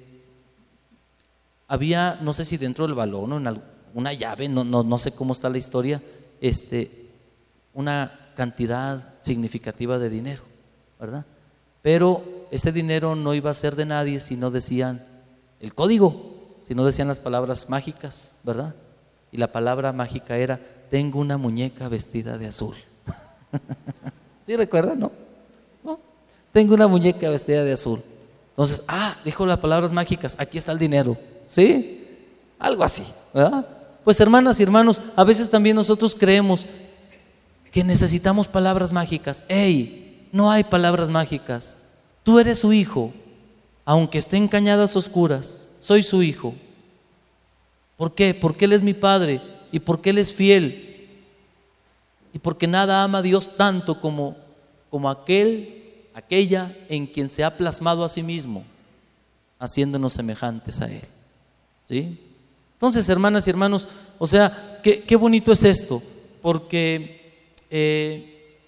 había, 1.69 2.19
no 2.21 2.33
sé 2.33 2.45
si 2.45 2.57
dentro 2.57 2.87
del 2.87 2.95
balón 2.95 3.33
o 3.33 3.37
en 3.39 3.63
una 3.95 4.13
llave, 4.13 4.49
no, 4.49 4.65
no, 4.65 4.83
no 4.83 4.99
sé 4.99 5.13
cómo 5.13 5.33
está 5.33 5.49
la 5.49 5.59
historia, 5.59 6.03
este, 6.41 7.09
una 7.73 8.13
cantidad 8.37 9.15
significativa 9.23 9.99
de 9.99 10.11
dinero, 10.11 10.43
¿verdad? 11.01 11.25
Pero 11.83 12.47
ese 12.51 12.73
dinero 12.73 13.15
no 13.15 13.35
iba 13.35 13.51
a 13.51 13.55
ser 13.55 13.77
de 13.77 13.87
nadie 13.87 14.21
si 14.21 14.37
no 14.37 14.51
decían 14.51 15.05
el 15.65 15.75
código, 15.75 16.59
si 16.61 16.75
no 16.75 16.85
decían 16.85 17.09
las 17.09 17.21
palabras 17.21 17.71
mágicas, 17.71 18.35
¿verdad? 18.43 18.75
Y 19.33 19.39
la 19.39 19.51
palabra 19.51 19.95
mágica 19.95 20.37
era, 20.37 20.61
tengo 20.91 21.19
una 21.19 21.39
muñeca 21.39 21.89
vestida 21.89 22.37
de 22.37 22.49
azul. 22.49 22.77
¿Sí 24.47 24.57
recuerdan, 24.57 25.01
no? 25.01 25.13
¿No? 25.83 25.99
Tengo 26.53 26.75
una 26.75 26.87
muñeca 26.87 27.31
vestida 27.31 27.65
de 27.65 27.73
azul. 27.73 28.03
Entonces, 28.51 28.85
ah, 28.89 29.17
dijo 29.25 29.47
las 29.47 29.59
palabras 29.59 29.91
mágicas, 29.91 30.37
aquí 30.39 30.59
está 30.59 30.73
el 30.73 30.79
dinero. 30.79 31.17
¿Sí? 31.47 32.29
Algo 32.59 32.85
así, 32.85 33.05
¿verdad? 33.33 33.67
Pues 34.05 34.21
hermanas 34.21 34.61
y 34.61 34.65
hermanos, 34.65 35.01
a 35.17 35.25
veces 35.25 35.49
también 35.49 35.77
nosotros 35.77 36.15
creemos 36.15 36.67
que 37.73 37.83
necesitamos 37.83 38.49
palabras 38.49 38.93
mágicas. 38.93 39.45
¡Ey! 39.49 40.29
No 40.31 40.51
hay 40.51 40.63
palabras 40.63 41.09
mágicas. 41.09 41.77
Tú 42.23 42.39
eres 42.39 42.59
su 42.59 42.75
hijo, 42.75 43.15
aunque 43.85 44.19
esté 44.19 44.37
en 44.37 44.49
cañadas 44.49 44.97
oscuras, 44.97 45.69
soy 45.81 46.03
su 46.03 46.23
hijo. 46.23 46.55
¿Por 47.97 48.15
qué? 48.15 48.35
Porque 48.35 48.65
Él 48.65 48.73
es 48.73 48.83
mi 48.83 48.95
Padre 48.95 49.41
y 49.71 49.81
porque 49.81 50.11
Él 50.11 50.19
es 50.19 50.33
fiel 50.33 51.09
y 52.33 52.39
porque 52.39 52.67
nada 52.67 53.05
ama 53.05 53.19
a 53.19 53.23
Dios 53.23 53.57
tanto 53.57 54.01
como, 54.01 54.37
como 54.91 55.09
aquel, 55.11 55.83
aquella 56.15 56.77
en 56.89 57.07
quien 57.07 57.29
se 57.29 57.45
ha 57.45 57.57
plasmado 57.57 58.05
a 58.05 58.09
sí 58.09 58.23
mismo, 58.23 58.65
haciéndonos 59.59 60.15
semejantes 60.15 60.81
a 60.81 60.87
Él. 60.87 61.03
¿Sí? 61.89 62.19
Entonces, 62.73 63.09
hermanas 63.09 63.47
y 63.47 63.51
hermanos, 63.51 63.87
o 64.19 64.27
sea, 64.27 64.81
qué, 64.83 65.03
qué 65.03 65.17
bonito 65.17 65.53
es 65.53 65.65
esto, 65.65 66.03
porque 66.43 67.47
eh, 67.71 68.59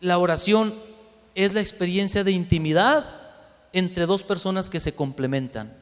la 0.00 0.18
oración 0.18 0.72
es 1.34 1.52
la 1.52 1.60
experiencia 1.60 2.22
de 2.22 2.32
intimidad 2.32 3.21
entre 3.72 4.06
dos 4.06 4.22
personas 4.22 4.68
que 4.68 4.80
se 4.80 4.94
complementan. 4.94 5.72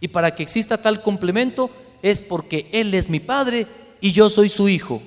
Y 0.00 0.08
para 0.08 0.34
que 0.34 0.42
exista 0.42 0.78
tal 0.78 1.02
complemento 1.02 1.70
es 2.02 2.20
porque 2.20 2.68
Él 2.72 2.92
es 2.94 3.08
mi 3.08 3.20
Padre 3.20 3.66
y 4.00 4.12
yo 4.12 4.28
soy 4.28 4.48
su 4.48 4.68
Hijo. 4.68 5.02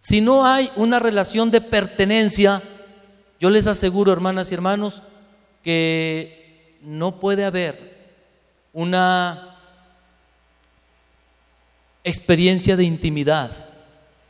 Si 0.00 0.20
no 0.20 0.46
hay 0.46 0.70
una 0.76 1.00
relación 1.00 1.50
de 1.50 1.60
pertenencia, 1.60 2.62
yo 3.40 3.50
les 3.50 3.66
aseguro, 3.66 4.12
hermanas 4.12 4.50
y 4.50 4.54
hermanos, 4.54 5.02
que 5.64 6.78
no 6.82 7.18
puede 7.18 7.44
haber 7.44 7.98
una 8.72 9.56
experiencia 12.04 12.76
de 12.76 12.84
intimidad 12.84 13.50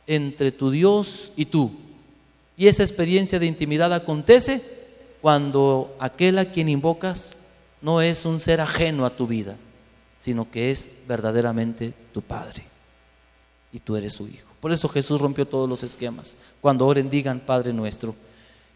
entre 0.07 0.51
tu 0.51 0.71
Dios 0.71 1.31
y 1.35 1.45
tú. 1.45 1.71
Y 2.57 2.67
esa 2.67 2.83
experiencia 2.83 3.37
de 3.37 3.45
intimidad 3.45 3.93
acontece 3.93 4.78
cuando 5.21 5.95
aquel 5.99 6.37
a 6.37 6.45
quien 6.45 6.69
invocas 6.69 7.37
no 7.81 8.01
es 8.01 8.25
un 8.25 8.39
ser 8.39 8.61
ajeno 8.61 9.05
a 9.05 9.09
tu 9.09 9.27
vida, 9.27 9.55
sino 10.19 10.49
que 10.49 10.71
es 10.71 11.03
verdaderamente 11.07 11.93
tu 12.13 12.21
Padre. 12.21 12.63
Y 13.71 13.79
tú 13.79 13.95
eres 13.95 14.13
su 14.13 14.27
Hijo. 14.27 14.49
Por 14.59 14.71
eso 14.71 14.89
Jesús 14.89 15.21
rompió 15.21 15.47
todos 15.47 15.69
los 15.69 15.83
esquemas. 15.83 16.35
Cuando 16.61 16.85
oren, 16.85 17.09
digan 17.09 17.39
Padre 17.39 17.71
nuestro. 17.71 18.15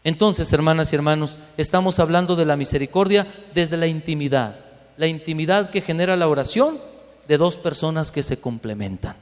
Entonces, 0.02 0.52
hermanas 0.52 0.92
y 0.92 0.96
hermanos, 0.96 1.38
estamos 1.56 1.98
hablando 1.98 2.36
de 2.36 2.44
la 2.44 2.56
misericordia 2.56 3.26
desde 3.54 3.76
la 3.76 3.86
intimidad. 3.86 4.56
La 4.96 5.06
intimidad 5.06 5.70
que 5.70 5.80
genera 5.80 6.16
la 6.16 6.28
oración 6.28 6.78
de 7.26 7.38
dos 7.38 7.56
personas 7.56 8.12
que 8.12 8.22
se 8.22 8.38
complementan. 8.38 9.16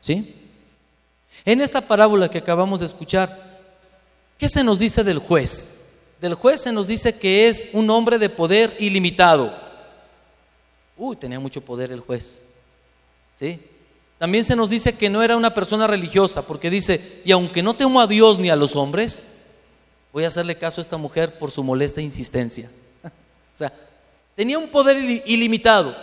¿Sí? 0.00 0.36
En 1.44 1.60
esta 1.60 1.80
parábola 1.80 2.30
que 2.30 2.38
acabamos 2.38 2.80
de 2.80 2.86
escuchar, 2.86 3.60
¿qué 4.38 4.48
se 4.48 4.64
nos 4.64 4.78
dice 4.78 5.04
del 5.04 5.18
juez? 5.18 5.79
Del 6.20 6.34
juez 6.34 6.60
se 6.60 6.72
nos 6.72 6.86
dice 6.86 7.18
que 7.18 7.48
es 7.48 7.70
un 7.72 7.88
hombre 7.90 8.18
de 8.18 8.28
poder 8.28 8.76
ilimitado. 8.78 9.54
Uy, 10.96 11.16
tenía 11.16 11.40
mucho 11.40 11.62
poder 11.62 11.92
el 11.92 12.00
juez. 12.00 12.46
¿Sí? 13.36 13.58
También 14.18 14.44
se 14.44 14.54
nos 14.54 14.68
dice 14.68 14.96
que 14.98 15.08
no 15.08 15.22
era 15.22 15.34
una 15.34 15.54
persona 15.54 15.86
religiosa, 15.86 16.46
porque 16.46 16.68
dice, 16.68 17.22
y 17.24 17.32
aunque 17.32 17.62
no 17.62 17.74
temo 17.74 18.02
a 18.02 18.06
Dios 18.06 18.38
ni 18.38 18.50
a 18.50 18.56
los 18.56 18.76
hombres, 18.76 19.28
voy 20.12 20.24
a 20.24 20.28
hacerle 20.28 20.56
caso 20.58 20.80
a 20.80 20.82
esta 20.82 20.98
mujer 20.98 21.38
por 21.38 21.50
su 21.50 21.64
molesta 21.64 22.02
insistencia. 22.02 22.70
o 23.02 23.56
sea, 23.56 23.72
tenía 24.36 24.58
un 24.58 24.68
poder 24.68 24.98
ili- 24.98 25.22
ilimitado, 25.24 25.96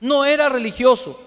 no 0.00 0.26
era 0.26 0.50
religioso, 0.50 1.18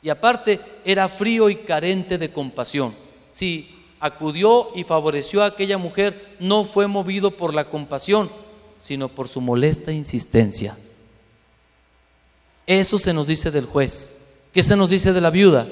y 0.00 0.08
aparte 0.10 0.60
era 0.84 1.08
frío 1.08 1.50
y 1.50 1.56
carente 1.56 2.16
de 2.16 2.32
compasión. 2.32 2.94
Si 3.32 3.79
acudió 4.00 4.68
y 4.74 4.82
favoreció 4.82 5.42
a 5.42 5.46
aquella 5.46 5.78
mujer, 5.78 6.36
no 6.40 6.64
fue 6.64 6.86
movido 6.86 7.30
por 7.30 7.54
la 7.54 7.66
compasión, 7.66 8.30
sino 8.78 9.08
por 9.08 9.28
su 9.28 9.40
molesta 9.40 9.92
insistencia. 9.92 10.76
Eso 12.66 12.98
se 12.98 13.12
nos 13.12 13.26
dice 13.26 13.50
del 13.50 13.66
juez. 13.66 14.32
¿Qué 14.52 14.62
se 14.62 14.76
nos 14.76 14.90
dice 14.90 15.12
de 15.12 15.20
la 15.20 15.30
viuda? 15.30 15.66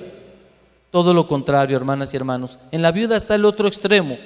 Todo 0.90 1.14
lo 1.14 1.26
contrario, 1.26 1.76
hermanas 1.76 2.12
y 2.12 2.16
hermanos. 2.16 2.58
En 2.70 2.82
la 2.82 2.92
viuda 2.92 3.16
está 3.16 3.34
el 3.34 3.44
otro 3.44 3.66
extremo, 3.66 4.18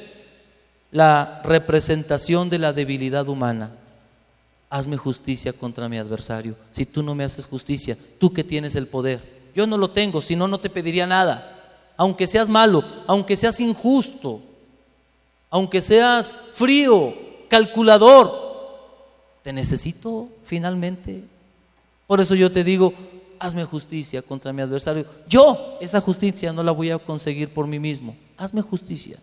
la 0.90 1.40
representación 1.44 2.50
de 2.50 2.58
la 2.58 2.72
debilidad 2.72 3.28
humana. 3.28 3.72
Hazme 4.68 4.96
justicia 4.96 5.52
contra 5.52 5.88
mi 5.88 5.98
adversario. 5.98 6.56
Si 6.70 6.86
tú 6.86 7.02
no 7.02 7.14
me 7.14 7.24
haces 7.24 7.46
justicia, 7.46 7.96
tú 8.18 8.32
que 8.32 8.42
tienes 8.42 8.74
el 8.74 8.86
poder. 8.86 9.20
Yo 9.54 9.66
no 9.66 9.76
lo 9.76 9.90
tengo, 9.90 10.22
si 10.22 10.34
no, 10.34 10.48
no 10.48 10.58
te 10.58 10.70
pediría 10.70 11.06
nada. 11.06 11.61
Aunque 11.96 12.26
seas 12.26 12.48
malo, 12.48 12.82
aunque 13.06 13.36
seas 13.36 13.60
injusto, 13.60 14.40
aunque 15.50 15.80
seas 15.80 16.36
frío, 16.54 17.14
calculador, 17.48 18.32
te 19.42 19.52
necesito 19.52 20.28
finalmente. 20.44 21.24
Por 22.06 22.20
eso 22.20 22.34
yo 22.34 22.50
te 22.50 22.64
digo, 22.64 22.94
hazme 23.38 23.64
justicia 23.64 24.22
contra 24.22 24.52
mi 24.52 24.62
adversario. 24.62 25.04
Yo 25.28 25.76
esa 25.80 26.00
justicia 26.00 26.52
no 26.52 26.62
la 26.62 26.72
voy 26.72 26.90
a 26.90 26.98
conseguir 26.98 27.52
por 27.52 27.66
mí 27.66 27.78
mismo. 27.78 28.16
Hazme 28.36 28.62
justicia. 28.62 29.18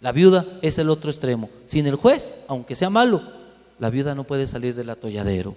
La 0.00 0.12
viuda 0.12 0.46
es 0.62 0.78
el 0.78 0.90
otro 0.90 1.10
extremo. 1.10 1.50
Sin 1.66 1.86
el 1.86 1.96
juez, 1.96 2.44
aunque 2.48 2.74
sea 2.74 2.90
malo, 2.90 3.22
la 3.78 3.90
viuda 3.90 4.14
no 4.14 4.24
puede 4.24 4.46
salir 4.46 4.74
del 4.74 4.90
atolladero. 4.90 5.56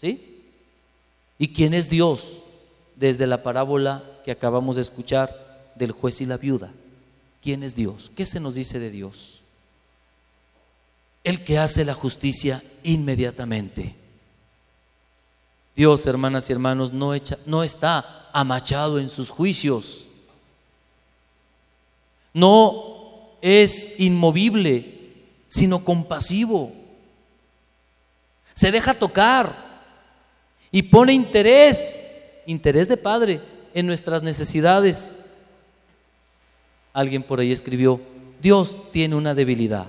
¿Sí? 0.00 0.42
¿Y 1.38 1.48
quién 1.48 1.74
es 1.74 1.88
Dios? 1.88 2.42
Desde 2.96 3.26
la 3.26 3.42
parábola 3.42 4.02
que 4.24 4.32
acabamos 4.32 4.76
de 4.76 4.82
escuchar 4.82 5.72
del 5.74 5.92
juez 5.92 6.20
y 6.20 6.26
la 6.26 6.36
viuda. 6.36 6.72
¿Quién 7.42 7.62
es 7.62 7.74
Dios? 7.76 8.10
¿Qué 8.16 8.24
se 8.24 8.40
nos 8.40 8.54
dice 8.54 8.78
de 8.78 8.90
Dios? 8.90 9.42
El 11.22 11.44
que 11.44 11.58
hace 11.58 11.84
la 11.84 11.94
justicia 11.94 12.62
inmediatamente. 12.82 13.94
Dios, 15.76 16.06
hermanas 16.06 16.48
y 16.48 16.52
hermanos, 16.52 16.92
no, 16.92 17.14
echa- 17.14 17.38
no 17.46 17.62
está 17.62 18.28
amachado 18.32 18.98
en 18.98 19.10
sus 19.10 19.30
juicios. 19.30 20.04
No 22.32 23.28
es 23.42 23.98
inmovible, 24.00 25.12
sino 25.48 25.84
compasivo. 25.84 26.72
Se 28.54 28.70
deja 28.70 28.94
tocar 28.94 29.52
y 30.70 30.82
pone 30.82 31.12
interés, 31.12 32.00
interés 32.46 32.88
de 32.88 32.96
padre, 32.96 33.40
en 33.74 33.86
nuestras 33.86 34.22
necesidades. 34.22 35.26
Alguien 36.94 37.22
por 37.22 37.40
ahí 37.40 37.52
escribió, 37.52 38.00
Dios 38.40 38.90
tiene 38.92 39.16
una 39.16 39.34
debilidad. 39.34 39.88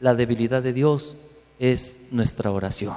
La 0.00 0.14
debilidad 0.14 0.62
de 0.62 0.72
Dios 0.72 1.16
es 1.58 2.06
nuestra 2.12 2.50
oración. 2.50 2.96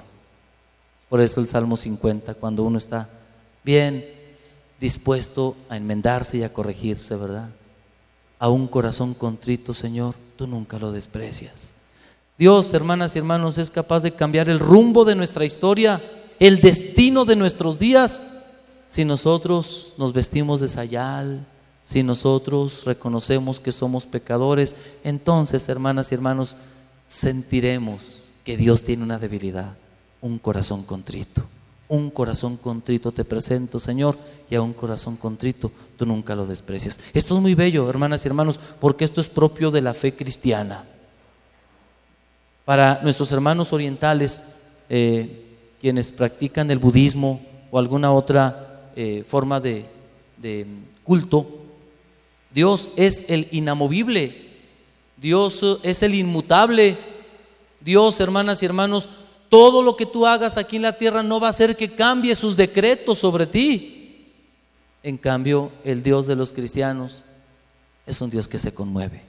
Por 1.09 1.19
eso 1.19 1.41
el 1.41 1.47
Salmo 1.47 1.75
50, 1.75 2.36
cuando 2.36 2.63
uno 2.63 2.77
está 2.77 3.09
bien 3.63 4.05
dispuesto 4.79 5.55
a 5.67 5.77
enmendarse 5.77 6.38
y 6.38 6.43
a 6.43 6.53
corregirse, 6.53 7.15
¿verdad? 7.15 7.49
A 8.39 8.49
un 8.49 8.67
corazón 8.67 9.13
contrito, 9.13 9.73
Señor, 9.73 10.15
tú 10.38 10.47
nunca 10.47 10.79
lo 10.79 10.91
desprecias. 10.91 11.75
Dios, 12.38 12.73
hermanas 12.73 13.15
y 13.15 13.19
hermanos, 13.19 13.57
es 13.57 13.69
capaz 13.69 14.01
de 14.01 14.13
cambiar 14.13 14.49
el 14.49 14.59
rumbo 14.59 15.05
de 15.05 15.15
nuestra 15.15 15.45
historia, 15.45 16.01
el 16.39 16.61
destino 16.61 17.25
de 17.25 17.36
nuestros 17.36 17.77
días, 17.77 18.40
si 18.91 19.05
nosotros 19.05 19.93
nos 19.97 20.11
vestimos 20.11 20.59
de 20.59 20.67
sayal, 20.67 21.47
si 21.85 22.03
nosotros 22.03 22.83
reconocemos 22.83 23.61
que 23.61 23.71
somos 23.71 24.05
pecadores, 24.05 24.75
entonces, 25.05 25.69
hermanas 25.69 26.11
y 26.11 26.15
hermanos, 26.15 26.57
sentiremos 27.07 28.25
que 28.43 28.57
Dios 28.57 28.83
tiene 28.83 29.03
una 29.03 29.17
debilidad, 29.17 29.77
un 30.19 30.39
corazón 30.39 30.83
contrito. 30.83 31.41
Un 31.87 32.09
corazón 32.09 32.57
contrito 32.57 33.13
te 33.13 33.23
presento, 33.23 33.79
Señor, 33.79 34.17
y 34.49 34.55
a 34.55 34.61
un 34.61 34.73
corazón 34.73 35.15
contrito 35.15 35.71
tú 35.95 36.05
nunca 36.05 36.35
lo 36.35 36.45
desprecias. 36.45 36.99
Esto 37.13 37.37
es 37.37 37.41
muy 37.41 37.55
bello, 37.55 37.89
hermanas 37.89 38.25
y 38.25 38.27
hermanos, 38.27 38.59
porque 38.81 39.05
esto 39.05 39.21
es 39.21 39.29
propio 39.29 39.71
de 39.71 39.81
la 39.81 39.93
fe 39.93 40.13
cristiana. 40.13 40.83
Para 42.65 42.99
nuestros 43.03 43.31
hermanos 43.31 43.71
orientales, 43.71 44.57
eh, 44.89 45.45
quienes 45.79 46.11
practican 46.11 46.69
el 46.71 46.79
budismo 46.79 47.39
o 47.71 47.79
alguna 47.79 48.11
otra 48.11 48.67
eh, 48.95 49.23
forma 49.27 49.59
de, 49.59 49.85
de 50.37 50.65
culto, 51.03 51.47
Dios 52.53 52.89
es 52.95 53.29
el 53.29 53.47
inamovible, 53.51 54.49
Dios 55.17 55.79
es 55.83 56.03
el 56.03 56.15
inmutable. 56.15 56.97
Dios, 57.79 58.19
hermanas 58.19 58.61
y 58.61 58.65
hermanos, 58.65 59.09
todo 59.49 59.81
lo 59.81 59.97
que 59.97 60.05
tú 60.05 60.25
hagas 60.25 60.57
aquí 60.57 60.75
en 60.75 60.83
la 60.83 60.97
tierra 60.97 61.23
no 61.23 61.39
va 61.39 61.47
a 61.47 61.49
hacer 61.49 61.75
que 61.75 61.89
cambie 61.91 62.35
sus 62.35 62.55
decretos 62.55 63.17
sobre 63.17 63.47
ti. 63.47 64.27
En 65.03 65.17
cambio, 65.17 65.71
el 65.83 66.03
Dios 66.03 66.27
de 66.27 66.35
los 66.35 66.53
cristianos 66.53 67.23
es 68.05 68.21
un 68.21 68.29
Dios 68.29 68.47
que 68.47 68.59
se 68.59 68.73
conmueve. 68.73 69.23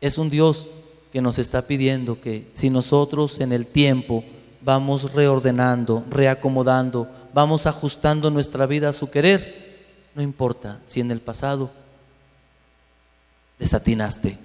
Es 0.00 0.18
un 0.18 0.30
Dios 0.30 0.66
que 1.12 1.20
nos 1.20 1.38
está 1.38 1.66
pidiendo 1.66 2.20
que 2.20 2.48
si 2.52 2.70
nosotros 2.70 3.40
en 3.40 3.52
el 3.52 3.66
tiempo 3.66 4.24
vamos 4.64 5.12
reordenando, 5.12 6.04
reacomodando, 6.08 7.08
vamos 7.34 7.66
ajustando 7.66 8.30
nuestra 8.30 8.66
vida 8.66 8.88
a 8.88 8.92
su 8.92 9.10
querer, 9.10 9.84
no 10.14 10.22
importa 10.22 10.80
si 10.84 11.00
en 11.00 11.10
el 11.10 11.20
pasado 11.20 11.70
desatinaste. 13.58 14.38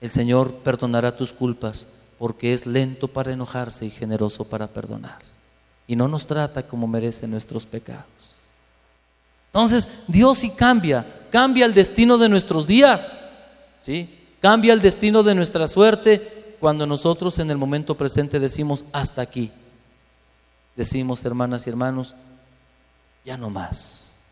El 0.00 0.10
Señor 0.10 0.52
perdonará 0.56 1.16
tus 1.16 1.32
culpas 1.32 1.86
porque 2.18 2.52
es 2.52 2.66
lento 2.66 3.08
para 3.08 3.32
enojarse 3.32 3.84
y 3.84 3.90
generoso 3.90 4.44
para 4.48 4.66
perdonar. 4.66 5.18
Y 5.86 5.96
no 5.96 6.08
nos 6.08 6.26
trata 6.26 6.66
como 6.66 6.86
merecen 6.86 7.30
nuestros 7.30 7.66
pecados. 7.66 8.38
Entonces, 9.46 10.04
Dios 10.08 10.38
sí 10.38 10.50
cambia, 10.50 11.06
cambia 11.30 11.66
el 11.66 11.74
destino 11.74 12.18
de 12.18 12.28
nuestros 12.28 12.66
días, 12.66 13.18
¿sí? 13.78 14.20
Cambia 14.40 14.72
el 14.72 14.80
destino 14.80 15.22
de 15.22 15.34
nuestra 15.34 15.68
suerte 15.68 16.43
cuando 16.60 16.86
nosotros 16.86 17.38
en 17.38 17.50
el 17.50 17.58
momento 17.58 17.96
presente 17.96 18.40
decimos 18.40 18.84
hasta 18.92 19.22
aquí. 19.22 19.50
Decimos, 20.76 21.24
hermanas 21.24 21.66
y 21.66 21.70
hermanos, 21.70 22.14
ya 23.24 23.36
no 23.36 23.50
más. 23.50 24.22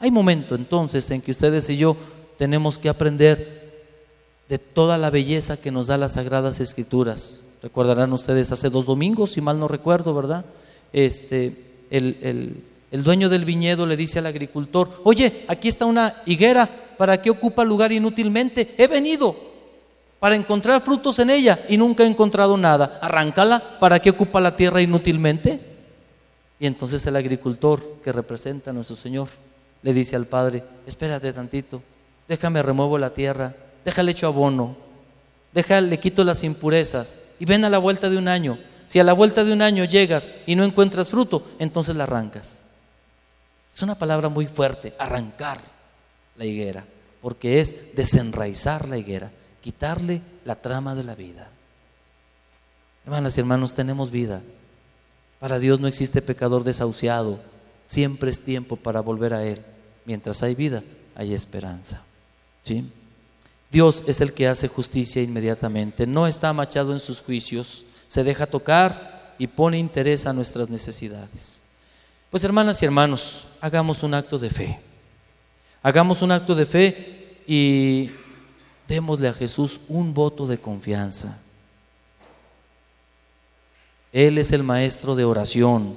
Hay 0.00 0.10
momento 0.10 0.54
entonces 0.54 1.10
en 1.10 1.20
que 1.20 1.30
ustedes 1.30 1.68
y 1.70 1.76
yo 1.76 1.96
tenemos 2.36 2.78
que 2.78 2.88
aprender 2.88 3.58
de 4.48 4.58
toda 4.58 4.98
la 4.98 5.10
belleza 5.10 5.60
que 5.60 5.70
nos 5.70 5.88
da 5.88 5.96
las 5.96 6.14
Sagradas 6.14 6.60
Escrituras. 6.60 7.44
Recordarán 7.62 8.12
ustedes 8.12 8.52
hace 8.52 8.70
dos 8.70 8.86
domingos, 8.86 9.32
si 9.32 9.40
mal 9.40 9.58
no 9.58 9.68
recuerdo, 9.68 10.14
¿verdad? 10.14 10.44
Este, 10.92 11.54
el, 11.90 12.62
el 12.90 13.04
dueño 13.04 13.28
del 13.28 13.44
viñedo 13.44 13.86
le 13.86 13.96
dice 13.96 14.18
al 14.18 14.26
agricultor, 14.26 15.02
oye, 15.04 15.44
aquí 15.48 15.68
está 15.68 15.84
una 15.84 16.14
higuera, 16.24 16.68
¿para 16.96 17.20
qué 17.20 17.30
ocupa 17.30 17.64
lugar 17.64 17.92
inútilmente? 17.92 18.74
He 18.78 18.86
venido 18.86 19.36
para 20.18 20.36
encontrar 20.36 20.80
frutos 20.80 21.18
en 21.18 21.30
ella 21.30 21.58
y 21.68 21.76
nunca 21.76 22.02
he 22.02 22.06
encontrado 22.06 22.56
nada. 22.56 22.98
Arráncala, 23.00 23.78
¿para 23.78 24.00
qué 24.00 24.10
ocupa 24.10 24.40
la 24.40 24.56
tierra 24.56 24.80
inútilmente? 24.80 25.60
Y 26.58 26.66
entonces 26.66 27.06
el 27.06 27.16
agricultor 27.16 28.00
que 28.02 28.12
representa 28.12 28.70
a 28.70 28.74
nuestro 28.74 28.96
Señor 28.96 29.28
le 29.82 29.92
dice 29.92 30.16
al 30.16 30.26
Padre, 30.26 30.64
espérate 30.86 31.32
tantito, 31.32 31.82
déjame 32.26 32.62
remuevo 32.62 32.98
la 32.98 33.10
tierra 33.10 33.54
déjale 33.88 34.12
hecho 34.12 34.26
abono, 34.26 34.76
déjale, 35.54 35.88
le 35.88 35.98
quito 35.98 36.22
las 36.22 36.44
impurezas 36.44 37.20
y 37.38 37.46
ven 37.46 37.64
a 37.64 37.70
la 37.70 37.78
vuelta 37.78 38.10
de 38.10 38.18
un 38.18 38.28
año. 38.28 38.58
Si 38.84 38.98
a 38.98 39.04
la 39.04 39.14
vuelta 39.14 39.44
de 39.44 39.52
un 39.52 39.62
año 39.62 39.84
llegas 39.84 40.32
y 40.46 40.54
no 40.54 40.62
encuentras 40.62 41.08
fruto, 41.08 41.46
entonces 41.58 41.96
la 41.96 42.04
arrancas. 42.04 42.64
Es 43.72 43.82
una 43.82 43.94
palabra 43.94 44.28
muy 44.28 44.46
fuerte, 44.46 44.94
arrancar 44.98 45.58
la 46.36 46.44
higuera, 46.44 46.84
porque 47.22 47.60
es 47.60 47.96
desenraizar 47.96 48.88
la 48.88 48.98
higuera, 48.98 49.30
quitarle 49.60 50.22
la 50.44 50.56
trama 50.56 50.94
de 50.94 51.04
la 51.04 51.14
vida. 51.14 51.48
Hermanas 53.04 53.36
y 53.36 53.40
hermanos, 53.40 53.74
tenemos 53.74 54.10
vida. 54.10 54.42
Para 55.40 55.58
Dios 55.58 55.80
no 55.80 55.88
existe 55.88 56.22
pecador 56.22 56.64
desahuciado. 56.64 57.40
Siempre 57.86 58.30
es 58.30 58.44
tiempo 58.44 58.76
para 58.76 59.00
volver 59.00 59.34
a 59.34 59.44
Él. 59.44 59.62
Mientras 60.04 60.42
hay 60.42 60.54
vida, 60.54 60.82
hay 61.14 61.34
esperanza. 61.34 62.02
¿Sí? 62.64 62.90
Dios 63.70 64.04
es 64.06 64.20
el 64.20 64.32
que 64.32 64.48
hace 64.48 64.68
justicia 64.68 65.22
inmediatamente, 65.22 66.06
no 66.06 66.26
está 66.26 66.52
machado 66.52 66.92
en 66.92 67.00
sus 67.00 67.20
juicios, 67.20 67.84
se 68.06 68.24
deja 68.24 68.46
tocar 68.46 69.34
y 69.38 69.46
pone 69.46 69.78
interés 69.78 70.26
a 70.26 70.32
nuestras 70.32 70.70
necesidades. 70.70 71.64
Pues 72.30 72.44
hermanas 72.44 72.80
y 72.82 72.86
hermanos, 72.86 73.48
hagamos 73.60 74.02
un 74.02 74.14
acto 74.14 74.38
de 74.38 74.50
fe. 74.50 74.80
Hagamos 75.82 76.22
un 76.22 76.32
acto 76.32 76.54
de 76.54 76.66
fe 76.66 77.42
y 77.46 78.10
démosle 78.88 79.28
a 79.28 79.34
Jesús 79.34 79.82
un 79.88 80.14
voto 80.14 80.46
de 80.46 80.58
confianza. 80.58 81.38
Él 84.12 84.38
es 84.38 84.52
el 84.52 84.62
maestro 84.62 85.14
de 85.14 85.24
oración 85.24 85.96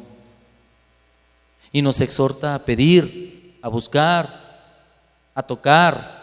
y 1.71 1.81
nos 1.81 2.01
exhorta 2.01 2.53
a 2.53 2.65
pedir, 2.65 3.57
a 3.61 3.69
buscar, 3.69 4.59
a 5.33 5.41
tocar, 5.41 6.19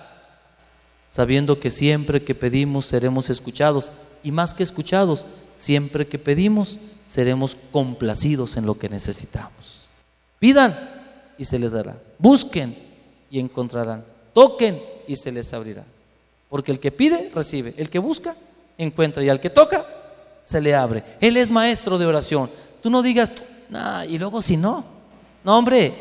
sabiendo 1.08 1.58
que 1.58 1.70
siempre 1.70 2.22
que 2.22 2.34
pedimos 2.34 2.84
seremos 2.84 3.30
escuchados 3.30 3.90
y 4.22 4.30
más 4.30 4.52
que 4.52 4.62
escuchados, 4.62 5.24
siempre 5.56 6.06
que 6.06 6.18
pedimos 6.18 6.78
seremos 7.06 7.56
complacidos 7.72 8.58
en 8.58 8.66
lo 8.66 8.78
que 8.78 8.90
necesitamos. 8.90 9.88
Pidan 10.38 10.76
y 11.38 11.46
se 11.46 11.58
les 11.58 11.72
dará. 11.72 11.96
Busquen 12.18 12.76
y 13.30 13.40
encontrarán. 13.40 14.04
Toquen 14.34 14.78
y 15.06 15.16
se 15.16 15.32
les 15.32 15.54
abrirá. 15.54 15.84
Porque 16.48 16.72
el 16.72 16.80
que 16.80 16.90
pide, 16.90 17.30
recibe. 17.34 17.74
El 17.76 17.90
que 17.90 17.98
busca, 17.98 18.34
encuentra. 18.76 19.22
Y 19.22 19.28
al 19.28 19.40
que 19.40 19.50
toca, 19.50 19.84
se 20.44 20.60
le 20.60 20.74
abre. 20.74 21.04
Él 21.20 21.36
es 21.36 21.50
maestro 21.50 21.98
de 21.98 22.06
oración. 22.06 22.50
Tú 22.82 22.90
no 22.90 23.02
digas, 23.02 23.30
y 24.08 24.18
luego 24.18 24.40
si 24.40 24.56
no. 24.56 24.84
No, 25.44 25.58
hombre, 25.58 25.92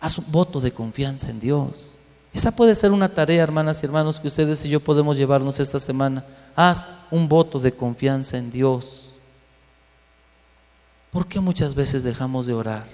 haz 0.00 0.18
un 0.18 0.30
voto 0.30 0.60
de 0.60 0.72
confianza 0.72 1.30
en 1.30 1.40
Dios. 1.40 1.96
Esa 2.32 2.50
puede 2.50 2.74
ser 2.74 2.90
una 2.90 3.08
tarea, 3.08 3.42
hermanas 3.42 3.80
y 3.82 3.86
hermanos, 3.86 4.18
que 4.18 4.26
ustedes 4.26 4.64
y 4.64 4.68
yo 4.68 4.80
podemos 4.80 5.16
llevarnos 5.16 5.60
esta 5.60 5.78
semana. 5.78 6.24
Haz 6.56 6.86
un 7.12 7.28
voto 7.28 7.60
de 7.60 7.72
confianza 7.72 8.36
en 8.36 8.50
Dios. 8.50 9.12
¿Por 11.12 11.28
qué 11.28 11.38
muchas 11.38 11.76
veces 11.76 12.02
dejamos 12.02 12.46
de 12.46 12.54
orar? 12.54 12.86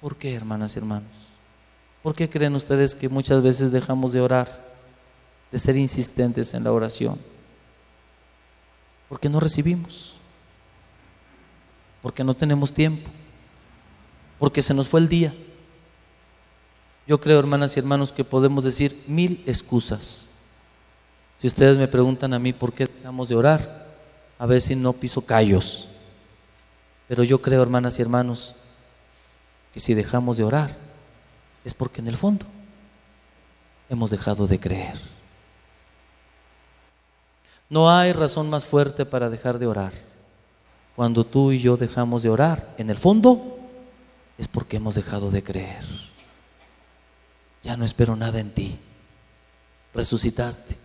¿Por 0.00 0.14
qué, 0.14 0.32
hermanas 0.32 0.76
y 0.76 0.78
hermanos? 0.78 1.10
¿Por 2.04 2.14
qué 2.14 2.30
creen 2.30 2.54
ustedes 2.54 2.94
que 2.94 3.08
muchas 3.08 3.42
veces 3.42 3.72
dejamos 3.72 4.12
de 4.12 4.20
orar, 4.20 4.65
de 5.50 5.58
ser 5.58 5.76
insistentes 5.76 6.54
en 6.54 6.64
la 6.64 6.72
oración? 6.72 7.18
Porque 9.08 9.28
no 9.28 9.40
recibimos, 9.40 10.16
porque 12.02 12.24
no 12.24 12.34
tenemos 12.34 12.72
tiempo, 12.72 13.10
porque 14.38 14.62
se 14.62 14.74
nos 14.74 14.88
fue 14.88 15.00
el 15.00 15.08
día. 15.08 15.32
Yo 17.06 17.20
creo, 17.20 17.38
hermanas 17.38 17.76
y 17.76 17.80
hermanos, 17.80 18.12
que 18.12 18.24
podemos 18.24 18.64
decir 18.64 19.04
mil 19.06 19.42
excusas. 19.46 20.26
Si 21.40 21.46
ustedes 21.46 21.78
me 21.78 21.86
preguntan 21.86 22.34
a 22.34 22.38
mí 22.38 22.52
por 22.52 22.72
qué 22.72 22.86
dejamos 22.86 23.28
de 23.28 23.36
orar, 23.36 23.86
a 24.38 24.46
ver 24.46 24.60
si 24.60 24.74
no 24.74 24.92
piso 24.92 25.24
callos. 25.24 25.88
Pero 27.08 27.22
yo 27.22 27.40
creo, 27.40 27.62
hermanas 27.62 27.98
y 27.98 28.02
hermanos, 28.02 28.56
que 29.72 29.80
si 29.80 29.94
dejamos 29.94 30.36
de 30.36 30.44
orar 30.44 30.76
es 31.64 31.74
porque 31.74 32.00
en 32.00 32.08
el 32.08 32.16
fondo 32.16 32.46
hemos 33.88 34.10
dejado 34.10 34.46
de 34.46 34.58
creer. 34.58 34.98
No 37.68 37.90
hay 37.90 38.12
razón 38.12 38.48
más 38.48 38.64
fuerte 38.64 39.04
para 39.04 39.28
dejar 39.28 39.58
de 39.58 39.66
orar. 39.66 39.92
Cuando 40.94 41.24
tú 41.24 41.52
y 41.52 41.58
yo 41.60 41.76
dejamos 41.76 42.22
de 42.22 42.30
orar, 42.30 42.74
en 42.78 42.90
el 42.90 42.96
fondo 42.96 43.58
es 44.38 44.48
porque 44.48 44.76
hemos 44.76 44.94
dejado 44.94 45.30
de 45.30 45.42
creer. 45.42 45.84
Ya 47.62 47.76
no 47.76 47.84
espero 47.84 48.16
nada 48.16 48.38
en 48.38 48.50
ti. 48.50 48.78
Resucitaste, 49.92 50.76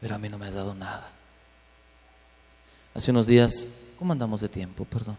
pero 0.00 0.14
a 0.14 0.18
mí 0.18 0.28
no 0.28 0.38
me 0.38 0.46
has 0.46 0.54
dado 0.54 0.74
nada. 0.74 1.10
Hace 2.94 3.12
unos 3.12 3.26
días, 3.26 3.84
¿cómo 3.98 4.12
andamos 4.12 4.40
de 4.40 4.48
tiempo? 4.48 4.84
Perdón. 4.84 5.16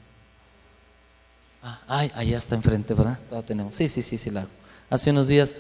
Ah, 1.64 1.80
ay, 1.88 2.12
allá 2.16 2.38
está 2.38 2.56
enfrente, 2.56 2.94
¿verdad? 2.94 3.20
Todavía 3.30 3.46
tenemos. 3.46 3.76
Sí, 3.76 3.88
sí, 3.88 4.02
sí, 4.02 4.18
sí, 4.18 4.30
la. 4.30 4.48
Hace 4.90 5.10
unos 5.10 5.28
días, 5.28 5.56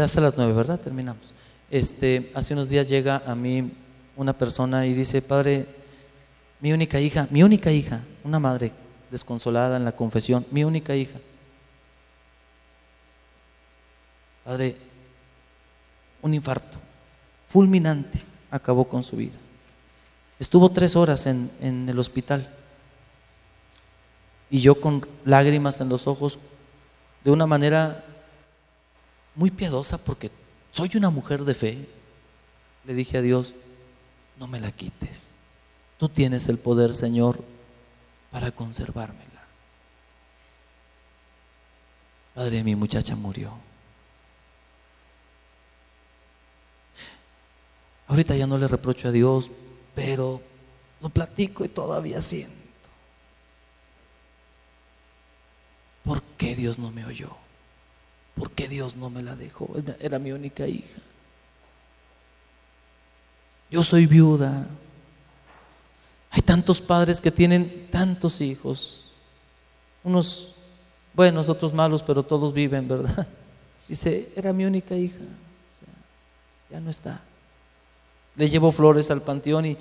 hasta 0.00 0.20
las 0.20 0.36
nueve, 0.36 0.52
¿verdad? 0.52 0.80
Terminamos. 0.80 1.34
Este, 1.70 2.32
hace 2.34 2.54
unos 2.54 2.68
días 2.68 2.88
llega 2.88 3.22
a 3.26 3.34
mí 3.34 3.72
una 4.20 4.34
persona 4.34 4.86
y 4.86 4.92
dice, 4.92 5.22
padre, 5.22 5.66
mi 6.60 6.74
única 6.74 7.00
hija, 7.00 7.26
mi 7.30 7.42
única 7.42 7.72
hija, 7.72 8.02
una 8.22 8.38
madre 8.38 8.70
desconsolada 9.10 9.78
en 9.78 9.84
la 9.86 9.92
confesión, 9.92 10.44
mi 10.50 10.62
única 10.62 10.94
hija. 10.94 11.18
Padre, 14.44 14.76
un 16.20 16.34
infarto 16.34 16.76
fulminante 17.48 18.20
acabó 18.50 18.86
con 18.86 19.02
su 19.02 19.16
vida. 19.16 19.38
Estuvo 20.38 20.70
tres 20.70 20.96
horas 20.96 21.24
en, 21.24 21.50
en 21.58 21.88
el 21.88 21.98
hospital 21.98 22.46
y 24.50 24.60
yo 24.60 24.82
con 24.82 25.06
lágrimas 25.24 25.80
en 25.80 25.88
los 25.88 26.06
ojos, 26.06 26.38
de 27.24 27.30
una 27.30 27.46
manera 27.46 28.04
muy 29.34 29.50
piadosa, 29.50 29.96
porque 29.96 30.30
soy 30.72 30.90
una 30.96 31.08
mujer 31.08 31.42
de 31.44 31.54
fe, 31.54 31.88
le 32.84 32.92
dije 32.92 33.16
a 33.16 33.22
Dios, 33.22 33.54
no 34.40 34.46
me 34.46 34.58
la 34.58 34.72
quites. 34.72 35.34
Tú 35.98 36.08
tienes 36.08 36.48
el 36.48 36.58
poder, 36.58 36.96
Señor, 36.96 37.44
para 38.32 38.50
conservármela. 38.50 39.28
Padre, 42.34 42.64
mi 42.64 42.74
muchacha 42.74 43.14
murió. 43.14 43.52
Ahorita 48.08 48.34
ya 48.34 48.46
no 48.46 48.56
le 48.56 48.66
reprocho 48.66 49.08
a 49.08 49.12
Dios, 49.12 49.50
pero 49.94 50.40
lo 51.02 51.10
platico 51.10 51.64
y 51.64 51.68
todavía 51.68 52.22
siento. 52.22 52.56
¿Por 56.02 56.22
qué 56.22 56.56
Dios 56.56 56.78
no 56.78 56.90
me 56.90 57.04
oyó? 57.04 57.36
¿Por 58.34 58.52
qué 58.52 58.68
Dios 58.68 58.96
no 58.96 59.10
me 59.10 59.22
la 59.22 59.36
dejó? 59.36 59.68
Era 60.00 60.18
mi 60.18 60.32
única 60.32 60.66
hija. 60.66 61.02
Yo 63.70 63.82
soy 63.82 64.06
viuda. 64.06 64.66
Hay 66.30 66.42
tantos 66.42 66.80
padres 66.80 67.20
que 67.20 67.30
tienen 67.30 67.88
tantos 67.90 68.40
hijos. 68.40 69.10
Unos 70.02 70.56
buenos, 71.14 71.48
otros 71.48 71.72
malos, 71.72 72.02
pero 72.02 72.22
todos 72.22 72.52
viven, 72.52 72.88
¿verdad? 72.88 73.26
Dice, 73.88 74.32
era 74.36 74.52
mi 74.52 74.64
única 74.64 74.94
hija. 74.94 75.16
O 75.16 75.78
sea, 75.78 75.94
ya 76.70 76.80
no 76.80 76.90
está. 76.90 77.20
Le 78.36 78.48
llevo 78.48 78.72
flores 78.72 79.10
al 79.10 79.22
panteón 79.22 79.66
y 79.66 79.76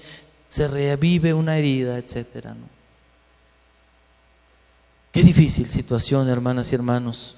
se 0.48 0.68
revive 0.68 1.34
una 1.34 1.58
herida, 1.58 1.98
etcétera. 1.98 2.56
Qué 5.12 5.24
difícil 5.24 5.70
situación, 5.70 6.28
hermanas 6.30 6.72
y 6.72 6.76
hermanos. 6.76 7.36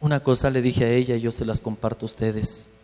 Una 0.00 0.20
cosa 0.20 0.50
le 0.50 0.62
dije 0.62 0.84
a 0.84 0.90
ella 0.90 1.16
y 1.16 1.20
yo 1.20 1.32
se 1.32 1.44
las 1.44 1.60
comparto 1.60 2.04
a 2.04 2.08
ustedes. 2.08 2.77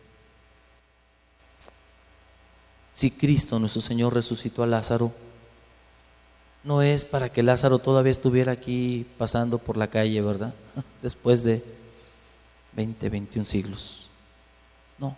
Si 2.94 3.10
Cristo 3.10 3.58
nuestro 3.58 3.82
Señor 3.82 4.14
resucitó 4.14 4.62
a 4.62 4.66
Lázaro, 4.66 5.12
no 6.62 6.80
es 6.80 7.04
para 7.04 7.28
que 7.28 7.42
Lázaro 7.42 7.80
todavía 7.80 8.12
estuviera 8.12 8.52
aquí 8.52 9.04
pasando 9.18 9.58
por 9.58 9.76
la 9.76 9.88
calle, 9.88 10.22
¿verdad? 10.22 10.54
Después 11.02 11.42
de 11.42 11.62
20, 12.72 13.08
21 13.10 13.44
siglos. 13.44 14.08
No. 14.98 15.16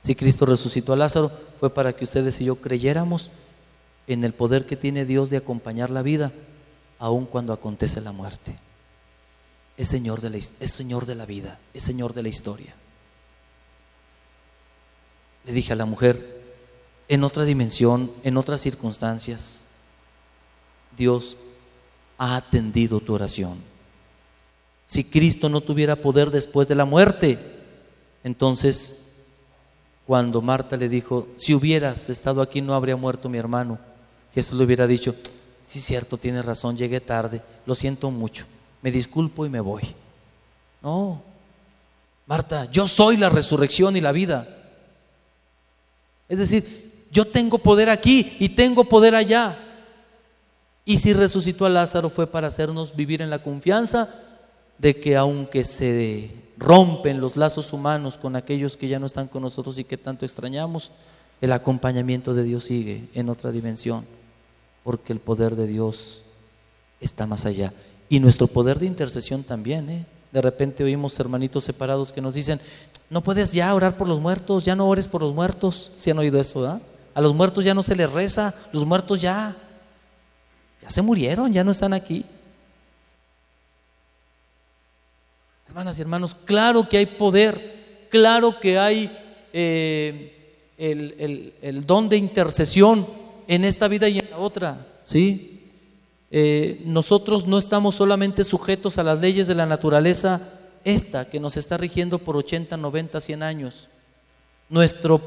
Si 0.00 0.14
Cristo 0.14 0.46
resucitó 0.46 0.92
a 0.92 0.96
Lázaro, 0.96 1.30
fue 1.58 1.68
para 1.68 1.92
que 1.92 2.04
ustedes 2.04 2.40
y 2.40 2.44
yo 2.44 2.56
creyéramos 2.56 3.32
en 4.06 4.24
el 4.24 4.32
poder 4.32 4.64
que 4.64 4.76
tiene 4.76 5.04
Dios 5.04 5.30
de 5.30 5.38
acompañar 5.38 5.90
la 5.90 6.02
vida, 6.02 6.32
aun 7.00 7.26
cuando 7.26 7.52
acontece 7.52 8.00
la 8.00 8.12
muerte. 8.12 8.56
Es 9.76 9.88
Señor 9.88 10.20
de 10.20 10.30
la, 10.30 10.36
es 10.36 10.70
Señor 10.70 11.06
de 11.06 11.16
la 11.16 11.26
vida, 11.26 11.58
es 11.74 11.82
Señor 11.82 12.14
de 12.14 12.22
la 12.22 12.28
historia. 12.28 12.74
Le 15.44 15.52
dije 15.52 15.72
a 15.72 15.76
la 15.76 15.86
mujer, 15.86 16.31
en 17.08 17.24
otra 17.24 17.44
dimensión, 17.44 18.10
en 18.22 18.36
otras 18.36 18.60
circunstancias, 18.60 19.66
Dios 20.96 21.36
ha 22.18 22.36
atendido 22.36 23.00
tu 23.00 23.14
oración. 23.14 23.58
Si 24.84 25.04
Cristo 25.04 25.48
no 25.48 25.60
tuviera 25.60 25.96
poder 25.96 26.30
después 26.30 26.68
de 26.68 26.74
la 26.74 26.84
muerte, 26.84 27.38
entonces 28.24 28.98
cuando 30.06 30.42
Marta 30.42 30.76
le 30.76 30.88
dijo, 30.88 31.28
si 31.36 31.54
hubieras 31.54 32.10
estado 32.10 32.42
aquí 32.42 32.60
no 32.60 32.74
habría 32.74 32.96
muerto 32.96 33.28
mi 33.28 33.38
hermano, 33.38 33.78
Jesús 34.34 34.58
le 34.58 34.64
hubiera 34.64 34.86
dicho, 34.86 35.14
sí 35.66 35.80
cierto, 35.80 36.18
tienes 36.18 36.44
razón, 36.44 36.76
llegué 36.76 37.00
tarde, 37.00 37.42
lo 37.66 37.74
siento 37.74 38.10
mucho, 38.10 38.44
me 38.82 38.90
disculpo 38.90 39.46
y 39.46 39.48
me 39.48 39.60
voy. 39.60 39.82
No, 40.82 41.22
Marta, 42.26 42.70
yo 42.70 42.88
soy 42.88 43.16
la 43.16 43.28
resurrección 43.28 43.96
y 43.96 44.00
la 44.00 44.12
vida. 44.12 44.48
Es 46.28 46.38
decir, 46.38 46.81
yo 47.12 47.26
tengo 47.26 47.58
poder 47.58 47.90
aquí 47.90 48.36
y 48.40 48.48
tengo 48.48 48.84
poder 48.84 49.14
allá. 49.14 49.54
Y 50.84 50.96
si 50.96 51.12
resucitó 51.12 51.66
a 51.66 51.68
Lázaro 51.68 52.08
fue 52.08 52.26
para 52.26 52.48
hacernos 52.48 52.96
vivir 52.96 53.20
en 53.20 53.28
la 53.28 53.42
confianza 53.42 54.08
de 54.78 54.98
que 54.98 55.14
aunque 55.14 55.62
se 55.62 56.30
rompen 56.56 57.20
los 57.20 57.36
lazos 57.36 57.72
humanos 57.74 58.16
con 58.16 58.34
aquellos 58.34 58.78
que 58.78 58.88
ya 58.88 58.98
no 58.98 59.06
están 59.06 59.28
con 59.28 59.42
nosotros 59.42 59.78
y 59.78 59.84
que 59.84 59.98
tanto 59.98 60.24
extrañamos, 60.24 60.90
el 61.42 61.52
acompañamiento 61.52 62.32
de 62.32 62.44
Dios 62.44 62.64
sigue 62.64 63.08
en 63.12 63.28
otra 63.28 63.52
dimensión, 63.52 64.06
porque 64.82 65.12
el 65.12 65.20
poder 65.20 65.54
de 65.54 65.66
Dios 65.66 66.22
está 66.98 67.26
más 67.26 67.44
allá. 67.44 67.74
Y 68.08 68.20
nuestro 68.20 68.46
poder 68.46 68.78
de 68.78 68.86
intercesión 68.86 69.42
también, 69.42 69.90
¿eh? 69.90 70.06
De 70.32 70.40
repente 70.40 70.82
oímos 70.82 71.18
hermanitos 71.20 71.64
separados 71.64 72.10
que 72.10 72.22
nos 72.22 72.32
dicen, 72.32 72.58
no 73.10 73.22
puedes 73.22 73.52
ya 73.52 73.74
orar 73.74 73.98
por 73.98 74.08
los 74.08 74.18
muertos, 74.18 74.64
ya 74.64 74.74
no 74.74 74.88
ores 74.88 75.06
por 75.08 75.20
los 75.20 75.34
muertos. 75.34 75.92
Si 75.94 76.10
han 76.10 76.18
oído 76.18 76.40
eso, 76.40 76.62
¿verdad? 76.62 76.82
A 77.14 77.20
los 77.20 77.34
muertos 77.34 77.64
ya 77.64 77.74
no 77.74 77.82
se 77.82 77.94
les 77.94 78.10
reza, 78.10 78.54
los 78.72 78.86
muertos 78.86 79.20
ya, 79.20 79.54
ya 80.80 80.90
se 80.90 81.02
murieron, 81.02 81.52
ya 81.52 81.62
no 81.62 81.70
están 81.70 81.92
aquí. 81.92 82.24
Hermanas 85.68 85.98
y 85.98 86.02
hermanos, 86.02 86.36
claro 86.44 86.88
que 86.88 86.98
hay 86.98 87.06
poder, 87.06 88.06
claro 88.10 88.58
que 88.60 88.78
hay 88.78 89.10
eh, 89.52 90.32
el, 90.78 91.86
don 91.86 92.08
de 92.08 92.16
intercesión 92.16 93.06
en 93.48 93.64
esta 93.64 93.88
vida 93.88 94.08
y 94.08 94.18
en 94.18 94.30
la 94.30 94.38
otra, 94.38 94.86
¿sí? 95.04 95.68
Eh, 96.30 96.82
nosotros 96.86 97.46
no 97.46 97.58
estamos 97.58 97.94
solamente 97.94 98.44
sujetos 98.44 98.98
a 98.98 99.02
las 99.02 99.20
leyes 99.20 99.46
de 99.46 99.54
la 99.54 99.66
naturaleza, 99.66 100.40
esta 100.84 101.28
que 101.28 101.40
nos 101.40 101.56
está 101.56 101.76
rigiendo 101.76 102.18
por 102.18 102.36
80, 102.36 102.76
90, 102.76 103.20
100 103.20 103.42
años. 103.42 103.88
Nuestro 104.68 105.20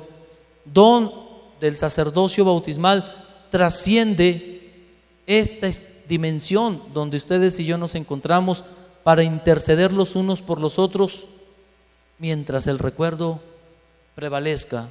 don 0.65 1.24
del 1.59 1.77
sacerdocio 1.77 2.45
bautismal 2.45 3.03
trasciende 3.49 4.71
esta 5.27 5.69
dimensión 6.07 6.81
donde 6.93 7.17
ustedes 7.17 7.59
y 7.59 7.65
yo 7.65 7.77
nos 7.77 7.95
encontramos 7.95 8.63
para 9.03 9.23
interceder 9.23 9.91
los 9.91 10.15
unos 10.15 10.41
por 10.41 10.59
los 10.59 10.79
otros 10.79 11.25
mientras 12.19 12.67
el 12.67 12.79
recuerdo 12.79 13.39
prevalezca 14.15 14.89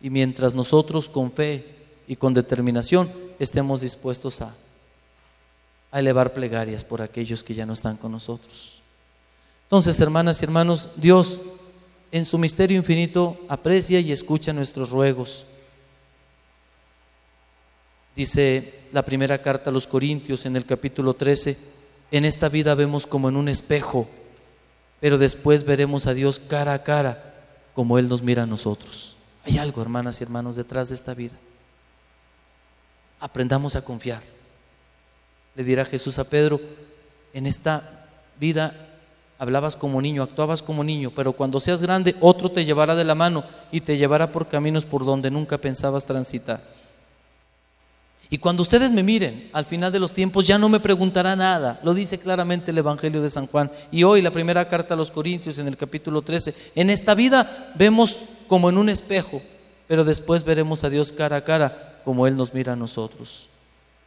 y 0.00 0.10
mientras 0.10 0.54
nosotros 0.54 1.08
con 1.08 1.32
fe 1.32 1.64
y 2.06 2.16
con 2.16 2.34
determinación 2.34 3.10
estemos 3.38 3.80
dispuestos 3.80 4.40
a, 4.42 4.54
elevar 5.92 6.34
plegarias 6.34 6.84
por 6.84 7.00
aquellos 7.00 7.42
que 7.42 7.54
ya 7.54 7.64
no 7.64 7.72
están 7.72 7.96
con 7.96 8.12
nosotros. 8.12 8.82
Entonces, 9.64 9.98
hermanas 10.00 10.40
y 10.40 10.44
hermanos, 10.44 10.90
Dios 10.96 11.40
en 12.12 12.26
su 12.26 12.36
misterio 12.36 12.76
infinito 12.76 13.38
aprecia 13.48 13.98
y 13.98 14.12
escucha 14.12 14.52
nuestros 14.52 14.90
ruegos. 14.90 15.46
Dice 18.18 18.74
la 18.90 19.04
primera 19.04 19.40
carta 19.40 19.70
a 19.70 19.72
los 19.72 19.86
Corintios 19.86 20.44
en 20.44 20.56
el 20.56 20.66
capítulo 20.66 21.14
13, 21.14 21.56
en 22.10 22.24
esta 22.24 22.48
vida 22.48 22.74
vemos 22.74 23.06
como 23.06 23.28
en 23.28 23.36
un 23.36 23.48
espejo, 23.48 24.08
pero 24.98 25.18
después 25.18 25.62
veremos 25.62 26.08
a 26.08 26.14
Dios 26.14 26.40
cara 26.40 26.72
a 26.72 26.82
cara 26.82 27.32
como 27.74 27.96
Él 27.96 28.08
nos 28.08 28.22
mira 28.22 28.42
a 28.42 28.46
nosotros. 28.46 29.14
Hay 29.44 29.58
algo, 29.58 29.80
hermanas 29.82 30.20
y 30.20 30.24
hermanos, 30.24 30.56
detrás 30.56 30.88
de 30.88 30.96
esta 30.96 31.14
vida. 31.14 31.36
Aprendamos 33.20 33.76
a 33.76 33.84
confiar. 33.84 34.24
Le 35.54 35.62
dirá 35.62 35.84
Jesús 35.84 36.18
a 36.18 36.24
Pedro, 36.24 36.60
en 37.32 37.46
esta 37.46 38.08
vida 38.40 38.74
hablabas 39.38 39.76
como 39.76 40.02
niño, 40.02 40.24
actuabas 40.24 40.60
como 40.60 40.82
niño, 40.82 41.12
pero 41.14 41.34
cuando 41.34 41.60
seas 41.60 41.82
grande, 41.82 42.16
otro 42.18 42.50
te 42.50 42.64
llevará 42.64 42.96
de 42.96 43.04
la 43.04 43.14
mano 43.14 43.44
y 43.70 43.80
te 43.80 43.96
llevará 43.96 44.32
por 44.32 44.48
caminos 44.48 44.86
por 44.86 45.04
donde 45.04 45.30
nunca 45.30 45.58
pensabas 45.58 46.04
transitar. 46.04 46.77
Y 48.30 48.38
cuando 48.38 48.62
ustedes 48.62 48.92
me 48.92 49.02
miren 49.02 49.48
al 49.52 49.64
final 49.64 49.90
de 49.90 49.98
los 49.98 50.12
tiempos 50.12 50.46
ya 50.46 50.58
no 50.58 50.68
me 50.68 50.80
preguntará 50.80 51.34
nada. 51.34 51.80
Lo 51.82 51.94
dice 51.94 52.18
claramente 52.18 52.70
el 52.70 52.78
Evangelio 52.78 53.22
de 53.22 53.30
San 53.30 53.46
Juan. 53.46 53.70
Y 53.90 54.04
hoy 54.04 54.20
la 54.20 54.30
primera 54.30 54.68
carta 54.68 54.94
a 54.94 54.96
los 54.96 55.10
Corintios 55.10 55.58
en 55.58 55.66
el 55.66 55.76
capítulo 55.76 56.20
13. 56.20 56.72
En 56.74 56.90
esta 56.90 57.14
vida 57.14 57.72
vemos 57.74 58.18
como 58.46 58.68
en 58.68 58.76
un 58.76 58.90
espejo, 58.90 59.40
pero 59.86 60.04
después 60.04 60.44
veremos 60.44 60.84
a 60.84 60.90
Dios 60.90 61.12
cara 61.12 61.36
a 61.36 61.44
cara 61.44 62.00
como 62.04 62.26
Él 62.26 62.36
nos 62.36 62.52
mira 62.52 62.74
a 62.74 62.76
nosotros. 62.76 63.48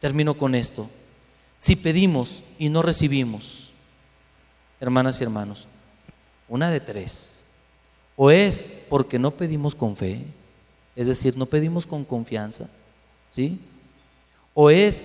Termino 0.00 0.34
con 0.34 0.54
esto. 0.54 0.88
Si 1.58 1.76
pedimos 1.76 2.42
y 2.58 2.68
no 2.68 2.82
recibimos, 2.82 3.70
hermanas 4.80 5.20
y 5.20 5.24
hermanos, 5.24 5.66
una 6.48 6.70
de 6.70 6.80
tres. 6.80 7.44
O 8.16 8.30
es 8.30 8.82
porque 8.88 9.18
no 9.18 9.30
pedimos 9.32 9.74
con 9.74 9.96
fe, 9.96 10.24
es 10.94 11.06
decir, 11.06 11.36
no 11.36 11.46
pedimos 11.46 11.86
con 11.86 12.04
confianza, 12.04 12.68
¿sí? 13.30 13.60
¿O 14.54 14.70
es 14.70 15.04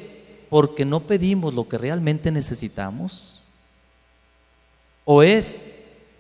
porque 0.50 0.86
no 0.86 1.02
pedimos 1.02 1.54
lo 1.54 1.68
que 1.68 1.78
realmente 1.78 2.32
necesitamos? 2.32 3.42
¿O 5.06 5.24
es 5.24 5.60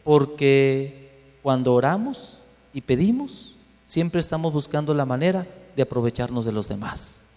porque 0.04 1.12
cuando 1.42 1.74
oramos 1.74 2.40
y 2.74 2.82
pedimos, 2.82 3.56
siempre 3.86 4.20
estamos 4.20 4.54
buscando 4.54 4.94
la 4.94 5.06
manera 5.06 5.46
de 5.76 5.82
aprovecharnos 5.82 6.46
de 6.46 6.52
los 6.52 6.68
demás? 6.68 7.32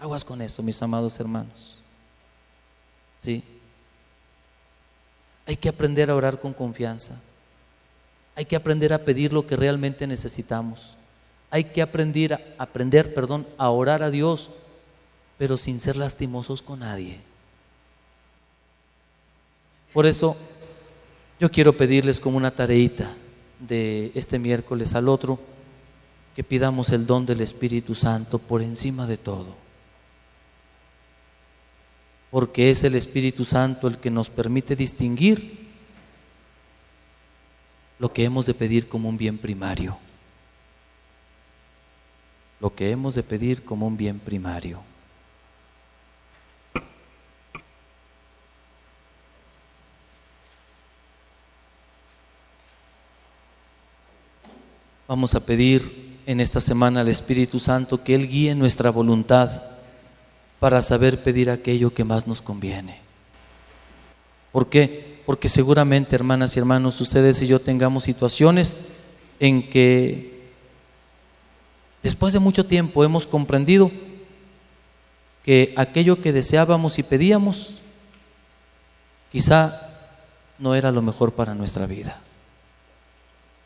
Aguas 0.00 0.24
con 0.24 0.40
eso, 0.42 0.62
mis 0.62 0.82
amados 0.82 1.20
hermanos. 1.20 1.76
¿Sí? 3.18 3.44
Hay 5.46 5.56
que 5.56 5.68
aprender 5.68 6.10
a 6.10 6.14
orar 6.14 6.40
con 6.40 6.52
confianza. 6.52 7.20
Hay 8.34 8.44
que 8.46 8.56
aprender 8.56 8.92
a 8.92 8.98
pedir 8.98 9.32
lo 9.32 9.46
que 9.46 9.56
realmente 9.56 10.06
necesitamos. 10.06 10.96
Hay 11.50 11.64
que 11.64 11.82
aprender, 11.82 12.54
aprender 12.58 13.12
perdón, 13.12 13.46
a 13.58 13.70
orar 13.70 14.02
a 14.02 14.10
Dios, 14.10 14.50
pero 15.36 15.56
sin 15.56 15.80
ser 15.80 15.96
lastimosos 15.96 16.62
con 16.62 16.80
nadie. 16.80 17.20
Por 19.92 20.06
eso 20.06 20.36
yo 21.40 21.50
quiero 21.50 21.76
pedirles 21.76 22.20
como 22.20 22.36
una 22.36 22.52
tareita 22.52 23.12
de 23.58 24.12
este 24.14 24.38
miércoles 24.38 24.94
al 24.94 25.08
otro 25.08 25.40
que 26.36 26.44
pidamos 26.44 26.90
el 26.90 27.06
don 27.06 27.26
del 27.26 27.40
Espíritu 27.40 27.96
Santo 27.96 28.38
por 28.38 28.62
encima 28.62 29.06
de 29.06 29.16
todo. 29.16 29.56
Porque 32.30 32.70
es 32.70 32.84
el 32.84 32.94
Espíritu 32.94 33.44
Santo 33.44 33.88
el 33.88 33.98
que 33.98 34.10
nos 34.10 34.30
permite 34.30 34.76
distinguir 34.76 35.68
lo 37.98 38.12
que 38.12 38.22
hemos 38.22 38.46
de 38.46 38.54
pedir 38.54 38.88
como 38.88 39.08
un 39.08 39.16
bien 39.16 39.36
primario 39.36 39.98
lo 42.60 42.74
que 42.74 42.90
hemos 42.90 43.14
de 43.14 43.22
pedir 43.22 43.64
como 43.64 43.86
un 43.86 43.96
bien 43.96 44.18
primario. 44.18 44.80
Vamos 55.08 55.34
a 55.34 55.40
pedir 55.40 56.20
en 56.24 56.38
esta 56.38 56.60
semana 56.60 57.00
al 57.00 57.08
Espíritu 57.08 57.58
Santo 57.58 58.04
que 58.04 58.14
Él 58.14 58.28
guíe 58.28 58.54
nuestra 58.54 58.90
voluntad 58.90 59.62
para 60.60 60.82
saber 60.82 61.20
pedir 61.22 61.50
aquello 61.50 61.92
que 61.92 62.04
más 62.04 62.28
nos 62.28 62.42
conviene. 62.42 63.00
¿Por 64.52 64.68
qué? 64.68 65.20
Porque 65.26 65.48
seguramente, 65.48 66.14
hermanas 66.14 66.54
y 66.54 66.60
hermanos, 66.60 67.00
ustedes 67.00 67.42
y 67.42 67.48
yo 67.48 67.60
tengamos 67.60 68.04
situaciones 68.04 68.76
en 69.40 69.68
que 69.68 70.29
Después 72.02 72.32
de 72.32 72.38
mucho 72.38 72.64
tiempo 72.64 73.04
hemos 73.04 73.26
comprendido 73.26 73.90
que 75.44 75.72
aquello 75.76 76.20
que 76.20 76.32
deseábamos 76.32 76.98
y 76.98 77.02
pedíamos 77.02 77.76
quizá 79.30 79.88
no 80.58 80.74
era 80.74 80.92
lo 80.92 81.02
mejor 81.02 81.32
para 81.32 81.54
nuestra 81.54 81.86
vida. 81.86 82.20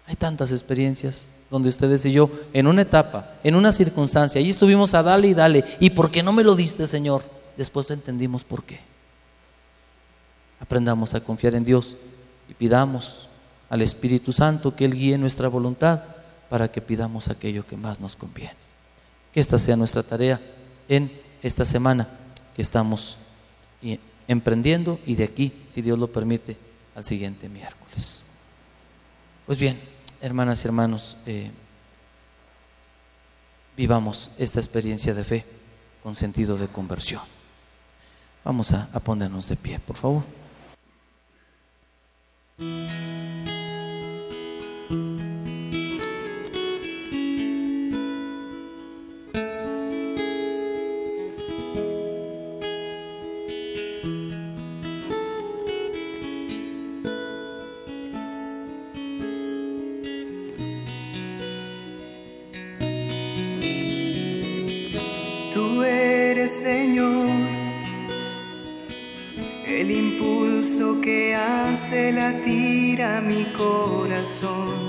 Hay 0.07 0.17
tantas 0.17 0.53
experiencias 0.53 1.37
donde 1.51 1.69
ustedes 1.69 2.05
y 2.05 2.13
yo, 2.13 2.31
en 2.53 2.67
una 2.67 2.83
etapa, 2.83 3.35
en 3.43 3.55
una 3.55 3.73
circunstancia, 3.73 4.39
allí 4.39 4.51
estuvimos 4.51 4.93
a 4.95 5.03
dale 5.03 5.29
y 5.29 5.35
dale, 5.35 5.65
y 5.81 5.91
por 5.91 6.11
qué 6.11 6.23
no 6.23 6.33
me 6.33 6.45
lo 6.45 6.55
diste, 6.55 6.87
Señor, 6.87 7.25
después 7.57 7.91
entendimos 7.91 8.45
por 8.45 8.65
qué. 8.65 8.81
Aprendamos 10.61 11.15
a 11.15 11.21
confiar 11.21 11.55
en 11.55 11.65
Dios 11.65 11.97
y 12.49 12.55
pidamos 12.55 13.29
al 13.71 13.83
Espíritu 13.83 14.33
Santo 14.33 14.77
que 14.77 14.85
Él 14.85 14.95
guíe 14.95 15.17
nuestra 15.17 15.49
voluntad 15.49 16.03
para 16.49 16.71
que 16.71 16.81
pidamos 16.81 17.29
aquello 17.29 17.67
que 17.67 17.77
más 17.77 18.01
nos 18.01 18.17
conviene. 18.17 18.57
Que 19.33 19.41
esta 19.41 19.59
sea 19.59 19.77
nuestra 19.77 20.03
tarea 20.03 20.41
en 20.89 21.11
esta 21.43 21.65
semana 21.65 22.09
que 22.55 22.63
estamos 22.63 23.19
emprendiendo 24.29 25.01
y 25.05 25.17
de 25.17 25.25
aquí, 25.25 25.53
si 25.73 25.83
Dios 25.83 25.99
lo 25.99 26.11
permite, 26.11 26.57
al 26.95 27.05
siguiente 27.05 27.49
miércoles. 27.49 28.25
Pues 29.47 29.59
bien, 29.59 29.79
hermanas 30.21 30.65
y 30.65 30.69
hermanos, 30.69 31.17
eh, 31.27 31.51
vivamos 33.77 34.31
esta 34.39 34.61
experiencia 34.61 35.13
de 35.13 35.25
fe 35.25 35.45
con 36.03 36.15
sentido 36.15 36.57
de 36.57 36.69
conversión. 36.69 37.23
Vamos 38.45 38.73
a 38.73 39.01
ponernos 39.01 39.49
de 39.49 39.57
pie, 39.57 39.79
por 39.81 39.97
favor. 39.97 40.44
Hace 71.95 72.13
latir 72.13 73.03
a 73.03 73.21
mi 73.21 73.45
corazón. 73.57 74.84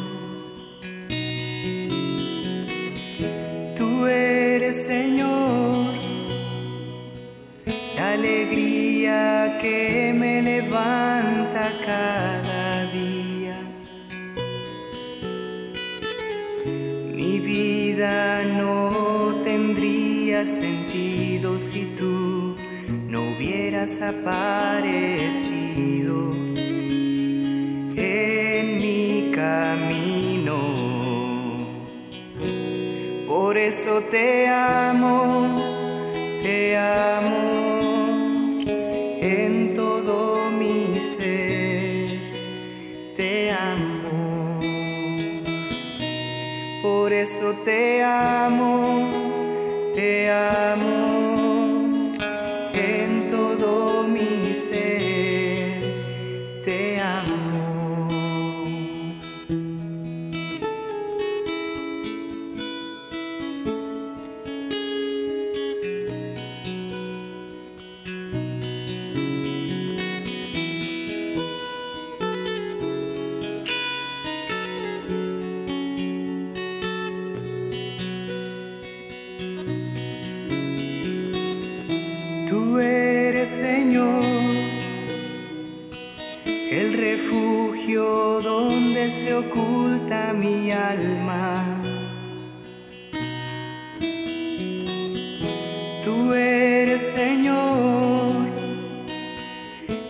Señor, 96.97 98.47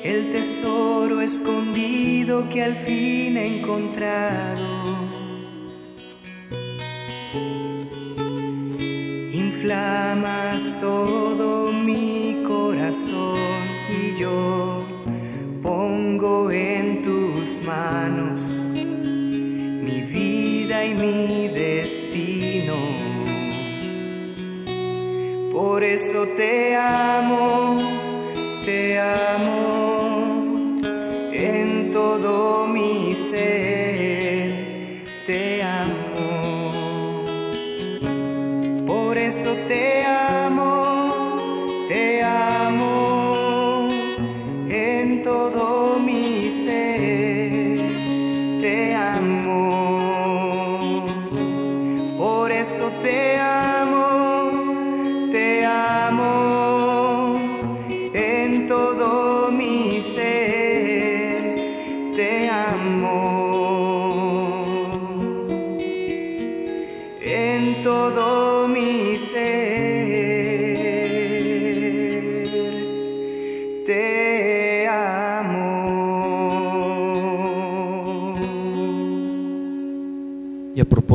el 0.03 0.31
tesoro 0.31 1.19
escondido 1.21 2.47
que 2.49 2.63
al 2.63 2.75
fin 2.75 3.37
he 3.37 3.59
encontrado. 3.59 4.65
Inflamas 9.33 10.77
todo 10.79 11.71
mi 11.71 12.43
corazón 12.47 13.39
y 13.89 14.19
yo 14.19 14.83
pongo 15.63 16.51
en 16.51 17.01
tus 17.01 17.61
manos 17.65 18.61
mi 18.73 20.01
vida 20.01 20.85
y 20.85 20.93
mi 20.93 21.47
destino. 21.47 21.84
Por 25.75 25.83
eso 25.83 26.25
te 26.37 26.73
amo, 26.73 27.64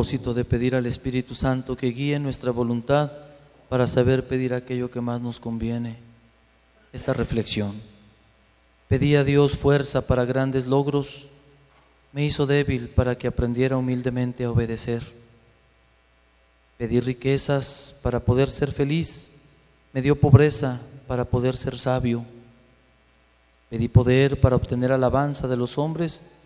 de 0.00 0.44
pedir 0.46 0.74
al 0.74 0.86
Espíritu 0.86 1.34
Santo 1.34 1.76
que 1.76 1.88
guíe 1.88 2.18
nuestra 2.18 2.50
voluntad 2.50 3.12
para 3.68 3.86
saber 3.86 4.26
pedir 4.26 4.54
aquello 4.54 4.90
que 4.90 5.02
más 5.02 5.20
nos 5.20 5.38
conviene, 5.38 5.98
esta 6.90 7.12
reflexión. 7.12 7.74
Pedí 8.88 9.14
a 9.14 9.24
Dios 9.24 9.58
fuerza 9.58 10.06
para 10.06 10.24
grandes 10.24 10.66
logros, 10.66 11.28
me 12.12 12.24
hizo 12.24 12.46
débil 12.46 12.88
para 12.88 13.18
que 13.18 13.28
aprendiera 13.28 13.76
humildemente 13.76 14.44
a 14.44 14.50
obedecer. 14.50 15.02
Pedí 16.78 16.98
riquezas 17.00 18.00
para 18.02 18.20
poder 18.20 18.50
ser 18.50 18.72
feliz, 18.72 19.32
me 19.92 20.00
dio 20.00 20.18
pobreza 20.18 20.80
para 21.06 21.26
poder 21.26 21.58
ser 21.58 21.78
sabio. 21.78 22.24
Pedí 23.68 23.88
poder 23.88 24.40
para 24.40 24.56
obtener 24.56 24.92
alabanza 24.92 25.46
de 25.46 25.58
los 25.58 25.76
hombres 25.76 26.39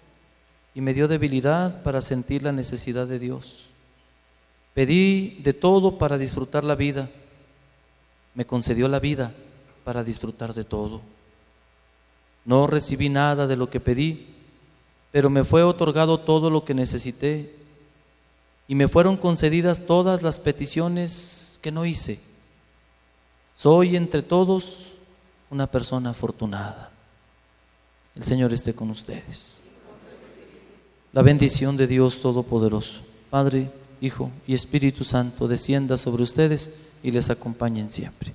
y 0.75 0.81
me 0.81 0.93
dio 0.93 1.07
debilidad 1.07 1.83
para 1.83 2.03
sentir 2.03 2.43
la 2.43 2.53
necesidad 2.53 3.07
de 3.07 3.19
Dios. 3.19 3.67
Pedí 4.75 5.39
de 5.43 5.53
todo 5.53 5.99
para 5.99 6.19
disfrutar 6.19 6.65
la 6.65 6.75
vida. 6.75 7.09
Me 8.35 8.45
concedió 8.45 8.89
la 8.89 8.99
vida 8.99 9.33
para 9.85 10.03
disfrutar 10.03 10.53
de 10.53 10.65
todo. 10.65 11.01
No 12.45 12.67
recibí 12.67 13.09
nada 13.09 13.47
de 13.47 13.57
lo 13.57 13.71
que 13.71 13.81
pedí, 13.81 14.35
pero 15.13 15.31
me 15.31 15.45
fue 15.45 15.63
otorgado 15.63 16.19
todo 16.19 16.51
lo 16.51 16.65
que 16.65 16.75
necesité 16.75 17.55
y 18.67 18.75
me 18.75 18.89
fueron 18.89 19.17
concedidas 19.17 19.87
todas 19.87 20.23
las 20.23 20.41
peticiones 20.41 21.59
que 21.63 21.71
no 21.71 21.87
hice. 21.87 22.21
Soy 23.55 23.95
entre 23.95 24.23
todos 24.23 24.95
una 25.51 25.69
persona 25.69 26.11
afortunada. 26.11 26.91
El 28.17 28.25
Señor 28.25 28.53
esté 28.53 28.75
con 28.75 28.91
ustedes. 28.91 29.64
La 31.15 31.23
bendición 31.23 31.77
de 31.77 31.87
Dios 31.87 32.21
Todopoderoso, 32.21 33.03
Padre, 33.31 33.71
Hijo 34.01 34.33
y 34.49 34.55
Espíritu 34.55 35.05
Santo, 35.05 35.47
descienda 35.47 35.97
sobre 35.97 36.25
ustedes 36.25 36.75
y 37.05 37.13
les 37.13 37.31
acompañen 37.31 37.89
siempre. 37.89 38.35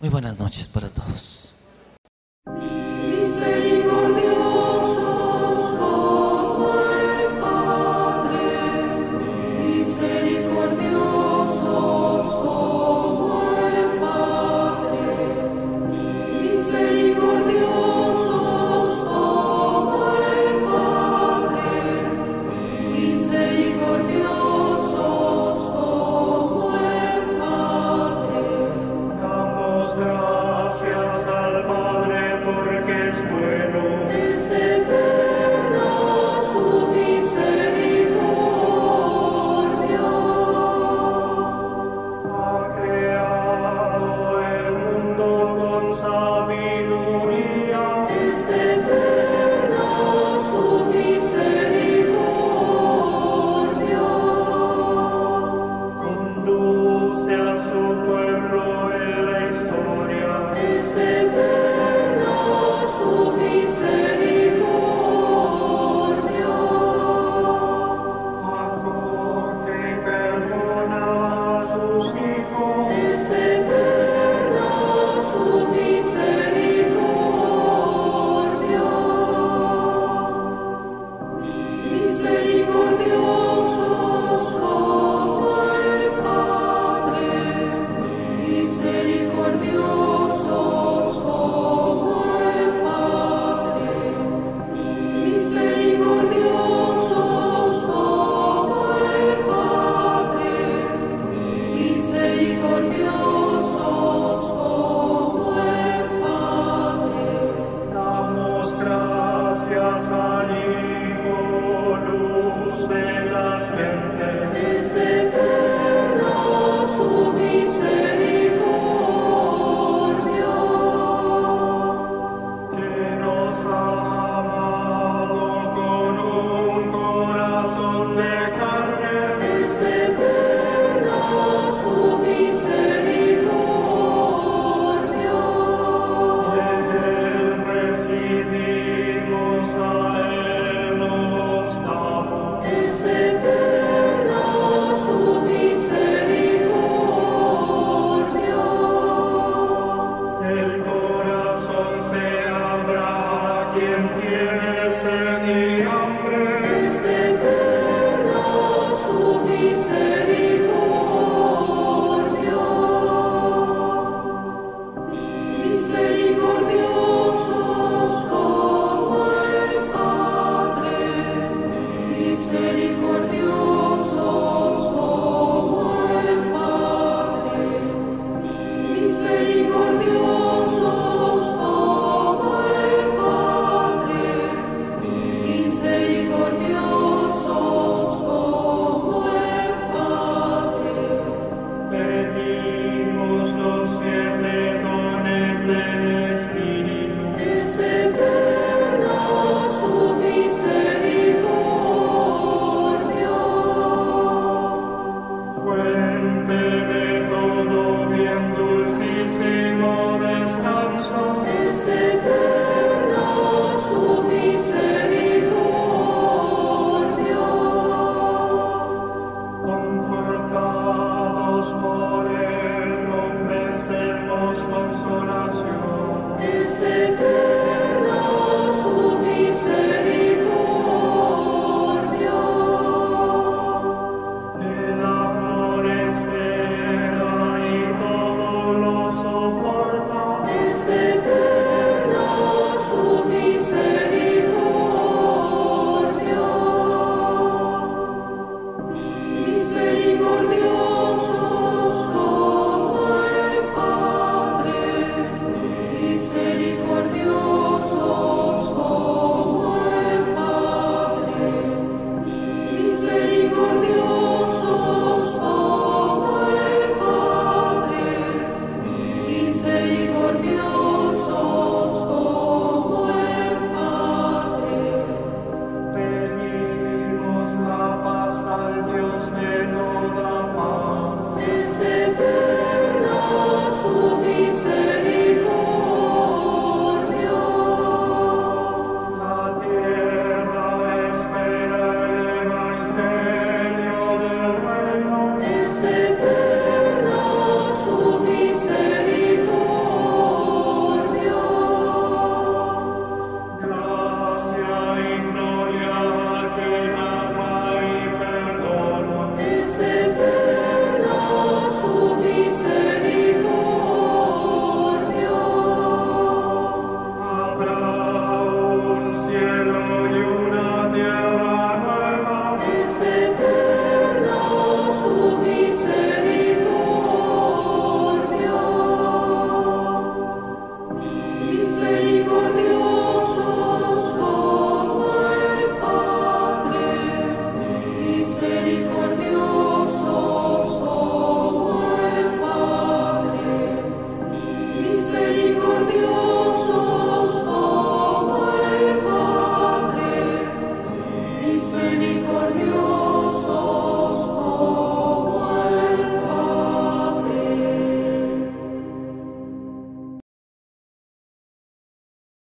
Muy 0.00 0.10
buenas 0.10 0.38
noches 0.38 0.68
para 0.68 0.90
todos. 0.90 1.53